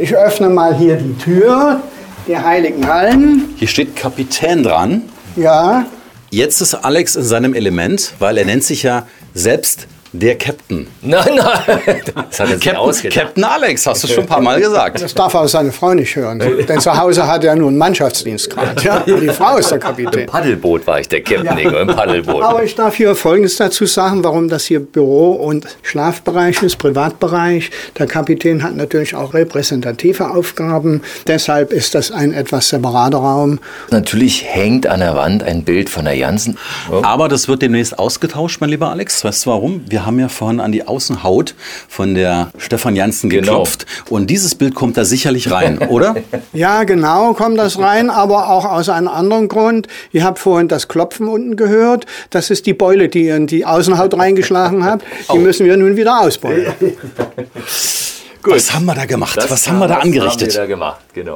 Ich 0.00 0.16
öffne 0.16 0.48
mal 0.48 0.76
hier 0.76 0.96
die 0.96 1.14
Tür 1.16 1.80
der 2.26 2.44
Heiligen 2.44 2.86
Hallen. 2.86 3.54
Hier 3.56 3.68
steht 3.68 3.94
Kapitän 3.96 4.62
dran. 4.62 5.02
Ja, 5.36 5.86
Jetzt 6.30 6.60
ist 6.60 6.74
Alex 6.74 7.14
in 7.14 7.22
seinem 7.22 7.54
Element, 7.54 8.14
weil 8.18 8.36
er 8.36 8.44
nennt 8.44 8.64
sich 8.64 8.82
ja 8.82 9.06
selbst 9.32 9.86
der 10.18 10.36
Captain. 10.36 10.86
Nein, 11.02 11.24
nein, 11.36 12.00
das 12.14 12.40
hat 12.40 12.48
er 12.50 12.56
sich 12.56 12.64
Captain, 12.64 12.76
ausgedacht. 12.76 13.18
Captain 13.20 13.44
Alex, 13.44 13.86
hast 13.86 14.02
du 14.04 14.08
schon 14.08 14.24
ein 14.24 14.26
paar 14.26 14.40
Mal 14.40 14.60
gesagt. 14.60 15.00
das 15.00 15.14
darf 15.14 15.34
auch 15.34 15.46
seine 15.46 15.70
Frau 15.70 15.94
nicht 15.94 16.14
hören. 16.16 16.38
Denn 16.38 16.80
zu 16.80 16.96
Hause 16.96 17.26
hat 17.26 17.44
er 17.44 17.54
nur 17.54 17.68
einen 17.68 17.78
Mannschaftsdienstgrad. 17.78 18.82
Ja, 18.82 19.00
die 19.06 19.28
Frau 19.28 19.56
ist 19.58 19.70
der 19.70 19.76
Im 19.76 19.82
Kapitän. 19.82 20.26
Paddelboot 20.26 20.86
war 20.86 21.00
ich 21.00 21.08
der 21.08 21.22
Captain, 21.22 21.58
Ingo, 21.58 21.78
im 21.78 21.88
Paddelboot. 21.88 22.42
Aber 22.42 22.64
ich 22.64 22.74
darf 22.74 22.96
hier 22.96 23.14
Folgendes 23.14 23.56
dazu 23.56 23.86
sagen, 23.86 24.24
warum 24.24 24.48
das 24.48 24.64
hier 24.64 24.80
Büro- 24.80 25.32
und 25.32 25.66
Schlafbereich 25.82 26.62
ist, 26.62 26.76
Privatbereich. 26.76 27.70
Der 27.98 28.06
Kapitän 28.06 28.62
hat 28.62 28.74
natürlich 28.76 29.14
auch 29.14 29.34
repräsentative 29.34 30.30
Aufgaben. 30.30 31.02
Deshalb 31.26 31.72
ist 31.72 31.94
das 31.94 32.10
ein 32.10 32.32
etwas 32.32 32.68
separater 32.68 33.18
Raum. 33.18 33.60
Natürlich 33.90 34.44
hängt 34.44 34.86
an 34.86 35.00
der 35.00 35.14
Wand 35.14 35.42
ein 35.42 35.64
Bild 35.64 35.88
von 35.90 36.04
der 36.04 36.14
Jansen. 36.14 36.58
Oh. 36.90 37.02
Aber 37.02 37.28
das 37.28 37.48
wird 37.48 37.62
demnächst 37.62 37.98
ausgetauscht, 37.98 38.60
mein 38.60 38.70
lieber 38.70 38.90
Alex. 38.90 39.24
Weißt 39.24 39.46
du 39.46 39.50
warum? 39.50 39.82
Wir 39.88 40.05
haben 40.06 40.18
ja 40.18 40.28
vorhin 40.28 40.60
an 40.60 40.72
die 40.72 40.86
Außenhaut 40.86 41.54
von 41.88 42.14
der 42.14 42.50
Stefan 42.58 42.96
Janssen 42.96 43.28
Genau. 43.28 43.42
geklopft. 43.42 43.86
Und 44.08 44.30
dieses 44.30 44.54
Bild 44.54 44.74
kommt 44.74 44.96
da 44.96 45.04
sicherlich 45.04 45.50
rein, 45.50 45.78
oder? 45.78 46.14
Ja, 46.52 46.84
genau, 46.84 47.34
kommt 47.34 47.58
das 47.58 47.78
rein, 47.78 48.08
aber 48.08 48.48
auch 48.48 48.64
aus 48.64 48.88
einem 48.88 49.08
anderen 49.08 49.48
Grund. 49.48 49.88
Ihr 50.12 50.24
habt 50.24 50.38
vorhin 50.38 50.68
das 50.68 50.88
Klopfen 50.88 51.28
unten 51.28 51.56
gehört. 51.56 52.06
Das 52.30 52.50
ist 52.50 52.66
die 52.66 52.72
Beule, 52.72 53.08
die 53.08 53.26
ihr 53.26 53.36
in 53.36 53.46
die 53.46 53.66
Außenhaut 53.66 54.16
reingeschlagen 54.16 54.84
habt. 54.84 55.04
Die 55.32 55.38
müssen 55.38 55.66
wir 55.66 55.76
nun 55.76 55.96
wieder 55.96 56.20
ausbeulen. 56.20 56.72
Was 58.42 58.72
haben 58.72 58.84
wir 58.86 58.94
da 58.94 59.04
gemacht? 59.06 59.36
Was 59.48 59.68
haben 59.68 59.78
wir 59.80 59.88
da 59.88 59.96
angerichtet? 59.98 60.50
Haben 60.50 60.54
wir 60.54 60.60
da 60.60 60.66
gemacht, 60.66 61.00
genau. 61.12 61.34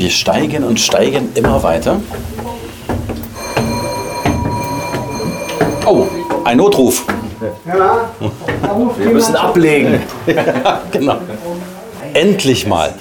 Wir 0.00 0.08
steigen 0.08 0.64
und 0.64 0.80
steigen 0.80 1.28
immer 1.34 1.62
weiter. 1.62 2.00
Oh, 5.84 6.06
ein 6.42 6.56
Notruf. 6.56 7.04
Ja, 7.66 8.10
Wir 8.96 9.10
müssen 9.10 9.36
ablegen. 9.36 10.02
genau. 10.90 11.18
Endlich 12.14 12.66
mal. 12.66 12.94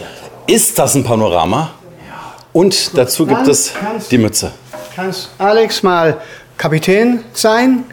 Ist 0.46 0.78
das 0.78 0.96
ein 0.96 1.06
Panorama? 1.06 1.72
Und 2.52 2.98
dazu 2.98 3.26
gibt 3.26 3.48
es 3.48 3.72
die 4.12 4.18
Mütze. 4.18 4.52
Kannst 4.94 5.30
Alex 5.38 5.82
mal 5.82 6.18
Kapitän 6.58 7.24
sein? 7.32 7.86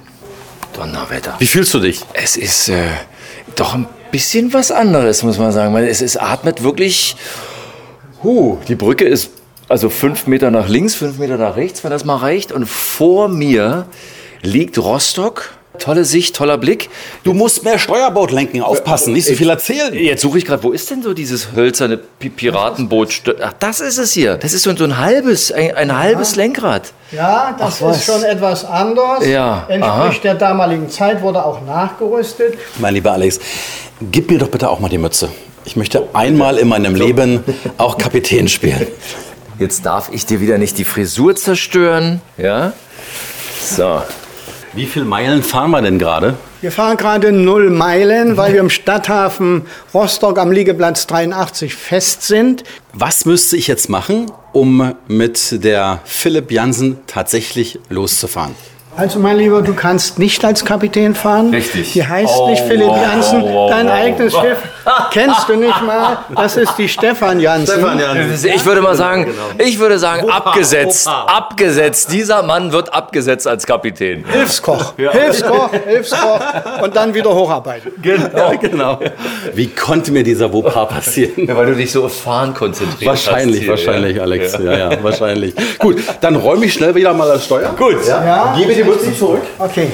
Donnerwetter. 0.72 1.36
Wie 1.38 1.46
fühlst 1.46 1.72
du 1.74 1.78
dich? 1.78 2.00
Es 2.12 2.36
ist 2.36 2.70
äh, 2.70 2.88
doch 3.54 3.72
ein 3.72 3.86
bisschen 4.10 4.52
was 4.52 4.72
anderes, 4.72 5.22
muss 5.22 5.38
man 5.38 5.52
sagen. 5.52 5.72
Weil 5.74 5.86
es, 5.86 6.02
es 6.02 6.16
atmet 6.16 6.64
wirklich. 6.64 7.14
Huh, 8.22 8.58
die 8.68 8.74
Brücke 8.74 9.04
ist 9.04 9.30
also 9.68 9.88
fünf 9.90 10.26
Meter 10.26 10.50
nach 10.50 10.68
links, 10.68 10.94
fünf 10.94 11.18
Meter 11.18 11.36
nach 11.36 11.56
rechts, 11.56 11.82
wenn 11.84 11.90
das 11.90 12.04
mal 12.04 12.16
reicht. 12.16 12.52
Und 12.52 12.66
vor 12.66 13.28
mir 13.28 13.86
liegt 14.42 14.78
Rostock. 14.78 15.50
Tolle 15.78 16.06
Sicht, 16.06 16.34
toller 16.34 16.56
Blick. 16.56 16.88
Du 17.22 17.34
musst 17.34 17.62
mehr 17.62 17.78
Steuerboot 17.78 18.30
lenken, 18.30 18.62
aufpassen, 18.62 19.12
nicht 19.12 19.26
so 19.26 19.34
viel 19.34 19.50
erzählen. 19.50 19.92
Jetzt 19.92 20.22
suche 20.22 20.38
ich 20.38 20.46
gerade, 20.46 20.62
wo 20.62 20.72
ist 20.72 20.90
denn 20.90 21.02
so 21.02 21.12
dieses 21.12 21.48
hölzerne 21.54 21.98
Pi- 21.98 22.30
Piratenboot? 22.30 23.36
Ach, 23.42 23.52
das 23.58 23.80
ist 23.80 23.98
es 23.98 24.12
hier. 24.12 24.36
Das 24.38 24.54
ist 24.54 24.62
so, 24.62 24.70
ein 24.70 24.96
halbes, 24.96 25.52
ein, 25.52 25.74
ein 25.74 25.98
halbes 25.98 26.34
Lenkrad. 26.34 26.94
Ja, 27.12 27.54
das 27.58 27.82
Ach, 27.82 27.90
ist 27.90 28.04
schon 28.06 28.22
etwas 28.22 28.64
anders. 28.64 29.26
Ja, 29.26 29.66
Entspricht 29.68 29.84
aha. 29.84 30.12
der 30.22 30.34
damaligen 30.36 30.88
Zeit, 30.88 31.20
wurde 31.20 31.44
auch 31.44 31.60
nachgerüstet. 31.66 32.54
Mein 32.78 32.94
lieber 32.94 33.12
Alex, 33.12 33.38
gib 34.10 34.30
mir 34.30 34.38
doch 34.38 34.48
bitte 34.48 34.70
auch 34.70 34.80
mal 34.80 34.88
die 34.88 34.96
Mütze. 34.96 35.28
Ich 35.66 35.76
möchte 35.76 36.08
einmal 36.14 36.58
in 36.58 36.68
meinem 36.68 36.94
Leben 36.94 37.42
auch 37.76 37.98
Kapitän 37.98 38.48
spielen. 38.48 38.86
Jetzt 39.58 39.84
darf 39.84 40.10
ich 40.12 40.24
dir 40.24 40.40
wieder 40.40 40.58
nicht 40.58 40.78
die 40.78 40.84
Frisur 40.84 41.34
zerstören. 41.34 42.20
Ja? 42.38 42.72
So. 43.60 44.00
Wie 44.74 44.86
viele 44.86 45.06
Meilen 45.06 45.42
fahren 45.42 45.70
wir 45.72 45.82
denn 45.82 45.98
gerade? 45.98 46.34
Wir 46.60 46.70
fahren 46.70 46.96
gerade 46.96 47.32
null 47.32 47.70
Meilen, 47.70 48.36
weil 48.36 48.52
wir 48.52 48.60
im 48.60 48.70
Stadthafen 48.70 49.66
Rostock 49.92 50.38
am 50.38 50.52
Liegeplatz 50.52 51.06
83 51.06 51.74
fest 51.74 52.22
sind. 52.22 52.62
Was 52.92 53.24
müsste 53.24 53.56
ich 53.56 53.66
jetzt 53.66 53.88
machen, 53.88 54.30
um 54.52 54.94
mit 55.08 55.64
der 55.64 56.00
Philipp 56.04 56.52
Jansen 56.52 56.98
tatsächlich 57.06 57.78
loszufahren? 57.88 58.54
Also 58.96 59.18
mein 59.18 59.36
Lieber, 59.36 59.60
du 59.62 59.74
kannst 59.74 60.18
nicht 60.18 60.42
als 60.44 60.64
Kapitän 60.64 61.14
fahren. 61.14 61.50
Richtig. 61.50 61.92
Die 61.92 62.06
heißt 62.06 62.32
Oh, 62.38 62.48
nicht 62.50 62.62
Philipp 62.62 62.88
Jansen. 62.88 63.42
wow, 63.42 63.70
Dein 63.70 63.86
wow. 63.86 63.92
eigenes 63.92 64.32
Schiff 64.32 64.58
kennst 65.10 65.48
du 65.48 65.56
nicht 65.56 65.82
mal. 65.82 66.18
Das 66.34 66.56
ist 66.56 66.76
die 66.76 66.88
Stefan 66.88 67.40
Jansen. 67.40 67.84
Ich 68.44 68.64
würde 68.64 68.80
mal 68.80 68.96
sagen, 68.96 69.32
ich 69.58 69.78
würde 69.78 69.98
sagen, 69.98 70.30
abgesetzt, 70.30 71.08
abgesetzt. 71.08 72.12
Dieser 72.12 72.42
Mann 72.42 72.72
wird 72.72 72.92
abgesetzt 72.92 73.46
als 73.46 73.66
Kapitän. 73.66 74.24
Hilfskoch. 74.24 74.94
Hilfskoch, 74.96 75.70
Hilfskoch 75.86 76.40
und 76.82 76.96
dann 76.96 77.14
wieder 77.14 77.34
hocharbeiten. 77.34 77.92
Genau, 78.00 78.52
genau. 78.60 79.00
Wie 79.54 79.68
konnte 79.68 80.12
mir 80.12 80.22
dieser 80.22 80.50
Vauxpas 80.50 80.86
passieren? 80.88 81.46
Ja, 81.46 81.56
weil 81.56 81.66
du 81.66 81.74
dich 81.74 81.92
so 81.92 82.04
auf 82.04 82.20
Fahren 82.20 82.54
konzentrierst. 82.54 83.06
Wahrscheinlich, 83.06 83.68
wahrscheinlich, 83.68 84.20
Alex. 84.20 84.52
Ja. 84.52 84.76
ja, 84.76 85.02
wahrscheinlich. 85.02 85.54
Gut, 85.78 86.02
dann 86.20 86.36
räume 86.36 86.66
ich 86.66 86.74
schnell 86.74 86.94
wieder 86.94 87.12
mal 87.14 87.28
das 87.28 87.44
Steuer. 87.44 87.74
Gut. 87.76 88.06
Ja? 88.06 88.54
Gebe 88.56 88.74
die 88.74 88.84
Mütze 88.84 89.16
zurück. 89.16 89.42
Okay. 89.58 89.92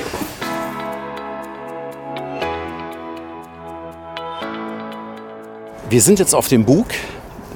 Wir 5.92 6.00
sind 6.00 6.18
jetzt 6.18 6.34
auf 6.34 6.48
dem 6.48 6.64
Bug 6.64 6.86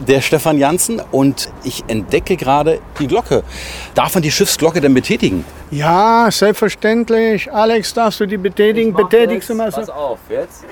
der 0.07 0.21
Stefan 0.21 0.59
Jansen 0.59 1.01
und 1.11 1.49
ich 1.65 1.85
entdecke 1.89 2.37
gerade 2.37 2.81
die 3.01 3.07
Glocke. 3.07 3.43
Darf 3.95 4.13
man 4.13 4.23
die 4.23 4.31
Schiffsglocke 4.31 4.83
denn 4.83 4.93
betätigen? 4.93 5.43
Ja, 5.71 6.29
selbstverständlich. 6.31 7.51
Alex, 7.51 7.95
darfst 7.95 8.21
du 8.21 8.27
die 8.27 8.37
betätigen? 8.37 8.93
Betätigst 8.93 9.49
du 9.49 9.55
mal 9.55 9.71
so? 9.71 9.79
Pass 9.79 9.89
auf, 9.89 10.19
jetzt. 10.29 10.67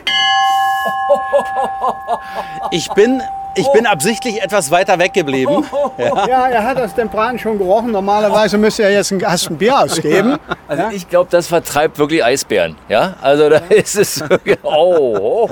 Ich 2.71 2.87
bin, 2.91 3.23
ich 3.55 3.67
bin 3.73 3.87
absichtlich 3.87 4.43
etwas 4.43 4.71
weiter 4.71 4.99
weggeblieben. 4.99 5.65
Ja, 6.29 6.49
er 6.49 6.65
hat 6.65 6.77
das 6.77 6.93
Braten 6.93 7.39
schon 7.39 7.57
gerochen. 7.57 7.93
Normalerweise 7.93 8.59
müsste 8.59 8.83
er 8.83 8.91
jetzt 8.91 9.11
einen 9.11 9.23
Kasten 9.23 9.57
Bier 9.57 9.81
ausgeben. 9.81 10.39
Also 10.69 10.83
ich 10.93 11.09
glaube, 11.09 11.29
das 11.31 11.47
vertreibt 11.47 11.99
wirklich 11.99 12.23
Eisbären. 12.23 12.77
Ja, 12.91 13.15
also 13.23 13.49
da 13.49 13.57
ist 13.71 13.97
es 13.97 14.21
wirklich. 14.29 14.59
Oh, 14.63 15.49
oh, 15.49 15.51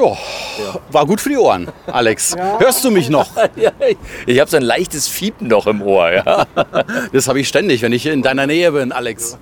oh. 0.00 0.16
Ja, 0.58 0.78
war 0.90 1.06
gut 1.06 1.20
für 1.20 1.28
die 1.30 1.36
Ohren, 1.36 1.68
Alex. 1.86 2.34
Hörst 2.58 2.84
du 2.84 2.90
mich 2.90 3.08
noch? 3.10 3.28
Ja, 3.56 3.70
ich- 3.88 3.96
ich 4.26 4.40
habe 4.40 4.50
so 4.50 4.56
ein 4.56 4.62
leichtes 4.62 5.08
Fiepen 5.08 5.48
noch 5.48 5.66
im 5.66 5.82
Ohr. 5.82 6.12
Ja. 6.12 6.46
Das 7.12 7.28
habe 7.28 7.40
ich 7.40 7.48
ständig, 7.48 7.82
wenn 7.82 7.92
ich 7.92 8.06
in 8.06 8.22
deiner 8.22 8.46
Nähe 8.46 8.72
bin, 8.72 8.92
Alex. 8.92 9.38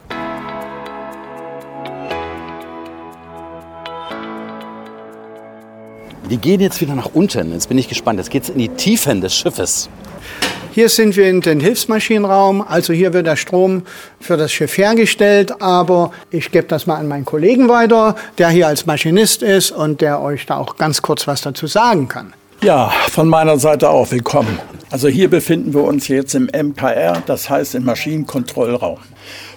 Wir 6.29 6.37
gehen 6.39 6.61
jetzt 6.61 6.81
wieder 6.81 6.95
nach 6.95 7.11
unten. 7.13 7.53
Jetzt 7.53 7.69
bin 7.69 7.79
ich 7.79 7.89
gespannt. 7.89 8.19
Jetzt 8.19 8.31
geht 8.31 8.45
es 8.45 8.49
in 8.51 8.59
die 8.59 8.69
Tiefen 8.69 9.21
des 9.21 9.35
Schiffes. 9.35 9.89
Hier 10.75 10.89
sind 10.89 11.19
wir 11.19 11.29
in 11.29 11.43
den 11.43 11.61
Hilfsmaschinenraum. 11.61 12.63
Also 12.67 12.95
hier 12.95 13.13
wird 13.13 13.27
der 13.27 13.37
Strom 13.37 13.83
für 14.21 14.39
das 14.39 14.53
Schiff 14.53 14.79
hergestellt. 14.79 15.61
Aber 15.61 16.13
ich 16.31 16.51
gebe 16.51 16.67
das 16.67 16.87
mal 16.87 16.97
an 16.97 17.09
meinen 17.09 17.27
Kollegen 17.27 17.69
weiter, 17.69 18.17
der 18.39 18.49
hier 18.49 18.69
als 18.69 18.87
Maschinist 18.87 19.43
ist 19.43 19.71
und 19.71 20.01
der 20.01 20.23
euch 20.23 20.47
da 20.47 20.57
auch 20.57 20.79
ganz 20.79 21.03
kurz 21.03 21.27
was 21.27 21.43
dazu 21.43 21.67
sagen 21.67 22.09
kann. 22.09 22.33
Ja, 22.63 22.91
von 23.11 23.29
meiner 23.29 23.59
Seite 23.59 23.91
auch 23.91 24.11
willkommen. 24.13 24.59
Also 24.91 25.09
hier 25.09 25.29
befinden 25.29 25.75
wir 25.75 25.83
uns 25.83 26.09
jetzt 26.09 26.35
im 26.35 26.45
MKR, 26.47 27.23
das 27.27 27.51
heißt 27.51 27.75
im 27.75 27.85
Maschinenkontrollraum. 27.85 28.99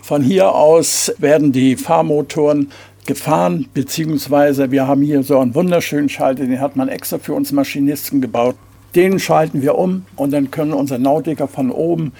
Von 0.01 0.21
hier 0.21 0.53
aus 0.53 1.13
werden 1.17 1.53
die 1.53 1.77
Fahrmotoren 1.77 2.71
gefahren, 3.05 3.69
beziehungsweise 3.73 4.69
wir 4.69 4.85
haben 4.85 5.01
hier 5.01 5.23
so 5.23 5.39
einen 5.39 5.55
wunderschönen 5.55 6.09
Schalter, 6.09 6.43
den 6.43 6.59
hat 6.59 6.75
man 6.75 6.89
extra 6.89 7.19
für 7.19 7.33
uns 7.33 7.53
Maschinisten 7.53 8.19
gebaut. 8.19 8.55
Den 8.95 9.19
schalten 9.19 9.61
wir 9.61 9.75
um 9.75 10.05
und 10.15 10.31
dann 10.31 10.51
können 10.51 10.73
unsere 10.73 10.99
Nautiker 10.99 11.47
von 11.47 11.69
oben 11.69 12.13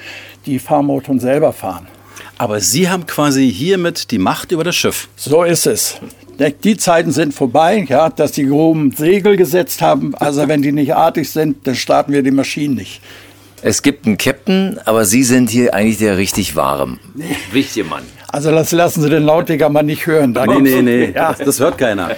die 0.46 0.60
Fahrmotoren 0.60 1.20
selber 1.20 1.54
fahren. 1.54 1.88
Aber 2.38 2.60
Sie 2.60 2.90
haben 2.90 3.06
quasi 3.06 3.50
hiermit 3.52 4.12
die 4.12 4.18
Macht 4.18 4.52
über 4.52 4.64
das 4.66 4.76
Schiff. 4.76 5.08
So 5.16 5.44
ist 5.44 5.66
es. 5.68 5.98
Die 6.66 6.76
Zeiten 6.76 7.12
sind 7.12 7.34
vorbei, 7.34 7.86
ja, 7.88 8.10
dass 8.10 8.34
die 8.34 8.46
groben 8.46 8.92
Segel 8.92 9.38
gesetzt 9.38 9.82
haben. 9.82 10.14
Also 10.16 10.46
wenn 10.50 10.62
die 10.62 10.74
nicht 10.74 10.94
artig 10.94 11.30
sind, 11.30 11.66
dann 11.66 11.76
starten 11.76 12.12
wir 12.12 12.24
die 12.24 12.32
Maschinen 12.32 12.76
nicht. 12.76 13.02
Es 13.62 13.82
gibt 13.82 14.06
einen 14.06 14.18
Captain, 14.18 14.78
aber 14.84 15.06
Sie 15.06 15.24
sind 15.24 15.50
hier 15.50 15.74
eigentlich 15.74 15.98
der 15.98 16.18
richtig 16.18 16.58
wahre, 16.58 16.98
wichtige 17.54 17.86
Mann. 17.88 18.04
Also 18.28 18.52
das 18.52 18.74
lassen 18.74 19.02
Sie 19.02 19.10
den 19.10 19.24
Nautiker 19.24 19.70
mal 19.70 19.82
nicht 19.84 20.06
hören. 20.06 20.34
Da 20.34 20.46
Nee, 20.46 20.60
nee, 20.60 20.82
nee, 20.82 21.12
Ja. 21.16 21.30
das, 21.30 21.38
das 21.40 21.60
hört 21.62 21.78
keiner. 21.78 22.12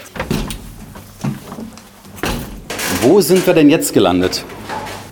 Wo 3.01 3.21
sind 3.21 3.45
wir 3.45 3.53
denn 3.53 3.69
jetzt 3.69 3.93
gelandet? 3.93 4.43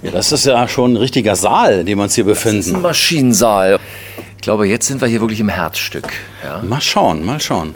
Ja, 0.02 0.12
das 0.12 0.32
ist 0.32 0.46
ja 0.46 0.68
schon 0.68 0.94
ein 0.94 0.98
richtiger 0.98 1.36
Saal, 1.36 1.80
in 1.80 1.86
dem 1.86 2.00
wir 2.00 2.04
uns 2.04 2.16
hier 2.16 2.24
Ein 2.24 2.30
befinden. 2.30 2.82
Maschinensaal. 2.82 3.80
Ich 4.36 4.42
glaube, 4.42 4.68
jetzt 4.68 4.88
sind 4.88 5.02
wir 5.02 5.08
hier 5.08 5.22
wirklich 5.22 5.40
im 5.40 5.50
Herzstück. 5.50 6.08
Ja. 6.44 6.62
Mal 6.64 6.82
schauen, 6.82 7.26
mal 7.26 7.40
schauen. 7.40 7.76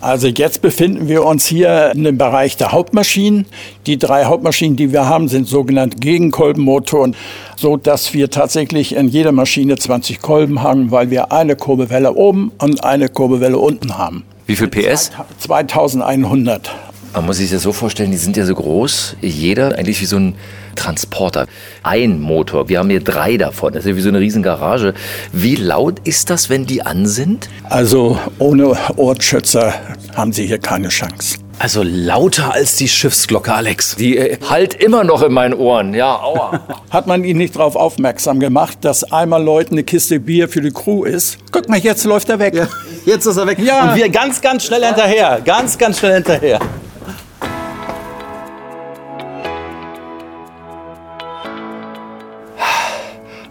Also 0.00 0.28
jetzt 0.28 0.62
befinden 0.62 1.08
wir 1.08 1.24
uns 1.24 1.44
hier 1.44 1.92
in 1.94 2.04
dem 2.04 2.16
Bereich 2.16 2.56
der 2.56 2.72
Hauptmaschinen. 2.72 3.44
Die 3.86 3.98
drei 3.98 4.24
Hauptmaschinen, 4.24 4.76
die 4.76 4.92
wir 4.92 5.06
haben, 5.06 5.28
sind 5.28 5.46
sogenannte 5.46 5.98
Gegenkolbenmotoren, 5.98 7.14
so 7.56 7.76
dass 7.76 8.14
wir 8.14 8.30
tatsächlich 8.30 8.94
in 8.94 9.08
jeder 9.08 9.32
Maschine 9.32 9.76
20 9.76 10.22
Kolben 10.22 10.62
haben, 10.62 10.90
weil 10.90 11.10
wir 11.10 11.32
eine 11.32 11.54
Kurbelwelle 11.54 12.14
oben 12.14 12.50
und 12.58 12.82
eine 12.82 13.10
Kurbelwelle 13.10 13.58
unten 13.58 13.98
haben. 13.98 14.24
Wie 14.46 14.56
viel 14.56 14.68
PS? 14.68 15.10
2100. 15.38 16.70
Man 17.12 17.26
muss 17.26 17.38
sich 17.38 17.50
das 17.50 17.62
so 17.62 17.72
vorstellen, 17.72 18.12
die 18.12 18.16
sind 18.16 18.36
ja 18.36 18.46
so 18.46 18.54
groß, 18.54 19.16
jeder 19.20 19.76
eigentlich 19.76 20.00
wie 20.00 20.06
so 20.06 20.16
ein 20.16 20.36
Transporter. 20.76 21.46
Ein 21.82 22.20
Motor, 22.20 22.68
wir 22.68 22.78
haben 22.78 22.88
hier 22.88 23.02
drei 23.02 23.36
davon, 23.36 23.72
das 23.72 23.84
ist 23.84 23.90
ja 23.90 23.96
wie 23.96 24.00
so 24.00 24.10
eine 24.10 24.20
riesen 24.20 24.44
Garage. 24.44 24.94
Wie 25.32 25.56
laut 25.56 25.98
ist 26.04 26.30
das, 26.30 26.50
wenn 26.50 26.66
die 26.66 26.82
an 26.82 27.06
sind? 27.06 27.48
Also 27.64 28.16
ohne 28.38 28.76
Ohrschützer 28.96 29.74
haben 30.14 30.32
Sie 30.32 30.46
hier 30.46 30.58
keine 30.58 30.88
Chance. 30.88 31.38
Also 31.58 31.82
lauter 31.82 32.54
als 32.54 32.76
die 32.76 32.88
Schiffsglocke, 32.88 33.52
Alex. 33.52 33.96
Die 33.96 34.16
äh, 34.16 34.38
halt 34.48 34.74
immer 34.74 35.02
noch 35.02 35.22
in 35.22 35.32
meinen 35.32 35.52
Ohren, 35.52 35.92
ja, 35.92 36.14
aua. 36.16 36.60
Hat 36.90 37.06
man 37.06 37.24
ihn 37.24 37.36
nicht 37.36 37.56
darauf 37.56 37.74
aufmerksam 37.76 38.38
gemacht, 38.40 38.78
dass 38.82 39.12
einmal 39.12 39.42
Leuten 39.42 39.74
eine 39.74 39.82
Kiste 39.82 40.20
Bier 40.20 40.48
für 40.48 40.62
die 40.62 40.70
Crew 40.70 41.04
ist? 41.04 41.38
Guck 41.50 41.68
mal, 41.68 41.78
jetzt 41.78 42.04
läuft 42.04 42.30
er 42.30 42.38
weg. 42.38 42.66
Jetzt 43.04 43.26
ist 43.26 43.36
er 43.36 43.46
weg. 43.46 43.58
Ja. 43.58 43.90
Und 43.90 43.96
wir 43.96 44.08
ganz, 44.08 44.40
ganz 44.40 44.64
schnell 44.64 44.84
hinterher. 44.86 45.40
Ganz, 45.44 45.76
ganz 45.76 45.98
schnell 45.98 46.14
hinterher. 46.14 46.60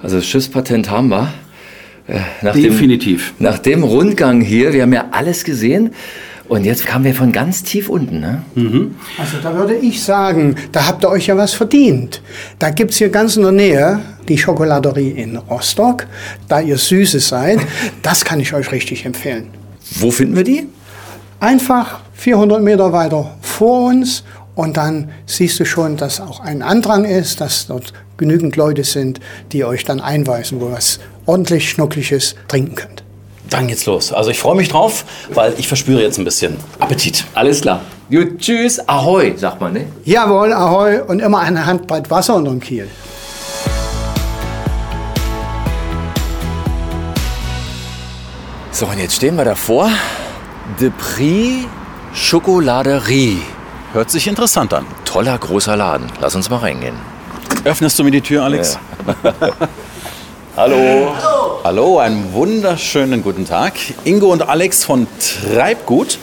Also 0.01 0.17
das 0.17 0.25
Schiffspatent 0.25 0.89
haben 0.89 1.09
wir. 1.09 1.33
Äh, 2.07 2.19
Nach 2.41 2.53
Definitiv. 2.53 3.33
Dem, 3.37 3.45
nach 3.45 3.59
dem 3.59 3.83
Rundgang 3.83 4.41
hier, 4.41 4.73
wir 4.73 4.83
haben 4.83 4.93
ja 4.93 5.09
alles 5.11 5.43
gesehen. 5.43 5.91
Und 6.47 6.65
jetzt 6.65 6.87
kamen 6.87 7.05
wir 7.05 7.13
von 7.13 7.31
ganz 7.31 7.61
tief 7.61 7.89
unten, 7.89 8.21
ne? 8.21 8.41
Also 9.19 9.37
da 9.43 9.53
würde 9.55 9.75
ich 9.75 10.01
sagen, 10.01 10.55
da 10.71 10.87
habt 10.87 11.05
ihr 11.05 11.09
euch 11.09 11.27
ja 11.27 11.37
was 11.37 11.53
verdient. 11.53 12.23
Da 12.57 12.71
gibt's 12.71 12.97
hier 12.97 13.09
ganz 13.09 13.35
in 13.37 13.43
der 13.43 13.51
Nähe 13.51 13.99
die 14.27 14.35
Schokoladerie 14.35 15.11
in 15.11 15.37
Rostock. 15.37 16.07
Da 16.47 16.59
ihr 16.59 16.77
Süße 16.77 17.19
seid, 17.19 17.59
das 18.01 18.25
kann 18.25 18.39
ich 18.39 18.51
euch 18.55 18.71
richtig 18.71 19.05
empfehlen. 19.05 19.49
Wo 19.99 20.09
finden 20.09 20.35
wir 20.35 20.43
die? 20.43 20.67
Einfach 21.39 21.99
400 22.15 22.63
Meter 22.63 22.91
weiter 22.93 23.37
vor 23.41 23.89
uns 23.89 24.23
und 24.55 24.75
dann 24.75 25.11
siehst 25.27 25.59
du 25.59 25.65
schon, 25.65 25.97
dass 25.97 26.19
auch 26.19 26.39
ein 26.39 26.63
Andrang 26.63 27.05
ist, 27.05 27.41
dass 27.41 27.67
dort 27.67 27.93
genügend 28.19 28.55
Leute 28.55 28.83
sind, 28.83 29.19
die 29.51 29.65
euch 29.65 29.83
dann 29.83 29.99
einweisen, 29.99 30.61
wo 30.61 30.67
ihr 30.67 30.73
was 30.73 30.99
ordentlich 31.25 31.69
Schnuckliches 31.69 32.35
trinken 32.47 32.75
könnt. 32.75 33.03
Dann 33.49 33.67
geht's 33.67 33.87
los. 33.87 34.13
Also 34.13 34.29
ich 34.29 34.37
freue 34.37 34.55
mich 34.55 34.69
drauf, 34.69 35.05
weil 35.33 35.55
ich 35.57 35.67
verspüre 35.67 36.01
jetzt 36.01 36.19
ein 36.19 36.25
bisschen 36.25 36.57
Appetit. 36.77 37.25
Alles 37.33 37.61
klar. 37.61 37.81
Gut, 38.11 38.37
tschüss, 38.37 38.79
ahoi, 38.87 39.33
sagt 39.35 39.59
man, 39.59 39.73
ne? 39.73 39.85
Jawohl, 40.03 40.53
ahoi 40.53 41.01
und 41.01 41.19
immer 41.19 41.39
eine 41.39 41.65
Handbreit 41.65 42.11
Wasser 42.11 42.35
unterm 42.35 42.59
Kiel. 42.59 42.87
So, 48.71 48.85
und 48.85 48.99
jetzt 48.99 49.15
stehen 49.15 49.35
wir 49.35 49.45
davor. 49.45 49.89
De 50.79 50.91
Prix 50.97 51.67
Schokoladerie. 52.13 53.41
Hört 53.93 54.09
sich 54.09 54.27
interessant 54.27 54.73
an. 54.73 54.85
Toller 55.05 55.37
großer 55.37 55.75
Laden. 55.75 56.07
Lass 56.21 56.35
uns 56.35 56.49
mal 56.49 56.57
reingehen. 56.57 56.95
Öffnest 57.65 57.99
du 57.99 58.03
mir 58.03 58.11
die 58.11 58.21
Tür, 58.21 58.43
Alex? 58.43 58.79
Hallo. 60.55 61.13
Hallo, 61.63 61.99
einen 61.99 62.33
wunderschönen 62.33 63.21
guten 63.21 63.45
Tag. 63.45 63.73
Ingo 64.05 64.31
und 64.31 64.47
Alex 64.47 64.85
von 64.85 65.07
Treibgut. 65.19 66.17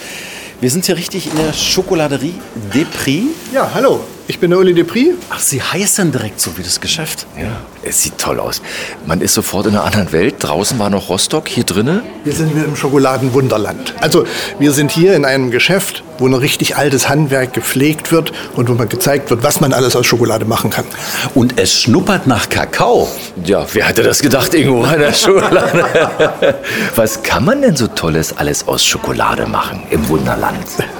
Wir 0.60 0.70
sind 0.70 0.86
hier 0.86 0.96
richtig 0.96 1.30
in 1.30 1.36
der 1.36 1.52
Schokoladerie 1.52 2.34
Depri. 2.74 3.24
Ja, 3.52 3.70
hallo. 3.74 4.00
Ich 4.28 4.40
bin 4.40 4.50
der 4.50 4.58
Uli 4.58 4.74
Depri. 4.74 5.14
Ach, 5.30 5.38
Sie 5.38 5.62
heißen 5.62 6.10
direkt 6.10 6.40
so 6.40 6.58
wie 6.58 6.62
das 6.62 6.80
Geschäft. 6.80 7.26
Ja, 7.38 7.60
es 7.82 8.02
sieht 8.02 8.18
toll 8.18 8.40
aus. 8.40 8.60
Man 9.06 9.20
ist 9.20 9.34
sofort 9.34 9.66
in 9.66 9.72
einer 9.76 9.84
anderen 9.84 10.10
Welt. 10.10 10.36
Draußen 10.40 10.78
war 10.80 10.90
noch 10.90 11.08
Rostock, 11.08 11.48
hier 11.48 11.62
drinnen. 11.62 12.02
Hier 12.24 12.32
sind 12.32 12.56
wir 12.56 12.64
im 12.64 12.74
Schokoladenwunderland. 12.74 13.94
Also 14.00 14.24
wir 14.58 14.72
sind 14.72 14.90
hier 14.90 15.14
in 15.14 15.24
einem 15.24 15.52
Geschäft, 15.52 16.02
wo 16.18 16.26
ein 16.26 16.34
richtig 16.34 16.76
altes 16.76 17.08
Handwerk 17.08 17.52
gepflegt 17.52 18.10
wird 18.10 18.32
und 18.56 18.68
wo 18.68 18.74
man 18.74 18.88
gezeigt 18.88 19.30
wird, 19.30 19.44
was 19.44 19.60
man 19.60 19.72
alles 19.72 19.94
aus 19.94 20.06
Schokolade 20.06 20.44
machen 20.44 20.70
kann. 20.70 20.86
Und 21.34 21.60
es 21.60 21.72
schnuppert 21.80 22.26
nach 22.26 22.48
Kakao. 22.48 23.08
Ja, 23.44 23.64
wer 23.72 23.84
hätte 23.84 24.02
das 24.02 24.20
gedacht, 24.22 24.54
Ingo, 24.54 24.82
an 24.82 24.98
der 24.98 25.12
Schokolade? 25.12 25.84
was 26.96 27.22
kann 27.22 27.44
man 27.44 27.62
denn 27.62 27.76
so 27.76 27.86
Tolles 27.86 28.36
alles 28.36 28.66
aus 28.66 28.84
Schokolade 28.84 29.46
machen 29.46 29.84
im 29.90 30.08
Wunderland? 30.08 30.56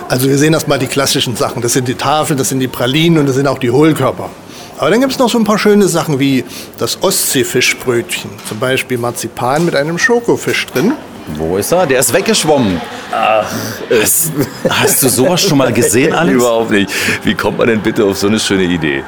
Also 0.08 0.28
wir 0.28 0.38
sehen 0.38 0.52
erstmal 0.54 0.78
die 0.78 0.86
klassischen 0.86 1.34
Sachen. 1.34 1.62
Das 1.62 1.72
sind 1.72 1.88
die 1.88 1.94
Tafeln, 1.96 2.38
das 2.38 2.50
sind 2.50 2.60
die 2.60 2.68
Pralinen 2.68 3.15
und 3.18 3.26
das 3.26 3.36
sind 3.36 3.46
auch 3.46 3.58
die 3.58 3.70
Hohlkörper. 3.70 4.30
Aber 4.78 4.90
dann 4.90 5.00
gibt 5.00 5.12
es 5.12 5.18
noch 5.18 5.30
so 5.30 5.38
ein 5.38 5.44
paar 5.44 5.58
schöne 5.58 5.88
Sachen 5.88 6.18
wie 6.18 6.44
das 6.78 7.02
Ostseefischbrötchen. 7.02 8.30
Zum 8.46 8.58
Beispiel 8.58 8.98
Marzipan 8.98 9.64
mit 9.64 9.74
einem 9.74 9.96
Schokofisch 9.98 10.66
drin. 10.66 10.92
Wo 11.34 11.56
ist 11.56 11.72
er? 11.72 11.86
Der 11.86 12.00
ist 12.00 12.12
weggeschwommen. 12.12 12.80
Ach, 13.12 13.46
es. 13.88 14.30
Hast 14.68 15.02
du 15.02 15.08
sowas 15.08 15.40
schon 15.40 15.58
mal 15.58 15.72
gesehen, 15.72 16.12
Alex? 16.14 16.36
Überhaupt 16.36 16.70
nicht. 16.70 16.90
Wie 17.24 17.34
kommt 17.34 17.58
man 17.58 17.68
denn 17.68 17.80
bitte 17.80 18.04
auf 18.04 18.16
so 18.18 18.28
eine 18.28 18.38
schöne 18.38 18.64
Idee? 18.64 19.02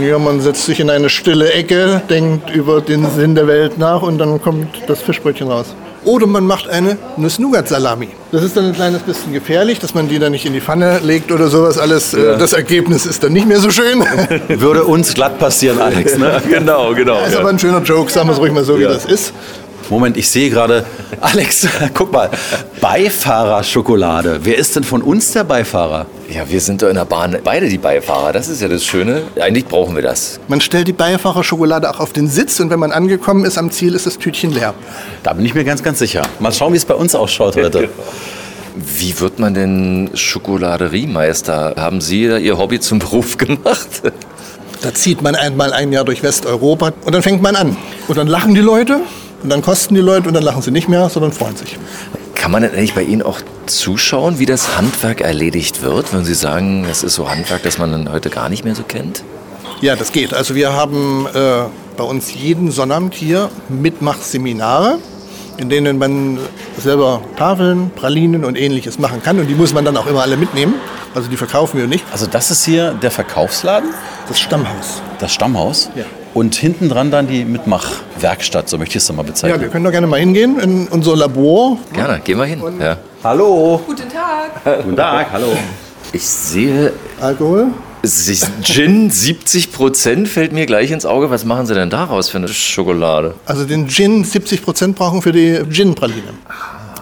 Ja, 0.00 0.18
man 0.18 0.40
setzt 0.40 0.66
sich 0.66 0.80
in 0.80 0.90
eine 0.90 1.08
stille 1.08 1.52
Ecke, 1.52 2.02
denkt 2.10 2.50
über 2.50 2.80
den 2.80 3.08
Sinn 3.10 3.34
der 3.34 3.46
Welt 3.46 3.78
nach 3.78 4.02
und 4.02 4.18
dann 4.18 4.40
kommt 4.42 4.68
das 4.86 5.00
Fischbrötchen 5.00 5.48
raus. 5.48 5.74
Oder 6.06 6.28
man 6.28 6.46
macht 6.46 6.68
eine 6.68 6.96
Nuss-Nougat-Salami. 7.16 8.08
Das 8.30 8.44
ist 8.44 8.56
dann 8.56 8.66
ein 8.66 8.72
kleines 8.72 9.02
bisschen 9.02 9.32
gefährlich, 9.32 9.80
dass 9.80 9.92
man 9.92 10.08
die 10.08 10.20
dann 10.20 10.30
nicht 10.30 10.46
in 10.46 10.52
die 10.52 10.60
Pfanne 10.60 11.00
legt 11.00 11.32
oder 11.32 11.48
sowas. 11.48 11.78
Alles, 11.78 12.14
äh, 12.14 12.24
ja. 12.24 12.36
das 12.36 12.52
Ergebnis 12.52 13.06
ist 13.06 13.24
dann 13.24 13.32
nicht 13.32 13.48
mehr 13.48 13.58
so 13.58 13.70
schön. 13.70 14.04
Würde 14.48 14.84
uns 14.84 15.14
glatt 15.14 15.40
passieren, 15.40 15.80
Alex. 15.80 16.16
Ne? 16.16 16.40
genau, 16.48 16.94
genau. 16.94 17.20
Das 17.20 17.30
ist 17.30 17.36
aber 17.36 17.48
ein 17.48 17.58
schöner 17.58 17.82
Joke, 17.82 18.10
sagen 18.12 18.28
wir 18.28 18.34
es 18.34 18.38
ruhig 18.38 18.52
mal 18.52 18.62
so, 18.62 18.78
wie 18.78 18.84
das 18.84 19.04
ist. 19.04 19.32
Moment, 19.88 20.16
ich 20.16 20.28
sehe 20.28 20.50
gerade, 20.50 20.84
Alex, 21.20 21.68
guck 21.94 22.12
mal, 22.12 22.30
Beifahrerschokolade. 22.80 24.40
Wer 24.42 24.58
ist 24.58 24.74
denn 24.74 24.82
von 24.82 25.00
uns 25.00 25.32
der 25.32 25.44
Beifahrer? 25.44 26.06
Ja, 26.28 26.48
wir 26.50 26.60
sind 26.60 26.82
doch 26.82 26.88
in 26.88 26.96
der 26.96 27.04
Bahn 27.04 27.36
beide 27.44 27.68
die 27.68 27.78
Beifahrer. 27.78 28.32
Das 28.32 28.48
ist 28.48 28.60
ja 28.60 28.68
das 28.68 28.84
Schöne. 28.84 29.22
Eigentlich 29.40 29.66
brauchen 29.66 29.94
wir 29.94 30.02
das. 30.02 30.40
Man 30.48 30.60
stellt 30.60 30.88
die 30.88 30.92
Beifahrerschokolade 30.92 31.88
auch 31.88 32.00
auf 32.00 32.12
den 32.12 32.28
Sitz 32.28 32.58
und 32.58 32.70
wenn 32.70 32.80
man 32.80 32.90
angekommen 32.90 33.44
ist 33.44 33.58
am 33.58 33.70
Ziel, 33.70 33.94
ist 33.94 34.06
das 34.06 34.18
Tütchen 34.18 34.50
leer. 34.52 34.74
Da 35.22 35.32
bin 35.34 35.46
ich 35.46 35.54
mir 35.54 35.62
ganz, 35.62 35.82
ganz 35.84 36.00
sicher. 36.00 36.22
Mal 36.40 36.52
schauen, 36.52 36.72
wie 36.72 36.78
es 36.78 36.84
bei 36.84 36.94
uns 36.94 37.14
ausschaut 37.14 37.56
heute. 37.56 37.88
Wie 38.78 39.18
wird 39.20 39.38
man 39.38 39.54
denn 39.54 40.10
Schokoladeriemeister? 40.12 41.76
Haben 41.78 42.02
Sie 42.02 42.24
Ihr 42.24 42.58
Hobby 42.58 42.78
zum 42.78 42.98
Beruf 42.98 43.38
gemacht? 43.38 44.02
Da 44.82 44.92
zieht 44.92 45.22
man 45.22 45.34
einmal 45.34 45.72
ein 45.72 45.92
Jahr 45.92 46.04
durch 46.04 46.22
Westeuropa 46.22 46.92
und 47.06 47.14
dann 47.14 47.22
fängt 47.22 47.40
man 47.40 47.56
an. 47.56 47.74
Und 48.06 48.18
dann 48.18 48.26
lachen 48.26 48.54
die 48.54 48.60
Leute 48.60 49.00
und 49.42 49.50
dann 49.50 49.62
kosten 49.62 49.94
die 49.94 50.00
Leute 50.00 50.28
und 50.28 50.34
dann 50.34 50.42
lachen 50.42 50.62
sie 50.62 50.70
nicht 50.70 50.88
mehr, 50.88 51.08
sondern 51.08 51.32
freuen 51.32 51.56
sich. 51.56 51.78
Kann 52.34 52.50
man 52.50 52.62
denn 52.62 52.72
eigentlich 52.72 52.94
bei 52.94 53.02
Ihnen 53.02 53.22
auch 53.22 53.40
zuschauen, 53.66 54.38
wie 54.38 54.46
das 54.46 54.76
Handwerk 54.76 55.20
erledigt 55.20 55.82
wird, 55.82 56.12
wenn 56.12 56.24
Sie 56.24 56.34
sagen, 56.34 56.86
es 56.90 57.02
ist 57.02 57.14
so 57.14 57.28
Handwerk, 57.28 57.62
das 57.62 57.78
man 57.78 57.92
dann 57.92 58.12
heute 58.12 58.30
gar 58.30 58.48
nicht 58.48 58.64
mehr 58.64 58.74
so 58.74 58.82
kennt? 58.82 59.24
Ja, 59.80 59.96
das 59.96 60.12
geht. 60.12 60.32
Also 60.32 60.54
wir 60.54 60.72
haben 60.72 61.26
äh, 61.34 61.62
bei 61.96 62.04
uns 62.04 62.32
jeden 62.34 62.70
Sonnabend 62.70 63.14
hier 63.14 63.50
Mitmachseminare, 63.68 64.98
in 65.58 65.68
denen 65.68 65.98
man 65.98 66.38
selber 66.78 67.22
Tafeln, 67.36 67.90
Pralinen 67.94 68.44
und 68.44 68.56
ähnliches 68.56 68.98
machen 68.98 69.22
kann. 69.22 69.38
Und 69.38 69.48
die 69.48 69.54
muss 69.54 69.74
man 69.74 69.84
dann 69.84 69.96
auch 69.96 70.06
immer 70.06 70.22
alle 70.22 70.36
mitnehmen. 70.36 70.74
Also 71.14 71.28
die 71.28 71.36
verkaufen 71.36 71.78
wir 71.78 71.86
nicht. 71.86 72.04
Also 72.12 72.26
das 72.26 72.50
ist 72.50 72.64
hier 72.64 72.92
der 72.92 73.10
Verkaufsladen? 73.10 73.90
Das 74.28 74.38
Stammhaus. 74.40 75.02
Das 75.18 75.32
Stammhaus? 75.32 75.90
Ja. 75.94 76.04
Und 76.36 76.54
hinten 76.54 76.90
dran 76.90 77.10
dann 77.10 77.28
die 77.28 77.46
Mitmachwerkstatt, 77.46 78.68
so 78.68 78.76
möchte 78.76 78.98
ich 78.98 79.02
es 79.02 79.10
mal 79.10 79.22
bezeichnen. 79.22 79.58
Ja, 79.58 79.62
wir 79.62 79.70
können 79.70 79.86
doch 79.86 79.90
gerne 79.90 80.06
mal 80.06 80.20
hingehen 80.20 80.60
in 80.60 80.86
unser 80.88 81.16
Labor. 81.16 81.78
Gerne, 81.94 82.20
gehen 82.22 82.36
wir 82.36 82.44
hin. 82.44 82.60
Ja. 82.78 82.98
Hallo. 83.24 83.80
Guten 83.86 84.06
Tag. 84.10 84.82
Guten 84.82 84.96
Tag, 84.96 85.28
hallo. 85.32 85.56
Ich 86.12 86.22
sehe 86.22 86.92
Alkohol. 87.22 87.68
Gin 88.62 89.08
70 89.10 89.72
Prozent 89.72 90.28
fällt 90.28 90.52
mir 90.52 90.66
gleich 90.66 90.90
ins 90.90 91.06
Auge. 91.06 91.30
Was 91.30 91.46
machen 91.46 91.64
Sie 91.64 91.72
denn 91.72 91.88
daraus 91.88 92.28
für 92.28 92.36
eine 92.36 92.48
Schokolade? 92.48 93.34
Also 93.46 93.64
den 93.64 93.88
Gin 93.88 94.22
70 94.22 94.62
Prozent 94.62 94.94
brauchen 94.94 95.22
für 95.22 95.32
die 95.32 95.62
Gin-Praline. 95.70 96.34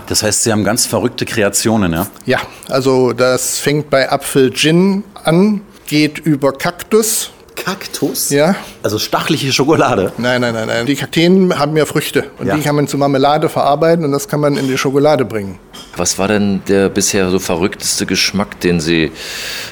Das 0.06 0.22
heißt, 0.22 0.44
Sie 0.44 0.52
haben 0.52 0.62
ganz 0.62 0.86
verrückte 0.86 1.24
Kreationen, 1.24 1.92
ja? 1.92 2.06
Ja, 2.24 2.38
also 2.68 3.12
das 3.12 3.58
fängt 3.58 3.90
bei 3.90 4.12
Apfel-Gin 4.12 5.02
an, 5.24 5.62
geht 5.88 6.20
über 6.20 6.52
Kaktus, 6.52 7.32
Kaktus? 7.56 8.30
Ja. 8.30 8.56
Also 8.82 8.98
stachelige 8.98 9.52
Schokolade? 9.52 10.12
Nein, 10.18 10.40
nein, 10.40 10.54
nein, 10.54 10.66
nein. 10.66 10.86
Die 10.86 10.94
Kakteen 10.94 11.58
haben 11.58 11.76
ja 11.76 11.86
Früchte 11.86 12.24
und 12.38 12.46
ja. 12.46 12.56
die 12.56 12.62
kann 12.62 12.74
man 12.74 12.88
zu 12.88 12.98
Marmelade 12.98 13.48
verarbeiten 13.48 14.04
und 14.04 14.12
das 14.12 14.28
kann 14.28 14.40
man 14.40 14.56
in 14.56 14.68
die 14.68 14.76
Schokolade 14.76 15.24
bringen. 15.24 15.58
Was 15.96 16.18
war 16.18 16.28
denn 16.28 16.62
der 16.66 16.88
bisher 16.88 17.30
so 17.30 17.38
verrückteste 17.38 18.06
Geschmack, 18.06 18.60
den 18.60 18.80
Sie 18.80 19.12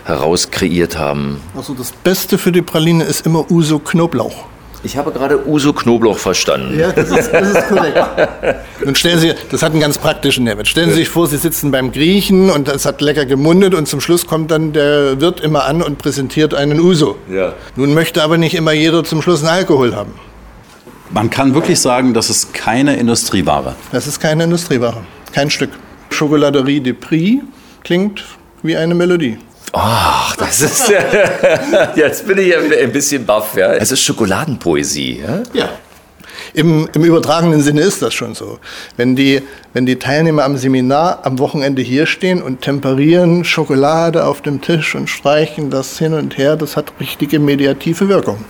herauskreiert 0.05 0.99
haben? 0.99 1.41
Also 1.57 1.75
das 1.75 1.93
Beste 1.93 2.39
für 2.39 2.53
die 2.53 2.63
Praline 2.63 3.05
ist 3.05 3.27
immer 3.27 3.51
Uso 3.51 3.79
Knoblauch. 3.79 4.52
Ich 4.85 4.97
habe 4.97 5.13
gerade 5.13 5.47
Uso 5.47 5.73
Knoblauch 5.73 6.19
verstanden. 6.19 6.77
Ja, 6.79 6.91
das 6.91 7.11
ist, 7.11 7.33
das 7.33 7.51
ist 7.51 7.69
korrekt. 7.69 7.99
Nun 8.85 8.95
stellen 8.97 9.19
Sie, 9.19 9.33
das 9.51 9.63
hat 9.63 9.73
einen 9.73 9.81
ganz 9.81 9.97
praktischen 9.97 10.43
Mehrwert. 10.43 10.67
Stellen 10.67 10.91
Sie 10.91 10.97
sich 10.97 11.09
vor, 11.09 11.29
Sie 11.29 11.37
sitzen 11.37 11.71
beim 11.71 11.93
Griechen 11.93 12.51
und 12.51 12.69
es 12.69 12.85
hat 12.85 13.01
lecker 13.01 13.25
gemundet 13.25 13.75
und 13.75 13.87
zum 13.87 14.01
Schluss 14.01 14.27
kommt 14.27 14.51
dann 14.51 14.73
der 14.73 15.21
Wirt 15.21 15.41
immer 15.41 15.67
an 15.67 15.83
und 15.83 15.99
präsentiert 15.99 16.53
einen 16.55 16.81
Uso. 16.81 17.17
Ja. 17.31 17.53
Nun 17.77 17.95
möchte 17.95 18.25
aber 18.25 18.39
nicht 18.39 18.55
immer 18.55 18.73
jeder 18.73 19.05
zum 19.05 19.23
Schluss 19.23 19.41
einen 19.41 19.51
Alkohol 19.51 19.95
haben. 19.95 20.15
Man 21.11 21.31
kann 21.31 21.55
wirklich 21.55 21.79
sagen, 21.79 22.13
das 22.13 22.29
ist 22.29 22.53
keine 22.53 22.97
Industrieware. 22.97 23.77
Das 23.93 24.07
ist 24.09 24.19
keine 24.19 24.45
Industrieware. 24.45 25.03
Kein 25.33 25.51
Stück. 25.51 25.71
Chocolaterie 26.11 26.81
de 26.81 26.93
Prix 26.93 27.43
klingt 27.85 28.25
wie 28.63 28.77
eine 28.77 28.95
Melodie. 28.95 29.39
Ach, 29.73 30.37
das 30.37 30.61
ist. 30.61 30.89
jetzt 31.97 32.27
bin 32.27 32.39
ich 32.39 32.49
ja 32.49 32.63
wieder 32.63 32.77
ein 32.79 32.93
bisschen 32.93 33.25
baff. 33.25 33.57
Ja. 33.57 33.73
Es 33.73 33.91
ist 33.91 34.03
Schokoladenpoesie. 34.03 35.23
Ja. 35.23 35.43
ja. 35.53 35.71
Im, 36.55 36.89
Im, 36.93 37.05
übertragenen 37.05 37.63
Sinne 37.63 37.81
ist 37.81 38.03
das 38.03 38.13
schon 38.13 38.35
so. 38.35 38.59
Wenn 38.97 39.17
die, 39.17 39.41
wenn 39.73 39.87
die 39.87 39.97
Teilnehmer 39.99 40.45
am 40.45 40.59
Seminar 40.59 41.21
am 41.25 41.39
Wochenende 41.39 41.81
hier 41.81 42.07
stehen 42.07 42.43
und 42.43 42.61
temperieren 42.61 43.45
Schokolade 43.45 44.27
auf 44.27 44.43
dem 44.43 44.61
Tisch 44.61 44.95
und 44.95 45.09
streichen 45.09 45.71
das 45.71 45.99
hin 45.99 46.13
und 46.13 46.37
her, 46.37 46.57
das 46.57 46.77
hat 46.77 46.93
richtige 47.01 47.39
mediative 47.39 48.09
Wirkung. 48.09 48.45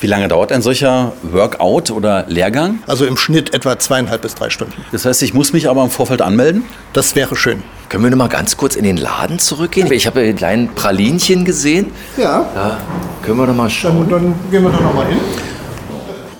Wie 0.00 0.06
lange 0.06 0.28
dauert 0.28 0.52
ein 0.52 0.62
solcher 0.62 1.12
Workout 1.22 1.90
oder 1.90 2.24
Lehrgang? 2.28 2.78
Also 2.86 3.04
im 3.04 3.16
Schnitt 3.16 3.54
etwa 3.54 3.78
zweieinhalb 3.78 4.22
bis 4.22 4.34
drei 4.34 4.50
Stunden. 4.50 4.74
Das 4.92 5.04
heißt, 5.04 5.22
ich 5.22 5.34
muss 5.34 5.52
mich 5.52 5.68
aber 5.68 5.82
im 5.82 5.90
Vorfeld 5.90 6.22
anmelden? 6.22 6.64
Das 6.92 7.14
wäre 7.14 7.36
schön. 7.36 7.62
Können 7.88 8.04
wir 8.04 8.10
noch 8.10 8.18
mal 8.18 8.28
ganz 8.28 8.56
kurz 8.56 8.76
in 8.76 8.84
den 8.84 8.96
Laden 8.96 9.38
zurückgehen? 9.38 9.90
Ich 9.92 10.06
habe 10.06 10.20
ja 10.22 10.32
die 10.32 10.36
kleinen 10.36 10.74
Pralinchen 10.74 11.44
gesehen. 11.44 11.92
Ja. 12.16 12.46
Da 12.54 12.78
können 13.22 13.38
wir 13.38 13.46
noch 13.46 13.54
mal 13.54 13.70
schauen. 13.70 14.08
Dann, 14.10 14.22
dann 14.22 14.34
gehen 14.50 14.62
wir 14.64 14.70
da 14.70 14.80
noch 14.80 14.94
mal 14.94 15.06
hin. 15.06 15.18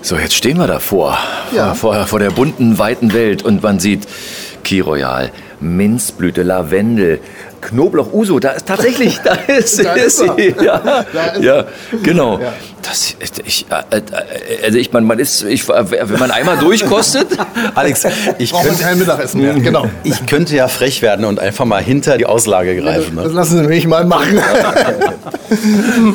So, 0.05 0.19
jetzt 0.19 0.35
stehen 0.35 0.59
wir 0.59 0.67
davor, 0.67 1.17
ja. 1.57 1.73
vor, 1.73 2.07
vor 2.07 2.19
der 2.19 2.29
bunten, 2.29 2.79
weiten 2.79 3.15
Welt 3.15 3.43
und 3.43 3.63
man 3.63 3.81
sieht 3.81 4.07
Key 4.63 4.81
Royal, 4.81 5.31
Minzblüte, 5.61 6.43
Lavendel, 6.43 7.21
Knoblauch, 7.63 8.13
Uso, 8.13 8.39
da 8.39 8.51
ist 8.51 8.67
tatsächlich, 8.67 9.19
da 9.25 9.33
ist, 9.47 9.79
da 9.83 9.95
ist 9.95 10.19
sie. 10.19 10.55
Ja, 10.63 11.07
da 11.11 11.25
ist 11.29 11.43
ja, 11.43 11.65
genau. 12.03 12.39
Ja. 12.39 12.53
Das, 12.83 13.17
ich, 13.47 13.65
äh, 13.71 14.03
also 14.63 14.77
ich 14.77 14.93
meine, 14.93 15.07
man 15.07 15.19
ist, 15.19 15.43
ich, 15.43 15.67
wenn 15.67 16.19
man 16.19 16.31
einmal 16.31 16.59
durchkostet. 16.59 17.29
Alex, 17.75 18.07
ich 18.37 18.53
Braucht 18.53 18.67
könnte 18.67 18.83
kein 18.83 18.99
Mittagessen 18.99 19.41
mehr. 19.41 19.55
Genau. 19.55 19.89
Ich 20.03 20.27
könnte 20.27 20.55
ja 20.55 20.69
frech 20.69 21.01
werden 21.01 21.25
und 21.25 21.41
einfach 21.41 21.65
mal 21.65 21.83
hinter 21.83 22.19
die 22.19 22.27
Auslage 22.27 22.77
greifen. 22.77 23.15
Ne? 23.15 23.23
Das 23.23 23.33
lassen 23.33 23.57
Sie 23.57 23.67
mich 23.67 23.87
mal 23.87 24.05
machen. 24.05 24.39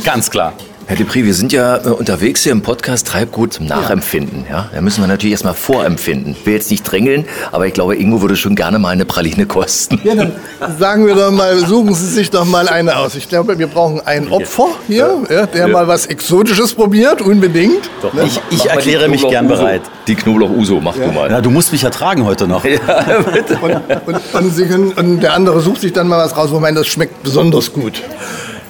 Ganz 0.06 0.30
klar. 0.30 0.54
Herr 0.90 0.96
Depri, 0.96 1.24
wir 1.24 1.36
sind 1.36 1.54
ja 1.54 1.78
äh, 1.78 1.90
unterwegs 1.90 2.42
hier 2.42 2.52
im 2.52 2.64
Podcast 2.64 3.06
Treibgut 3.06 3.54
zum 3.54 3.68
Nachempfinden. 3.68 4.46
Ja. 4.50 4.72
Da 4.74 4.82
müssen 4.82 5.04
wir 5.04 5.08
natürlich 5.08 5.34
erstmal 5.34 5.54
vorempfinden. 5.54 6.32
Ich 6.32 6.48
will 6.48 6.56
jetzt 6.56 6.72
nicht 6.72 6.82
drängeln, 6.82 7.26
aber 7.52 7.68
ich 7.68 7.76
glaube, 7.76 7.96
Ingo 7.96 8.24
würde 8.24 8.36
schon 8.36 8.56
gerne 8.56 8.80
mal 8.80 8.90
eine 8.90 9.06
Praline 9.06 9.46
kosten. 9.46 10.02
Ja, 10.04 10.16
dann 10.16 10.32
sagen 10.80 11.06
wir 11.06 11.14
doch 11.14 11.30
mal, 11.30 11.60
suchen 11.60 11.94
Sie 11.94 12.08
sich 12.08 12.32
doch 12.32 12.44
mal 12.44 12.68
eine 12.68 12.98
aus. 12.98 13.14
Ich 13.14 13.30
glaube, 13.30 13.60
wir 13.60 13.68
brauchen 13.68 14.02
ein 14.04 14.30
Opfer 14.30 14.70
hier, 14.88 15.26
ja, 15.30 15.46
der 15.46 15.68
ja. 15.68 15.68
mal 15.68 15.88
was 15.88 16.08
Exotisches 16.08 16.74
probiert, 16.74 17.22
unbedingt. 17.22 17.88
Doch, 18.02 18.12
ne? 18.12 18.24
Ich, 18.26 18.42
ich 18.50 18.66
erkläre 18.66 19.10
mich 19.10 19.22
gern 19.30 19.48
bereit. 19.48 19.84
Die 20.08 20.16
Knoblauch-Uso, 20.16 20.82
mach 20.82 20.96
du 20.96 21.12
mal. 21.12 21.30
Ja, 21.30 21.40
du 21.40 21.52
musst 21.52 21.72
mich 21.72 21.84
ertragen 21.84 22.26
heute 22.26 22.48
noch. 22.48 22.66
Ja, 22.70 23.22
bitte. 23.32 23.60
Und, 23.62 23.76
und, 24.08 24.34
und, 24.34 24.56
Sie 24.56 24.66
können, 24.66 24.92
und 24.94 25.20
der 25.20 25.36
andere 25.36 25.62
sucht 25.62 25.82
sich 25.82 25.94
dann 25.94 26.08
mal 26.08 26.18
was 26.18 26.36
raus, 26.36 26.50
wo 26.52 26.60
man 26.60 26.74
das 26.74 26.88
schmeckt 26.88 27.22
besonders 27.22 27.74
gut. 27.74 28.02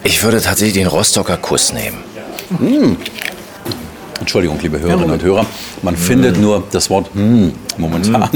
Ich 0.03 0.21
würde 0.23 0.41
tatsächlich 0.41 0.73
den 0.73 0.87
Rostocker 0.87 1.37
Kuss 1.37 1.71
nehmen. 1.71 2.08
Mmh. 2.49 2.95
Entschuldigung, 4.19 4.59
liebe 4.61 4.79
Hörerinnen 4.79 5.11
und 5.11 5.23
Hörer, 5.23 5.45
man 5.81 5.95
findet 5.95 6.37
nur 6.37 6.63
das 6.71 6.89
Wort 6.89 7.13
mmh 7.15 7.51
momentan. 7.77 8.29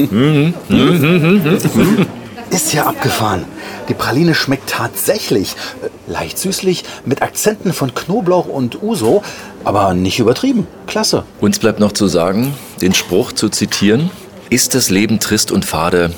ist 2.49 2.73
ja 2.73 2.85
abgefahren. 2.85 3.45
Die 3.89 3.93
Praline 3.93 4.35
schmeckt 4.35 4.69
tatsächlich 4.69 5.55
äh, 5.81 6.11
leicht 6.11 6.37
süßlich 6.37 6.83
mit 7.05 7.21
Akzenten 7.21 7.73
von 7.73 7.93
Knoblauch 7.93 8.45
und 8.45 8.81
Uso, 8.81 9.23
aber 9.63 9.93
nicht 9.93 10.19
übertrieben. 10.19 10.67
Klasse. 10.87 11.23
Uns 11.41 11.59
bleibt 11.59 11.79
noch 11.79 11.91
zu 11.91 12.07
sagen, 12.07 12.53
den 12.81 12.93
Spruch 12.93 13.31
zu 13.31 13.49
zitieren, 13.49 14.11
ist 14.49 14.75
das 14.75 14.89
Leben 14.89 15.19
trist 15.19 15.51
und 15.51 15.65
fade, 15.65 16.11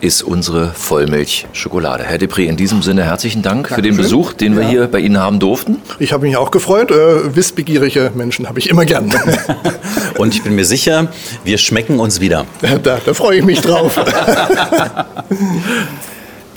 ist 0.00 0.22
unsere 0.22 0.72
Vollmilch-Schokolade. 0.74 2.04
Herr 2.04 2.18
Depré, 2.18 2.44
in 2.44 2.56
diesem 2.56 2.82
Sinne 2.82 3.04
herzlichen 3.04 3.42
Dank 3.42 3.68
für 3.68 3.82
den 3.82 3.96
Besuch, 3.96 4.32
den 4.32 4.56
wir 4.56 4.68
hier 4.68 4.86
bei 4.86 5.00
Ihnen 5.00 5.18
haben 5.18 5.38
durften. 5.38 5.76
Ich 5.98 6.12
habe 6.12 6.26
mich 6.26 6.36
auch 6.36 6.50
gefreut. 6.50 6.90
Äh, 6.90 7.34
wissbegierige 7.34 8.12
Menschen 8.14 8.48
habe 8.48 8.58
ich 8.58 8.68
immer 8.68 8.84
gern. 8.84 9.12
Und 10.18 10.34
ich 10.34 10.42
bin 10.42 10.54
mir 10.54 10.64
sicher, 10.64 11.08
wir 11.44 11.58
schmecken 11.58 11.98
uns 11.98 12.20
wieder. 12.20 12.46
Da, 12.82 12.98
da 13.04 13.14
freue 13.14 13.38
ich 13.38 13.44
mich 13.44 13.60
drauf. 13.60 13.98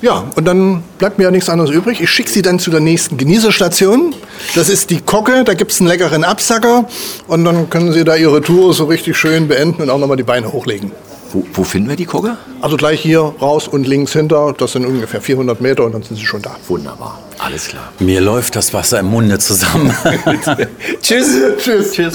Ja, 0.02 0.24
und 0.36 0.46
dann 0.46 0.82
bleibt 0.98 1.18
mir 1.18 1.26
ja 1.26 1.32
nichts 1.32 1.50
anderes 1.50 1.72
übrig. 1.72 2.00
Ich 2.00 2.10
schicke 2.10 2.32
Sie 2.32 2.42
dann 2.42 2.58
zu 2.58 2.72
der 2.72 2.80
nächsten 2.80 3.18
Genießerstation. 3.18 4.16
Das 4.56 4.70
ist 4.70 4.92
die 4.92 5.02
Kocke, 5.02 5.44
da 5.44 5.56
gibt 5.56 5.72
es 5.72 5.82
einen 5.82 5.90
leckeren 5.90 6.24
Absacker. 6.24 6.88
Und 7.28 7.44
dann 7.44 7.70
können 7.70 7.92
Sie 7.92 8.06
da 8.06 8.16
Ihre 8.16 8.42
Tour 8.42 8.74
so 8.74 8.86
richtig 8.86 9.18
schön 9.18 9.50
beenden 9.50 9.82
und 9.82 9.90
auch 9.90 9.98
nochmal 9.98 10.16
die 10.16 10.24
Beine 10.24 10.54
hochlegen. 10.54 10.94
Wo, 11.32 11.46
wo 11.54 11.64
finden 11.64 11.90
wir 11.90 11.96
die 11.96 12.06
Kogge? 12.06 12.38
Also 12.60 12.76
gleich 12.76 13.02
hier 13.02 13.20
raus 13.20 13.68
und 13.68 13.88
links 13.88 14.14
hinter. 14.14 14.54
Das 14.58 14.72
sind 14.72 14.86
ungefähr 14.86 15.22
400 15.22 15.62
Meter 15.62 15.86
und 15.86 15.94
dann 15.94 16.02
sind 16.02 16.18
Sie 16.18 16.26
schon 16.26 16.42
da. 16.42 16.56
Wunderbar, 16.68 17.20
alles 17.38 17.68
klar. 17.68 17.94
Mir 18.00 18.20
läuft 18.20 18.56
das 18.56 18.74
Wasser 18.74 19.00
im 19.00 19.08
Munde 19.08 19.38
zusammen. 19.38 19.94
Tschüss. 21.02 21.38
Tschüss. 21.60 21.92
Tschüss. 21.92 22.14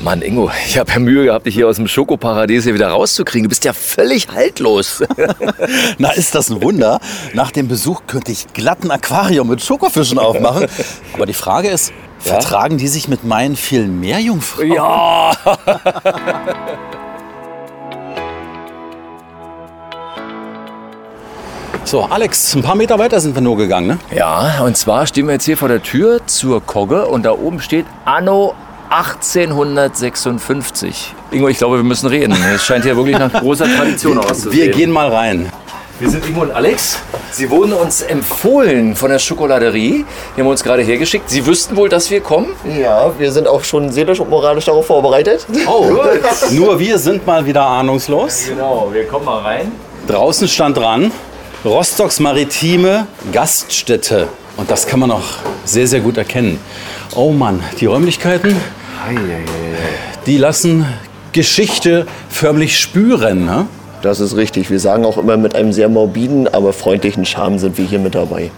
Mann, 0.00 0.20
Ingo, 0.20 0.50
ich 0.66 0.76
habe 0.76 0.90
ja 0.90 0.98
Mühe 0.98 1.24
gehabt, 1.24 1.46
dich 1.46 1.54
hier 1.54 1.66
aus 1.66 1.76
dem 1.76 1.88
Schokoparadies 1.88 2.64
hier 2.64 2.74
wieder 2.74 2.88
rauszukriegen. 2.88 3.44
Du 3.44 3.48
bist 3.48 3.64
ja 3.64 3.72
völlig 3.72 4.28
haltlos. 4.28 5.02
Na, 5.98 6.10
ist 6.10 6.34
das 6.34 6.50
ein 6.50 6.60
Wunder? 6.62 7.00
Nach 7.32 7.50
dem 7.50 7.68
Besuch 7.68 8.02
könnte 8.06 8.30
ich 8.30 8.52
glatt 8.52 8.84
ein 8.84 8.90
Aquarium 8.90 9.48
mit 9.48 9.62
Schokofischen 9.62 10.18
aufmachen. 10.18 10.66
Aber 11.14 11.24
die 11.24 11.32
Frage 11.32 11.68
ist, 11.70 11.92
vertragen 12.24 12.78
die 12.78 12.88
sich 12.88 13.08
mit 13.08 13.24
meinen 13.24 13.56
vielen 13.56 14.00
Meerjungfrauen? 14.00 14.72
Ja. 14.72 15.32
So, 21.86 22.00
Alex, 22.02 22.54
ein 22.54 22.62
paar 22.62 22.76
Meter 22.76 22.98
weiter 22.98 23.20
sind 23.20 23.34
wir 23.34 23.42
nur 23.42 23.58
gegangen, 23.58 23.86
ne? 23.86 23.98
Ja, 24.10 24.62
und 24.64 24.74
zwar 24.74 25.06
stehen 25.06 25.26
wir 25.26 25.34
jetzt 25.34 25.44
hier 25.44 25.58
vor 25.58 25.68
der 25.68 25.82
Tür 25.82 26.26
zur 26.26 26.64
Kogge 26.64 27.04
und 27.06 27.24
da 27.24 27.32
oben 27.32 27.60
steht 27.60 27.84
Anno 28.06 28.54
1856. 28.88 31.12
Ingo, 31.30 31.48
ich 31.48 31.58
glaube, 31.58 31.76
wir 31.76 31.84
müssen 31.84 32.06
reden. 32.06 32.34
Es 32.54 32.64
scheint 32.64 32.84
hier 32.84 32.96
wirklich 32.96 33.18
nach 33.18 33.30
großer 33.32 33.66
Tradition 33.66 34.16
auszusehen. 34.18 34.52
Wir 34.52 34.70
gehen 34.70 34.90
mal 34.90 35.08
rein. 35.08 35.52
Wir 36.04 36.10
sind 36.10 36.28
Ingo 36.28 36.42
und 36.42 36.50
Alex. 36.50 36.98
Sie 37.30 37.48
wurden 37.48 37.72
uns 37.72 38.02
empfohlen 38.02 38.94
von 38.94 39.10
der 39.10 39.18
Schokoladerie. 39.18 40.04
Die 40.36 40.40
haben 40.42 40.48
uns 40.48 40.62
gerade 40.62 40.82
hergeschickt. 40.82 41.30
Sie 41.30 41.46
wüssten 41.46 41.76
wohl, 41.76 41.88
dass 41.88 42.10
wir 42.10 42.20
kommen? 42.20 42.48
Ja, 42.78 43.10
wir 43.18 43.32
sind 43.32 43.48
auch 43.48 43.64
schon 43.64 43.90
seelisch 43.90 44.20
und 44.20 44.28
moralisch 44.28 44.66
darauf 44.66 44.86
vorbereitet. 44.86 45.46
Oh, 45.66 45.96
nur 46.50 46.78
wir 46.78 46.98
sind 46.98 47.26
mal 47.26 47.46
wieder 47.46 47.62
ahnungslos. 47.62 48.48
Genau, 48.50 48.90
wir 48.92 49.06
kommen 49.06 49.24
mal 49.24 49.40
rein. 49.40 49.72
Draußen 50.06 50.46
stand 50.46 50.76
dran, 50.76 51.10
Rostocks 51.64 52.20
maritime 52.20 53.06
Gaststätte. 53.32 54.28
Und 54.58 54.70
das 54.70 54.86
kann 54.86 55.00
man 55.00 55.10
auch 55.10 55.38
sehr, 55.64 55.86
sehr 55.86 56.00
gut 56.00 56.18
erkennen. 56.18 56.60
Oh 57.14 57.32
Mann, 57.32 57.64
die 57.80 57.86
Räumlichkeiten, 57.86 58.54
die 60.26 60.36
lassen 60.36 60.84
Geschichte 61.32 62.06
förmlich 62.28 62.78
spüren. 62.78 63.46
Ne? 63.46 63.66
Das 64.04 64.20
ist 64.20 64.36
richtig. 64.36 64.70
Wir 64.70 64.80
sagen 64.80 65.06
auch 65.06 65.16
immer, 65.16 65.38
mit 65.38 65.54
einem 65.54 65.72
sehr 65.72 65.88
morbiden, 65.88 66.46
aber 66.46 66.74
freundlichen 66.74 67.24
Charme 67.24 67.58
sind 67.58 67.78
wir 67.78 67.86
hier 67.86 67.98
mit 67.98 68.14
dabei. 68.14 68.50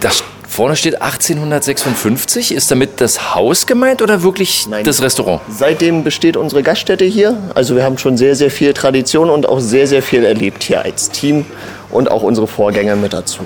Das 0.00 0.22
vorne 0.46 0.76
steht 0.76 1.00
1856. 1.00 2.52
Ist 2.52 2.70
damit 2.70 3.00
das 3.00 3.34
Haus 3.34 3.66
gemeint 3.66 4.02
oder 4.02 4.22
wirklich 4.22 4.68
das 4.84 5.00
Restaurant? 5.00 5.40
Seitdem 5.48 6.04
besteht 6.04 6.36
unsere 6.36 6.62
Gaststätte 6.62 7.06
hier. 7.06 7.38
Also 7.54 7.74
wir 7.74 7.84
haben 7.84 7.96
schon 7.96 8.18
sehr, 8.18 8.36
sehr 8.36 8.50
viel 8.50 8.74
Tradition 8.74 9.30
und 9.30 9.48
auch 9.48 9.60
sehr, 9.60 9.86
sehr 9.86 10.02
viel 10.02 10.24
erlebt 10.24 10.62
hier 10.62 10.82
als 10.82 11.08
Team 11.08 11.46
und 11.88 12.10
auch 12.10 12.22
unsere 12.22 12.46
Vorgänger 12.46 12.96
mit 12.96 13.14
dazu. 13.14 13.40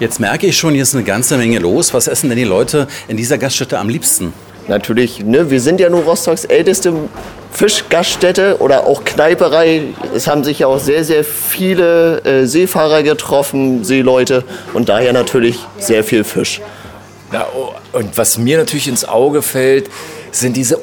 Jetzt 0.00 0.18
merke 0.18 0.48
ich 0.48 0.56
schon, 0.56 0.74
hier 0.74 0.82
ist 0.82 0.96
eine 0.96 1.04
ganze 1.04 1.36
Menge 1.36 1.60
los. 1.60 1.94
Was 1.94 2.08
essen 2.08 2.28
denn 2.28 2.38
die 2.38 2.42
Leute 2.42 2.88
in 3.06 3.16
dieser 3.16 3.38
Gaststätte 3.38 3.78
am 3.78 3.88
liebsten? 3.88 4.32
Natürlich, 4.66 5.24
ne, 5.24 5.48
wir 5.48 5.60
sind 5.60 5.78
ja 5.78 5.88
nur 5.88 6.02
Rostocks 6.02 6.44
älteste 6.44 6.92
Fischgaststätte 7.52 8.58
oder 8.60 8.86
auch 8.86 9.04
Kneiperei. 9.04 9.82
Es 10.14 10.26
haben 10.26 10.44
sich 10.44 10.60
ja 10.60 10.66
auch 10.66 10.78
sehr, 10.78 11.04
sehr 11.04 11.24
viele 11.24 12.22
äh, 12.24 12.46
Seefahrer 12.46 13.02
getroffen, 13.02 13.84
Seeleute 13.84 14.44
und 14.72 14.88
daher 14.88 15.12
natürlich 15.12 15.58
sehr 15.78 16.04
viel 16.04 16.24
Fisch. 16.24 16.60
Ja, 17.32 17.46
oh, 17.54 17.72
und 17.92 18.16
was 18.16 18.38
mir 18.38 18.58
natürlich 18.58 18.88
ins 18.88 19.04
Auge 19.04 19.42
fällt, 19.42 19.88
sind 20.32 20.56
diese 20.56 20.78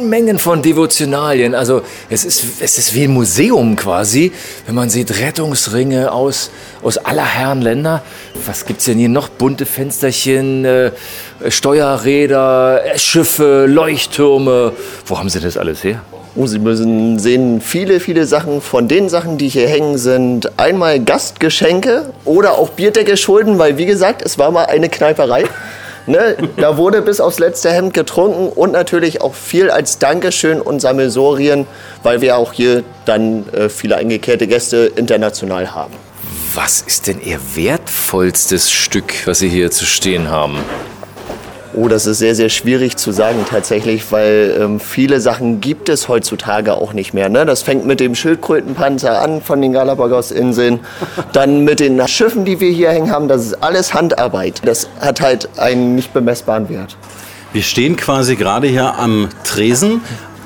Unmengen 0.00 0.38
von 0.38 0.62
Devotionalien. 0.62 1.54
Also 1.54 1.82
es 2.08 2.24
ist, 2.24 2.42
es 2.60 2.78
ist 2.78 2.94
wie 2.94 3.04
ein 3.04 3.10
Museum 3.10 3.76
quasi, 3.76 4.32
wenn 4.64 4.74
man 4.74 4.88
sieht 4.88 5.18
Rettungsringe 5.20 6.10
aus, 6.10 6.50
aus 6.82 6.96
aller 6.96 7.26
Herren 7.26 7.60
Länder. 7.60 8.02
Was 8.46 8.64
gibt's 8.64 8.86
denn 8.86 8.96
hier 8.96 9.10
noch? 9.10 9.28
Bunte 9.28 9.66
Fensterchen, 9.66 10.64
äh, 10.64 10.92
Steuerräder, 11.48 12.82
äh, 12.82 12.98
Schiffe, 12.98 13.66
Leuchttürme. 13.68 14.72
Wo 15.04 15.18
haben 15.18 15.28
Sie 15.28 15.38
das 15.38 15.58
alles 15.58 15.84
her? 15.84 16.00
Oh, 16.34 16.46
Sie 16.46 16.60
müssen 16.60 17.18
sehen, 17.18 17.60
viele, 17.60 18.00
viele 18.00 18.24
Sachen 18.24 18.62
von 18.62 18.88
den 18.88 19.10
Sachen, 19.10 19.36
die 19.36 19.48
hier 19.48 19.68
hängen, 19.68 19.98
sind 19.98 20.58
einmal 20.58 21.00
Gastgeschenke 21.00 22.14
oder 22.24 22.56
auch 22.56 22.70
Bierdeckelschulden, 22.70 23.58
weil 23.58 23.76
wie 23.76 23.86
gesagt, 23.86 24.22
es 24.22 24.38
war 24.38 24.50
mal 24.50 24.64
eine 24.64 24.88
Kneiperei. 24.88 25.44
Ne, 26.10 26.36
da 26.56 26.76
wurde 26.76 27.02
bis 27.02 27.20
aufs 27.20 27.38
letzte 27.38 27.70
Hemd 27.70 27.94
getrunken 27.94 28.48
und 28.48 28.72
natürlich 28.72 29.20
auch 29.20 29.32
viel 29.32 29.70
als 29.70 30.00
Dankeschön 30.00 30.60
und 30.60 30.80
Sammelsorien, 30.80 31.68
weil 32.02 32.20
wir 32.20 32.36
auch 32.36 32.52
hier 32.52 32.82
dann 33.04 33.48
äh, 33.50 33.68
viele 33.68 33.94
eingekehrte 33.94 34.48
Gäste 34.48 34.90
international 34.96 35.72
haben. 35.72 35.94
Was 36.52 36.80
ist 36.80 37.06
denn 37.06 37.20
Ihr 37.22 37.38
wertvollstes 37.54 38.72
Stück, 38.72 39.24
was 39.24 39.38
Sie 39.38 39.48
hier 39.48 39.70
zu 39.70 39.84
stehen 39.86 40.30
haben? 40.30 40.58
Oh, 41.72 41.86
das 41.86 42.06
ist 42.06 42.18
sehr, 42.18 42.34
sehr 42.34 42.48
schwierig 42.48 42.96
zu 42.96 43.12
sagen 43.12 43.44
tatsächlich, 43.48 44.10
weil 44.10 44.56
ähm, 44.60 44.80
viele 44.80 45.20
Sachen 45.20 45.60
gibt 45.60 45.88
es 45.88 46.08
heutzutage 46.08 46.74
auch 46.74 46.92
nicht 46.92 47.14
mehr. 47.14 47.28
Ne? 47.28 47.46
Das 47.46 47.62
fängt 47.62 47.86
mit 47.86 48.00
dem 48.00 48.16
Schildkrötenpanzer 48.16 49.22
an 49.22 49.40
von 49.40 49.62
den 49.62 49.72
Galapagos-Inseln, 49.72 50.80
dann 51.32 51.62
mit 51.62 51.78
den 51.78 52.06
Schiffen, 52.08 52.44
die 52.44 52.58
wir 52.58 52.70
hier 52.70 52.90
hängen 52.90 53.12
haben. 53.12 53.28
Das 53.28 53.46
ist 53.46 53.62
alles 53.62 53.94
Handarbeit. 53.94 54.62
Das 54.64 54.88
hat 55.00 55.20
halt 55.20 55.48
einen 55.58 55.94
nicht 55.94 56.12
bemessbaren 56.12 56.68
Wert. 56.68 56.96
Wir 57.52 57.62
stehen 57.62 57.96
quasi 57.96 58.34
gerade 58.34 58.66
hier 58.66 58.94
am 58.96 59.28
Tresen 59.44 60.00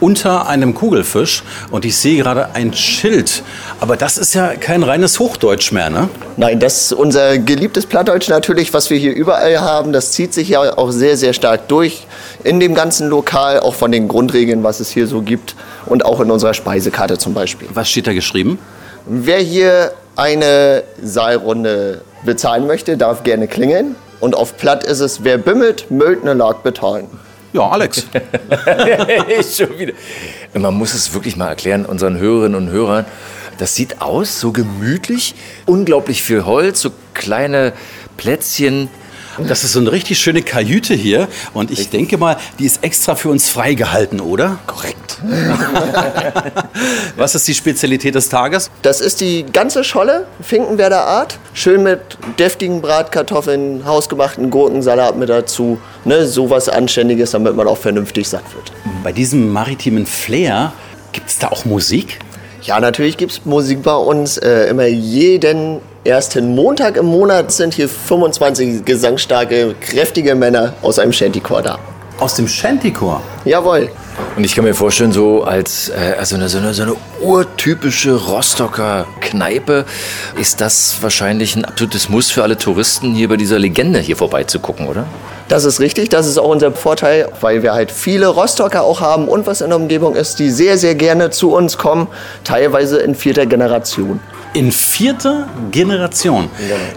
unter 0.04 0.48
einem 0.48 0.74
Kugelfisch 0.74 1.42
und 1.70 1.86
ich 1.86 1.96
sehe 1.96 2.22
gerade 2.22 2.54
ein 2.54 2.74
Schild. 2.74 3.42
Aber 3.80 3.96
das 3.96 4.18
ist 4.18 4.34
ja 4.34 4.54
kein 4.54 4.82
reines 4.82 5.18
Hochdeutsch 5.18 5.72
mehr, 5.72 5.88
ne? 5.88 6.10
Nein, 6.36 6.60
das 6.60 6.82
ist 6.82 6.92
unser 6.92 7.38
geliebtes 7.38 7.86
Plattdeutsch 7.86 8.28
natürlich, 8.28 8.74
was 8.74 8.90
wir 8.90 8.98
hier 8.98 9.14
überall 9.14 9.62
haben. 9.62 9.94
Das 9.94 10.12
zieht 10.12 10.34
sich 10.34 10.50
ja 10.50 10.76
auch 10.76 10.90
sehr, 10.90 11.16
sehr 11.16 11.32
stark 11.32 11.68
durch 11.68 12.06
in 12.42 12.60
dem 12.60 12.74
ganzen 12.74 13.08
Lokal, 13.08 13.60
auch 13.60 13.74
von 13.74 13.92
den 13.92 14.06
Grundregeln, 14.06 14.62
was 14.62 14.78
es 14.78 14.90
hier 14.90 15.06
so 15.06 15.22
gibt 15.22 15.56
und 15.86 16.04
auch 16.04 16.20
in 16.20 16.30
unserer 16.30 16.52
Speisekarte 16.52 17.16
zum 17.16 17.32
Beispiel. 17.32 17.68
Was 17.72 17.88
steht 17.88 18.06
da 18.06 18.12
geschrieben? 18.12 18.58
Wer 19.06 19.38
hier 19.38 19.92
eine 20.16 20.82
Saalrunde 21.02 22.02
bezahlen 22.26 22.66
möchte, 22.66 22.98
darf 22.98 23.22
gerne 23.22 23.48
klingeln. 23.48 23.96
Und 24.20 24.36
auf 24.36 24.58
Platt 24.58 24.84
ist 24.84 25.00
es, 25.00 25.24
wer 25.24 25.38
bimmelt, 25.38 25.90
müllt 25.90 26.20
eine 26.20 26.34
Lag 26.34 26.58
bezahlen. 26.58 27.08
Ja, 27.54 27.68
Alex. 27.68 28.04
Schon 29.56 29.78
wieder. 29.78 29.92
Man 30.54 30.74
muss 30.74 30.92
es 30.92 31.14
wirklich 31.14 31.36
mal 31.36 31.46
erklären, 31.46 31.86
unseren 31.86 32.18
Hörerinnen 32.18 32.56
und 32.56 32.68
Hörern. 32.68 33.06
Das 33.58 33.76
sieht 33.76 34.02
aus, 34.02 34.40
so 34.40 34.50
gemütlich, 34.50 35.36
unglaublich 35.64 36.24
viel 36.24 36.44
Holz, 36.44 36.80
so 36.80 36.90
kleine 37.14 37.72
Plätzchen. 38.16 38.88
Das 39.38 39.64
ist 39.64 39.72
so 39.72 39.80
eine 39.80 39.92
richtig 39.92 40.18
schöne 40.18 40.42
Kajüte 40.42 40.94
hier 40.94 41.28
und 41.52 41.70
ich 41.70 41.90
denke 41.90 42.18
mal, 42.18 42.36
die 42.58 42.66
ist 42.66 42.84
extra 42.84 43.14
für 43.14 43.28
uns 43.28 43.48
freigehalten, 43.48 44.20
oder? 44.20 44.58
Korrekt. 44.66 45.18
Was 47.16 47.34
ist 47.34 47.46
die 47.48 47.54
Spezialität 47.54 48.14
des 48.14 48.28
Tages? 48.28 48.70
Das 48.82 49.00
ist 49.00 49.20
die 49.20 49.44
ganze 49.52 49.84
Scholle, 49.84 50.26
Finkenwerder 50.40 51.04
Art. 51.04 51.38
Schön 51.52 51.82
mit 51.82 52.00
deftigen 52.38 52.80
Bratkartoffeln, 52.80 53.84
hausgemachten 53.84 54.50
Gurkensalat 54.50 55.16
mit 55.16 55.28
dazu. 55.28 55.78
Ne, 56.04 56.26
sowas 56.26 56.68
Anständiges, 56.68 57.30
damit 57.32 57.56
man 57.56 57.66
auch 57.66 57.78
vernünftig 57.78 58.28
satt 58.28 58.44
wird. 58.54 58.72
Bei 59.02 59.12
diesem 59.12 59.52
maritimen 59.52 60.06
Flair, 60.06 60.72
gibt 61.12 61.30
es 61.30 61.38
da 61.38 61.48
auch 61.48 61.64
Musik? 61.64 62.18
Ja, 62.64 62.80
natürlich 62.80 63.18
gibt 63.18 63.32
es 63.32 63.44
Musik 63.44 63.82
bei 63.82 63.94
uns. 63.94 64.38
Äh, 64.38 64.68
immer 64.70 64.86
jeden 64.86 65.80
ersten 66.02 66.54
Montag 66.54 66.96
im 66.96 67.04
Monat 67.04 67.52
sind 67.52 67.74
hier 67.74 67.90
25 67.90 68.86
gesangsstarke, 68.86 69.74
kräftige 69.82 70.34
Männer 70.34 70.72
aus 70.80 70.98
einem 70.98 71.12
Shantychor 71.12 71.60
da. 71.60 71.78
Aus 72.18 72.36
dem 72.36 72.48
Shantychor? 72.48 73.20
Jawohl. 73.44 73.90
Und 74.34 74.44
ich 74.44 74.54
kann 74.54 74.64
mir 74.64 74.72
vorstellen, 74.72 75.12
so 75.12 75.42
als 75.42 75.90
äh, 75.90 76.14
also 76.18 76.36
eine, 76.36 76.48
so, 76.48 76.56
eine, 76.56 76.72
so 76.72 76.84
eine 76.84 76.96
urtypische 77.20 78.14
Rostocker 78.14 79.06
Kneipe 79.20 79.84
ist 80.40 80.62
das 80.62 80.96
wahrscheinlich 81.02 81.56
ein 81.56 81.66
absolutes 81.66 82.08
Muss 82.08 82.30
für 82.30 82.42
alle 82.42 82.56
Touristen, 82.56 83.12
hier 83.12 83.28
bei 83.28 83.36
dieser 83.36 83.58
Legende 83.58 83.98
hier 83.98 84.16
vorbeizugucken, 84.16 84.88
oder? 84.88 85.04
Das 85.48 85.64
ist 85.64 85.78
richtig, 85.78 86.08
das 86.08 86.26
ist 86.26 86.38
auch 86.38 86.48
unser 86.48 86.72
Vorteil, 86.72 87.28
weil 87.42 87.62
wir 87.62 87.74
halt 87.74 87.90
viele 87.90 88.28
Rostocker 88.28 88.82
auch 88.82 89.00
haben 89.02 89.28
und 89.28 89.46
was 89.46 89.60
in 89.60 89.68
der 89.68 89.76
Umgebung 89.76 90.16
ist, 90.16 90.38
die 90.38 90.50
sehr, 90.50 90.78
sehr 90.78 90.94
gerne 90.94 91.30
zu 91.30 91.52
uns 91.52 91.76
kommen, 91.76 92.08
teilweise 92.44 92.98
in 92.98 93.14
vierter 93.14 93.44
Generation. 93.44 94.20
In 94.54 94.72
vierter 94.72 95.48
Generation. 95.70 96.48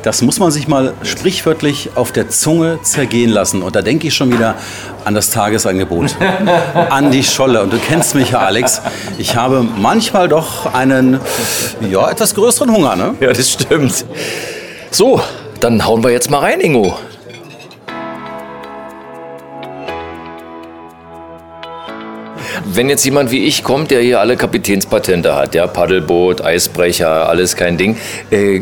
Das 0.04 0.22
muss 0.22 0.39
man 0.39 0.52
sich 0.52 0.68
mal 0.68 0.93
sprichwörtlich 1.02 1.89
auf 1.95 2.12
der 2.12 2.30
Zunge 2.30 2.80
zergehen 2.84 3.32
lassen. 3.32 3.64
Und 3.64 3.76
da 3.76 3.82
denke 3.82 4.08
ich 4.08 4.14
schon 4.14 4.32
wieder 4.32 4.56
an 5.04 5.16
das 5.16 5.32
Tagesangebot, 5.32 6.16
an 6.89 7.12
die 7.12 7.24
Scholle. 7.24 7.64
Und 7.64 7.74
du 7.74 7.80
kennst 7.80 8.16
mich 8.16 8.32
ja, 8.32 8.39
Alex. 8.39 8.82
Ich 9.18 9.36
habe 9.36 9.66
manchmal 9.76 10.30
doch 10.30 10.72
einen, 10.72 11.20
ja, 11.89 12.10
etwas 12.10 12.36
größeren 12.36 12.72
Hunger, 12.72 12.95
ne? 12.95 13.16
Ja, 13.20 13.34
das 13.34 13.52
stimmt. 13.52 14.06
So, 14.91 15.20
dann 15.60 15.84
hauen 15.84 16.04
wir 16.04 16.12
jetzt 16.12 16.30
mal 16.30 16.39
rein, 16.39 16.62
Ingo. 16.62 16.95
Wenn 22.66 22.89
jetzt 22.89 23.05
jemand 23.05 23.32
wie 23.32 23.45
ich 23.45 23.64
kommt, 23.64 23.91
der 23.91 24.01
hier 24.01 24.20
alle 24.20 24.38
Kapitänspatente 24.38 25.36
hat, 25.36 25.55
ja, 25.55 25.68
Paddelboot, 25.68 26.41
Eisbrecher, 26.43 27.30
alles 27.30 27.55
kein 27.55 27.78
Ding, 27.78 27.97
äh, 28.32 28.62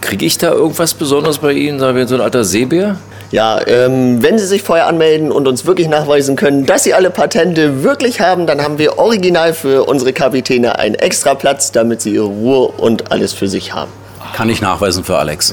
kriege 0.00 0.24
ich 0.24 0.38
da 0.38 0.52
irgendwas 0.52 0.94
Besonderes 0.94 1.38
bei 1.38 1.52
Ihnen? 1.52 1.78
Sagen 1.78 1.96
wir 1.96 2.06
so 2.06 2.14
ein 2.14 2.20
alter 2.20 2.44
Seebär? 2.44 2.96
Ja, 3.30 3.60
ähm, 3.66 4.22
wenn 4.22 4.38
Sie 4.38 4.46
sich 4.46 4.62
vorher 4.62 4.86
anmelden 4.86 5.32
und 5.32 5.48
uns 5.48 5.66
wirklich 5.66 5.88
nachweisen 5.88 6.36
können, 6.36 6.66
dass 6.66 6.84
Sie 6.84 6.94
alle 6.94 7.10
Patente 7.10 7.82
wirklich 7.82 8.20
haben, 8.20 8.46
dann 8.46 8.62
haben 8.62 8.78
wir 8.78 8.98
original 8.98 9.54
für 9.54 9.84
unsere 9.84 10.12
Kapitäne 10.12 10.78
einen 10.78 10.94
extra 10.94 11.34
Platz, 11.34 11.72
damit 11.72 12.02
sie 12.02 12.14
ihre 12.14 12.26
Ruhe 12.26 12.68
und 12.68 13.10
alles 13.10 13.32
für 13.32 13.48
sich 13.48 13.74
haben. 13.74 13.90
Kann 14.36 14.48
ich 14.50 14.60
nachweisen 14.60 15.04
für 15.04 15.18
Alex. 15.18 15.52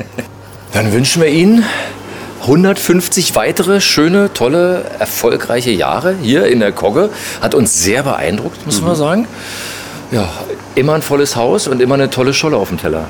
Dann 0.72 0.92
wünschen 0.92 1.20
wir 1.20 1.28
Ihnen 1.28 1.64
150 2.42 3.36
weitere 3.36 3.80
schöne, 3.80 4.32
tolle, 4.32 4.84
erfolgreiche 4.98 5.70
Jahre 5.70 6.16
hier 6.20 6.46
in 6.46 6.58
der 6.58 6.72
Kogge. 6.72 7.10
Hat 7.40 7.54
uns 7.54 7.82
sehr 7.82 8.02
beeindruckt, 8.02 8.66
muss 8.66 8.80
man 8.80 8.96
sagen. 8.96 9.28
Ja, 10.10 10.28
immer 10.74 10.94
ein 10.94 11.02
volles 11.02 11.36
Haus 11.36 11.68
und 11.68 11.80
immer 11.80 11.94
eine 11.94 12.10
tolle 12.10 12.34
Scholle 12.34 12.56
auf 12.56 12.68
dem 12.68 12.78
Teller. 12.78 13.06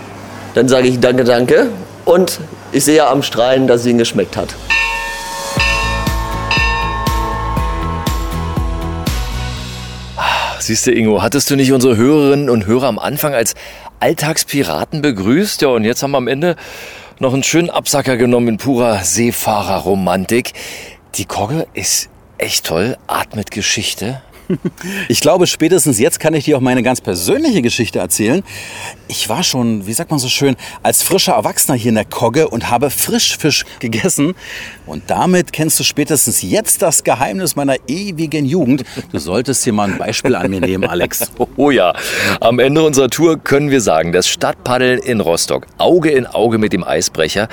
Dann 0.54 0.68
sage 0.68 0.86
ich 0.86 1.00
danke, 1.00 1.24
danke 1.24 1.68
und 2.04 2.40
ich 2.72 2.84
sehe 2.84 3.06
am 3.06 3.22
Strahlen, 3.22 3.66
dass 3.66 3.80
es 3.80 3.86
Ihnen 3.86 3.98
geschmeckt 3.98 4.36
hat. 4.36 4.54
Siehst 10.60 10.86
du, 10.86 10.92
Ingo, 10.92 11.22
hattest 11.22 11.50
du 11.50 11.56
nicht 11.56 11.72
unsere 11.72 11.96
Hörerinnen 11.96 12.48
und 12.48 12.66
Hörer 12.66 12.86
am 12.86 12.98
Anfang 12.98 13.34
als 13.34 13.54
Alltagspiraten 13.98 15.02
begrüßt? 15.02 15.62
Ja, 15.62 15.68
und 15.68 15.84
jetzt 15.84 16.02
haben 16.02 16.12
wir 16.12 16.18
am 16.18 16.28
Ende 16.28 16.54
noch 17.22 17.34
einen 17.34 17.44
schönen 17.44 17.70
Absacker 17.70 18.16
genommen 18.16 18.48
in 18.48 18.56
purer 18.56 19.04
Seefahrerromantik. 19.04 20.52
Die 21.14 21.24
Kogge 21.24 21.68
ist 21.72 22.10
echt 22.36 22.66
toll, 22.66 22.98
atmet 23.06 23.50
Geschichte. 23.50 24.22
Ich 25.08 25.20
glaube, 25.20 25.46
spätestens 25.46 25.98
jetzt 25.98 26.20
kann 26.20 26.34
ich 26.34 26.44
dir 26.44 26.56
auch 26.56 26.60
meine 26.60 26.82
ganz 26.82 27.00
persönliche 27.00 27.62
Geschichte 27.62 28.00
erzählen. 28.00 28.42
Ich 29.08 29.28
war 29.28 29.42
schon, 29.42 29.86
wie 29.86 29.92
sagt 29.92 30.10
man 30.10 30.18
so 30.18 30.28
schön, 30.28 30.56
als 30.82 31.02
frischer 31.02 31.32
Erwachsener 31.34 31.76
hier 31.76 31.90
in 31.90 31.94
der 31.94 32.04
Kogge 32.04 32.48
und 32.48 32.68
habe 32.68 32.90
Frischfisch 32.90 33.64
gegessen. 33.78 34.34
Und 34.86 35.04
damit 35.08 35.52
kennst 35.52 35.78
du 35.78 35.84
spätestens 35.84 36.42
jetzt 36.42 36.82
das 36.82 37.04
Geheimnis 37.04 37.56
meiner 37.56 37.76
ewigen 37.86 38.44
Jugend. 38.44 38.84
Du 39.12 39.18
solltest 39.18 39.64
hier 39.64 39.72
mal 39.72 39.90
ein 39.90 39.98
Beispiel 39.98 40.34
an 40.34 40.50
mir 40.50 40.60
nehmen, 40.60 40.84
Alex. 40.84 41.30
Oh 41.56 41.70
ja, 41.70 41.92
am 42.40 42.58
Ende 42.58 42.82
unserer 42.82 43.08
Tour 43.10 43.38
können 43.38 43.70
wir 43.70 43.80
sagen, 43.80 44.12
das 44.12 44.26
Stadtpaddeln 44.26 44.98
in 45.00 45.20
Rostock, 45.20 45.66
Auge 45.76 46.10
in 46.10 46.26
Auge 46.26 46.58
mit 46.58 46.72
dem 46.72 46.82
Eisbrecher, 46.82 47.48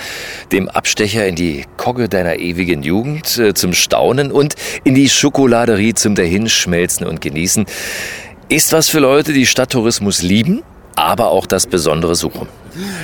dem 0.51 0.69
Abstecher 0.69 1.27
in 1.27 1.35
die 1.35 1.65
Kogge 1.77 2.07
deiner 2.07 2.37
ewigen 2.37 2.81
Jugend 2.81 3.37
äh, 3.37 3.53
zum 3.53 3.73
Staunen 3.73 4.31
und 4.31 4.55
in 4.83 4.95
die 4.95 5.09
Schokoladerie 5.09 5.93
zum 5.95 6.15
Dahinschmelzen 6.15 7.05
und 7.05 7.19
Genießen, 7.21 7.65
ist 8.47 8.73
was 8.73 8.89
für 8.89 8.99
Leute, 8.99 9.33
die 9.33 9.45
Stadttourismus 9.45 10.21
lieben, 10.21 10.63
aber 10.95 11.29
auch 11.29 11.45
das 11.45 11.67
Besondere 11.67 12.15
suchen. 12.15 12.47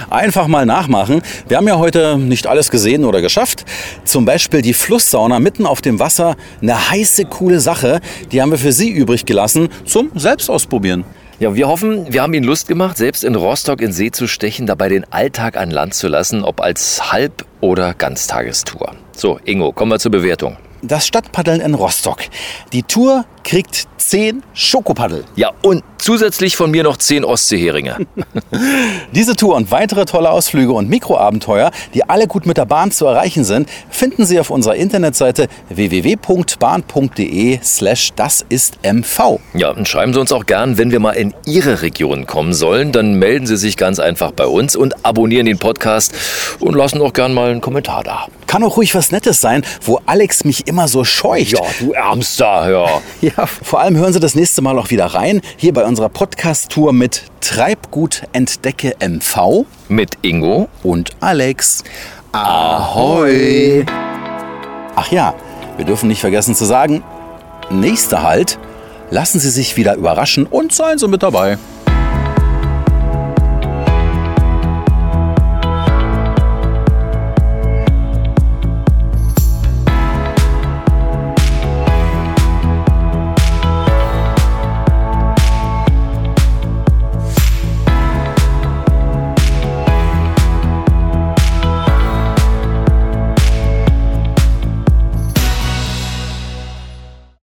Einfach 0.09 0.47
mal 0.47 0.65
nachmachen. 0.65 1.21
Wir 1.47 1.57
haben 1.57 1.67
ja 1.67 1.77
heute 1.77 2.17
nicht 2.17 2.47
alles 2.47 2.71
gesehen 2.71 3.05
oder 3.05 3.21
geschafft. 3.21 3.65
Zum 4.03 4.25
Beispiel 4.25 4.61
die 4.61 4.73
Flusssauna 4.73 5.39
mitten 5.39 5.65
auf 5.65 5.81
dem 5.81 5.99
Wasser. 5.99 6.35
Eine 6.61 6.89
heiße, 6.89 7.25
coole 7.25 7.59
Sache. 7.59 7.99
Die 8.31 8.41
haben 8.41 8.51
wir 8.51 8.57
für 8.57 8.71
Sie 8.71 8.89
übrig 8.89 9.25
gelassen 9.25 9.69
zum 9.85 10.11
Selbstausprobieren. 10.15 11.05
Ja, 11.37 11.53
wir 11.53 11.67
hoffen, 11.67 12.13
wir 12.13 12.21
haben 12.21 12.33
Ihnen 12.33 12.45
Lust 12.45 12.69
gemacht, 12.69 12.95
selbst 12.95 13.25
in 13.25 13.35
Rostock 13.35 13.81
in 13.81 13.91
See 13.91 14.09
zu 14.09 14.25
stechen, 14.25 14.67
dabei 14.67 14.87
den 14.87 15.03
Alltag 15.11 15.57
an 15.57 15.69
Land 15.69 15.93
zu 15.93 16.07
lassen, 16.07 16.45
ob 16.45 16.61
als 16.61 17.11
Halb- 17.11 17.45
oder 17.59 17.93
Ganztagestour. 17.93 18.93
So, 19.11 19.39
Ingo, 19.43 19.73
kommen 19.73 19.91
wir 19.91 19.99
zur 19.99 20.11
Bewertung. 20.11 20.55
Das 20.81 21.05
Stadtpaddeln 21.05 21.59
in 21.59 21.73
Rostock. 21.73 22.19
Die 22.71 22.83
Tour 22.83 23.25
kriegt 23.43 23.87
10 24.09 24.43
Schokopaddel. 24.53 25.25
Ja, 25.35 25.51
und 25.63 25.83
zusätzlich 25.97 26.55
von 26.55 26.69
mir 26.69 26.83
noch 26.83 26.97
10 26.97 27.25
Ostseeheringe. 27.25 27.97
Diese 29.13 29.35
Tour 29.35 29.55
und 29.55 29.71
weitere 29.71 30.05
tolle 30.05 30.29
Ausflüge 30.29 30.73
und 30.73 30.87
Mikroabenteuer, 30.89 31.71
die 31.95 32.07
alle 32.07 32.27
gut 32.27 32.45
mit 32.45 32.57
der 32.57 32.65
Bahn 32.65 32.91
zu 32.91 33.07
erreichen 33.07 33.43
sind, 33.43 33.67
finden 33.89 34.25
Sie 34.25 34.39
auf 34.39 34.51
unserer 34.51 34.75
Internetseite 34.75 35.47
www.bahn.de 35.69 37.59
slash 37.63 38.11
das 38.15 38.45
ist 38.47 38.77
MV. 38.83 39.39
Ja, 39.55 39.71
und 39.71 39.87
schreiben 39.87 40.13
Sie 40.13 40.19
uns 40.19 40.31
auch 40.31 40.45
gern, 40.45 40.77
wenn 40.77 40.91
wir 40.91 40.99
mal 40.99 41.13
in 41.13 41.33
Ihre 41.47 41.81
Region 41.81 42.27
kommen 42.27 42.53
sollen, 42.53 42.91
dann 42.91 43.15
melden 43.15 43.47
Sie 43.47 43.57
sich 43.57 43.75
ganz 43.75 43.99
einfach 43.99 44.31
bei 44.31 44.45
uns 44.45 44.75
und 44.75 45.03
abonnieren 45.03 45.47
den 45.47 45.57
Podcast 45.57 46.13
und 46.59 46.75
lassen 46.75 47.01
auch 47.01 47.13
gern 47.13 47.33
mal 47.33 47.49
einen 47.49 47.61
Kommentar 47.61 48.03
da. 48.03 48.27
Kann 48.45 48.63
auch 48.63 48.77
ruhig 48.77 48.93
was 48.93 49.11
Nettes 49.11 49.41
sein, 49.41 49.65
wo 49.81 49.99
Alex 50.05 50.45
mich 50.45 50.67
immer 50.67 50.87
so 50.87 51.03
scheucht. 51.03 51.53
Ja, 51.53 51.61
du 51.79 51.93
Ärmster, 51.93 52.69
ja. 52.69 53.01
Ja, 53.35 53.47
vor 53.47 53.81
allem 53.95 54.03
hören 54.03 54.13
Sie 54.13 54.19
das 54.19 54.35
nächste 54.35 54.61
Mal 54.61 54.77
auch 54.77 54.89
wieder 54.89 55.05
rein, 55.05 55.41
hier 55.55 55.73
bei 55.73 55.85
unserer 55.85 56.09
Podcast-Tour 56.09 56.91
mit 56.91 57.23
Treibgut 57.39 58.23
Entdecke 58.33 58.95
MV. 58.99 59.65
Mit 59.87 60.17
Ingo 60.21 60.67
und 60.83 61.11
Alex. 61.21 61.83
Ahoi! 62.33 63.85
Ach 64.95 65.11
ja, 65.11 65.33
wir 65.77 65.85
dürfen 65.85 66.09
nicht 66.09 66.19
vergessen 66.19 66.55
zu 66.55 66.65
sagen, 66.65 67.03
nächster 67.69 68.21
Halt, 68.21 68.59
lassen 69.11 69.39
Sie 69.39 69.49
sich 69.49 69.77
wieder 69.77 69.95
überraschen 69.95 70.45
und 70.45 70.73
seien 70.73 70.97
Sie 70.97 71.07
mit 71.07 71.23
dabei. 71.23 71.57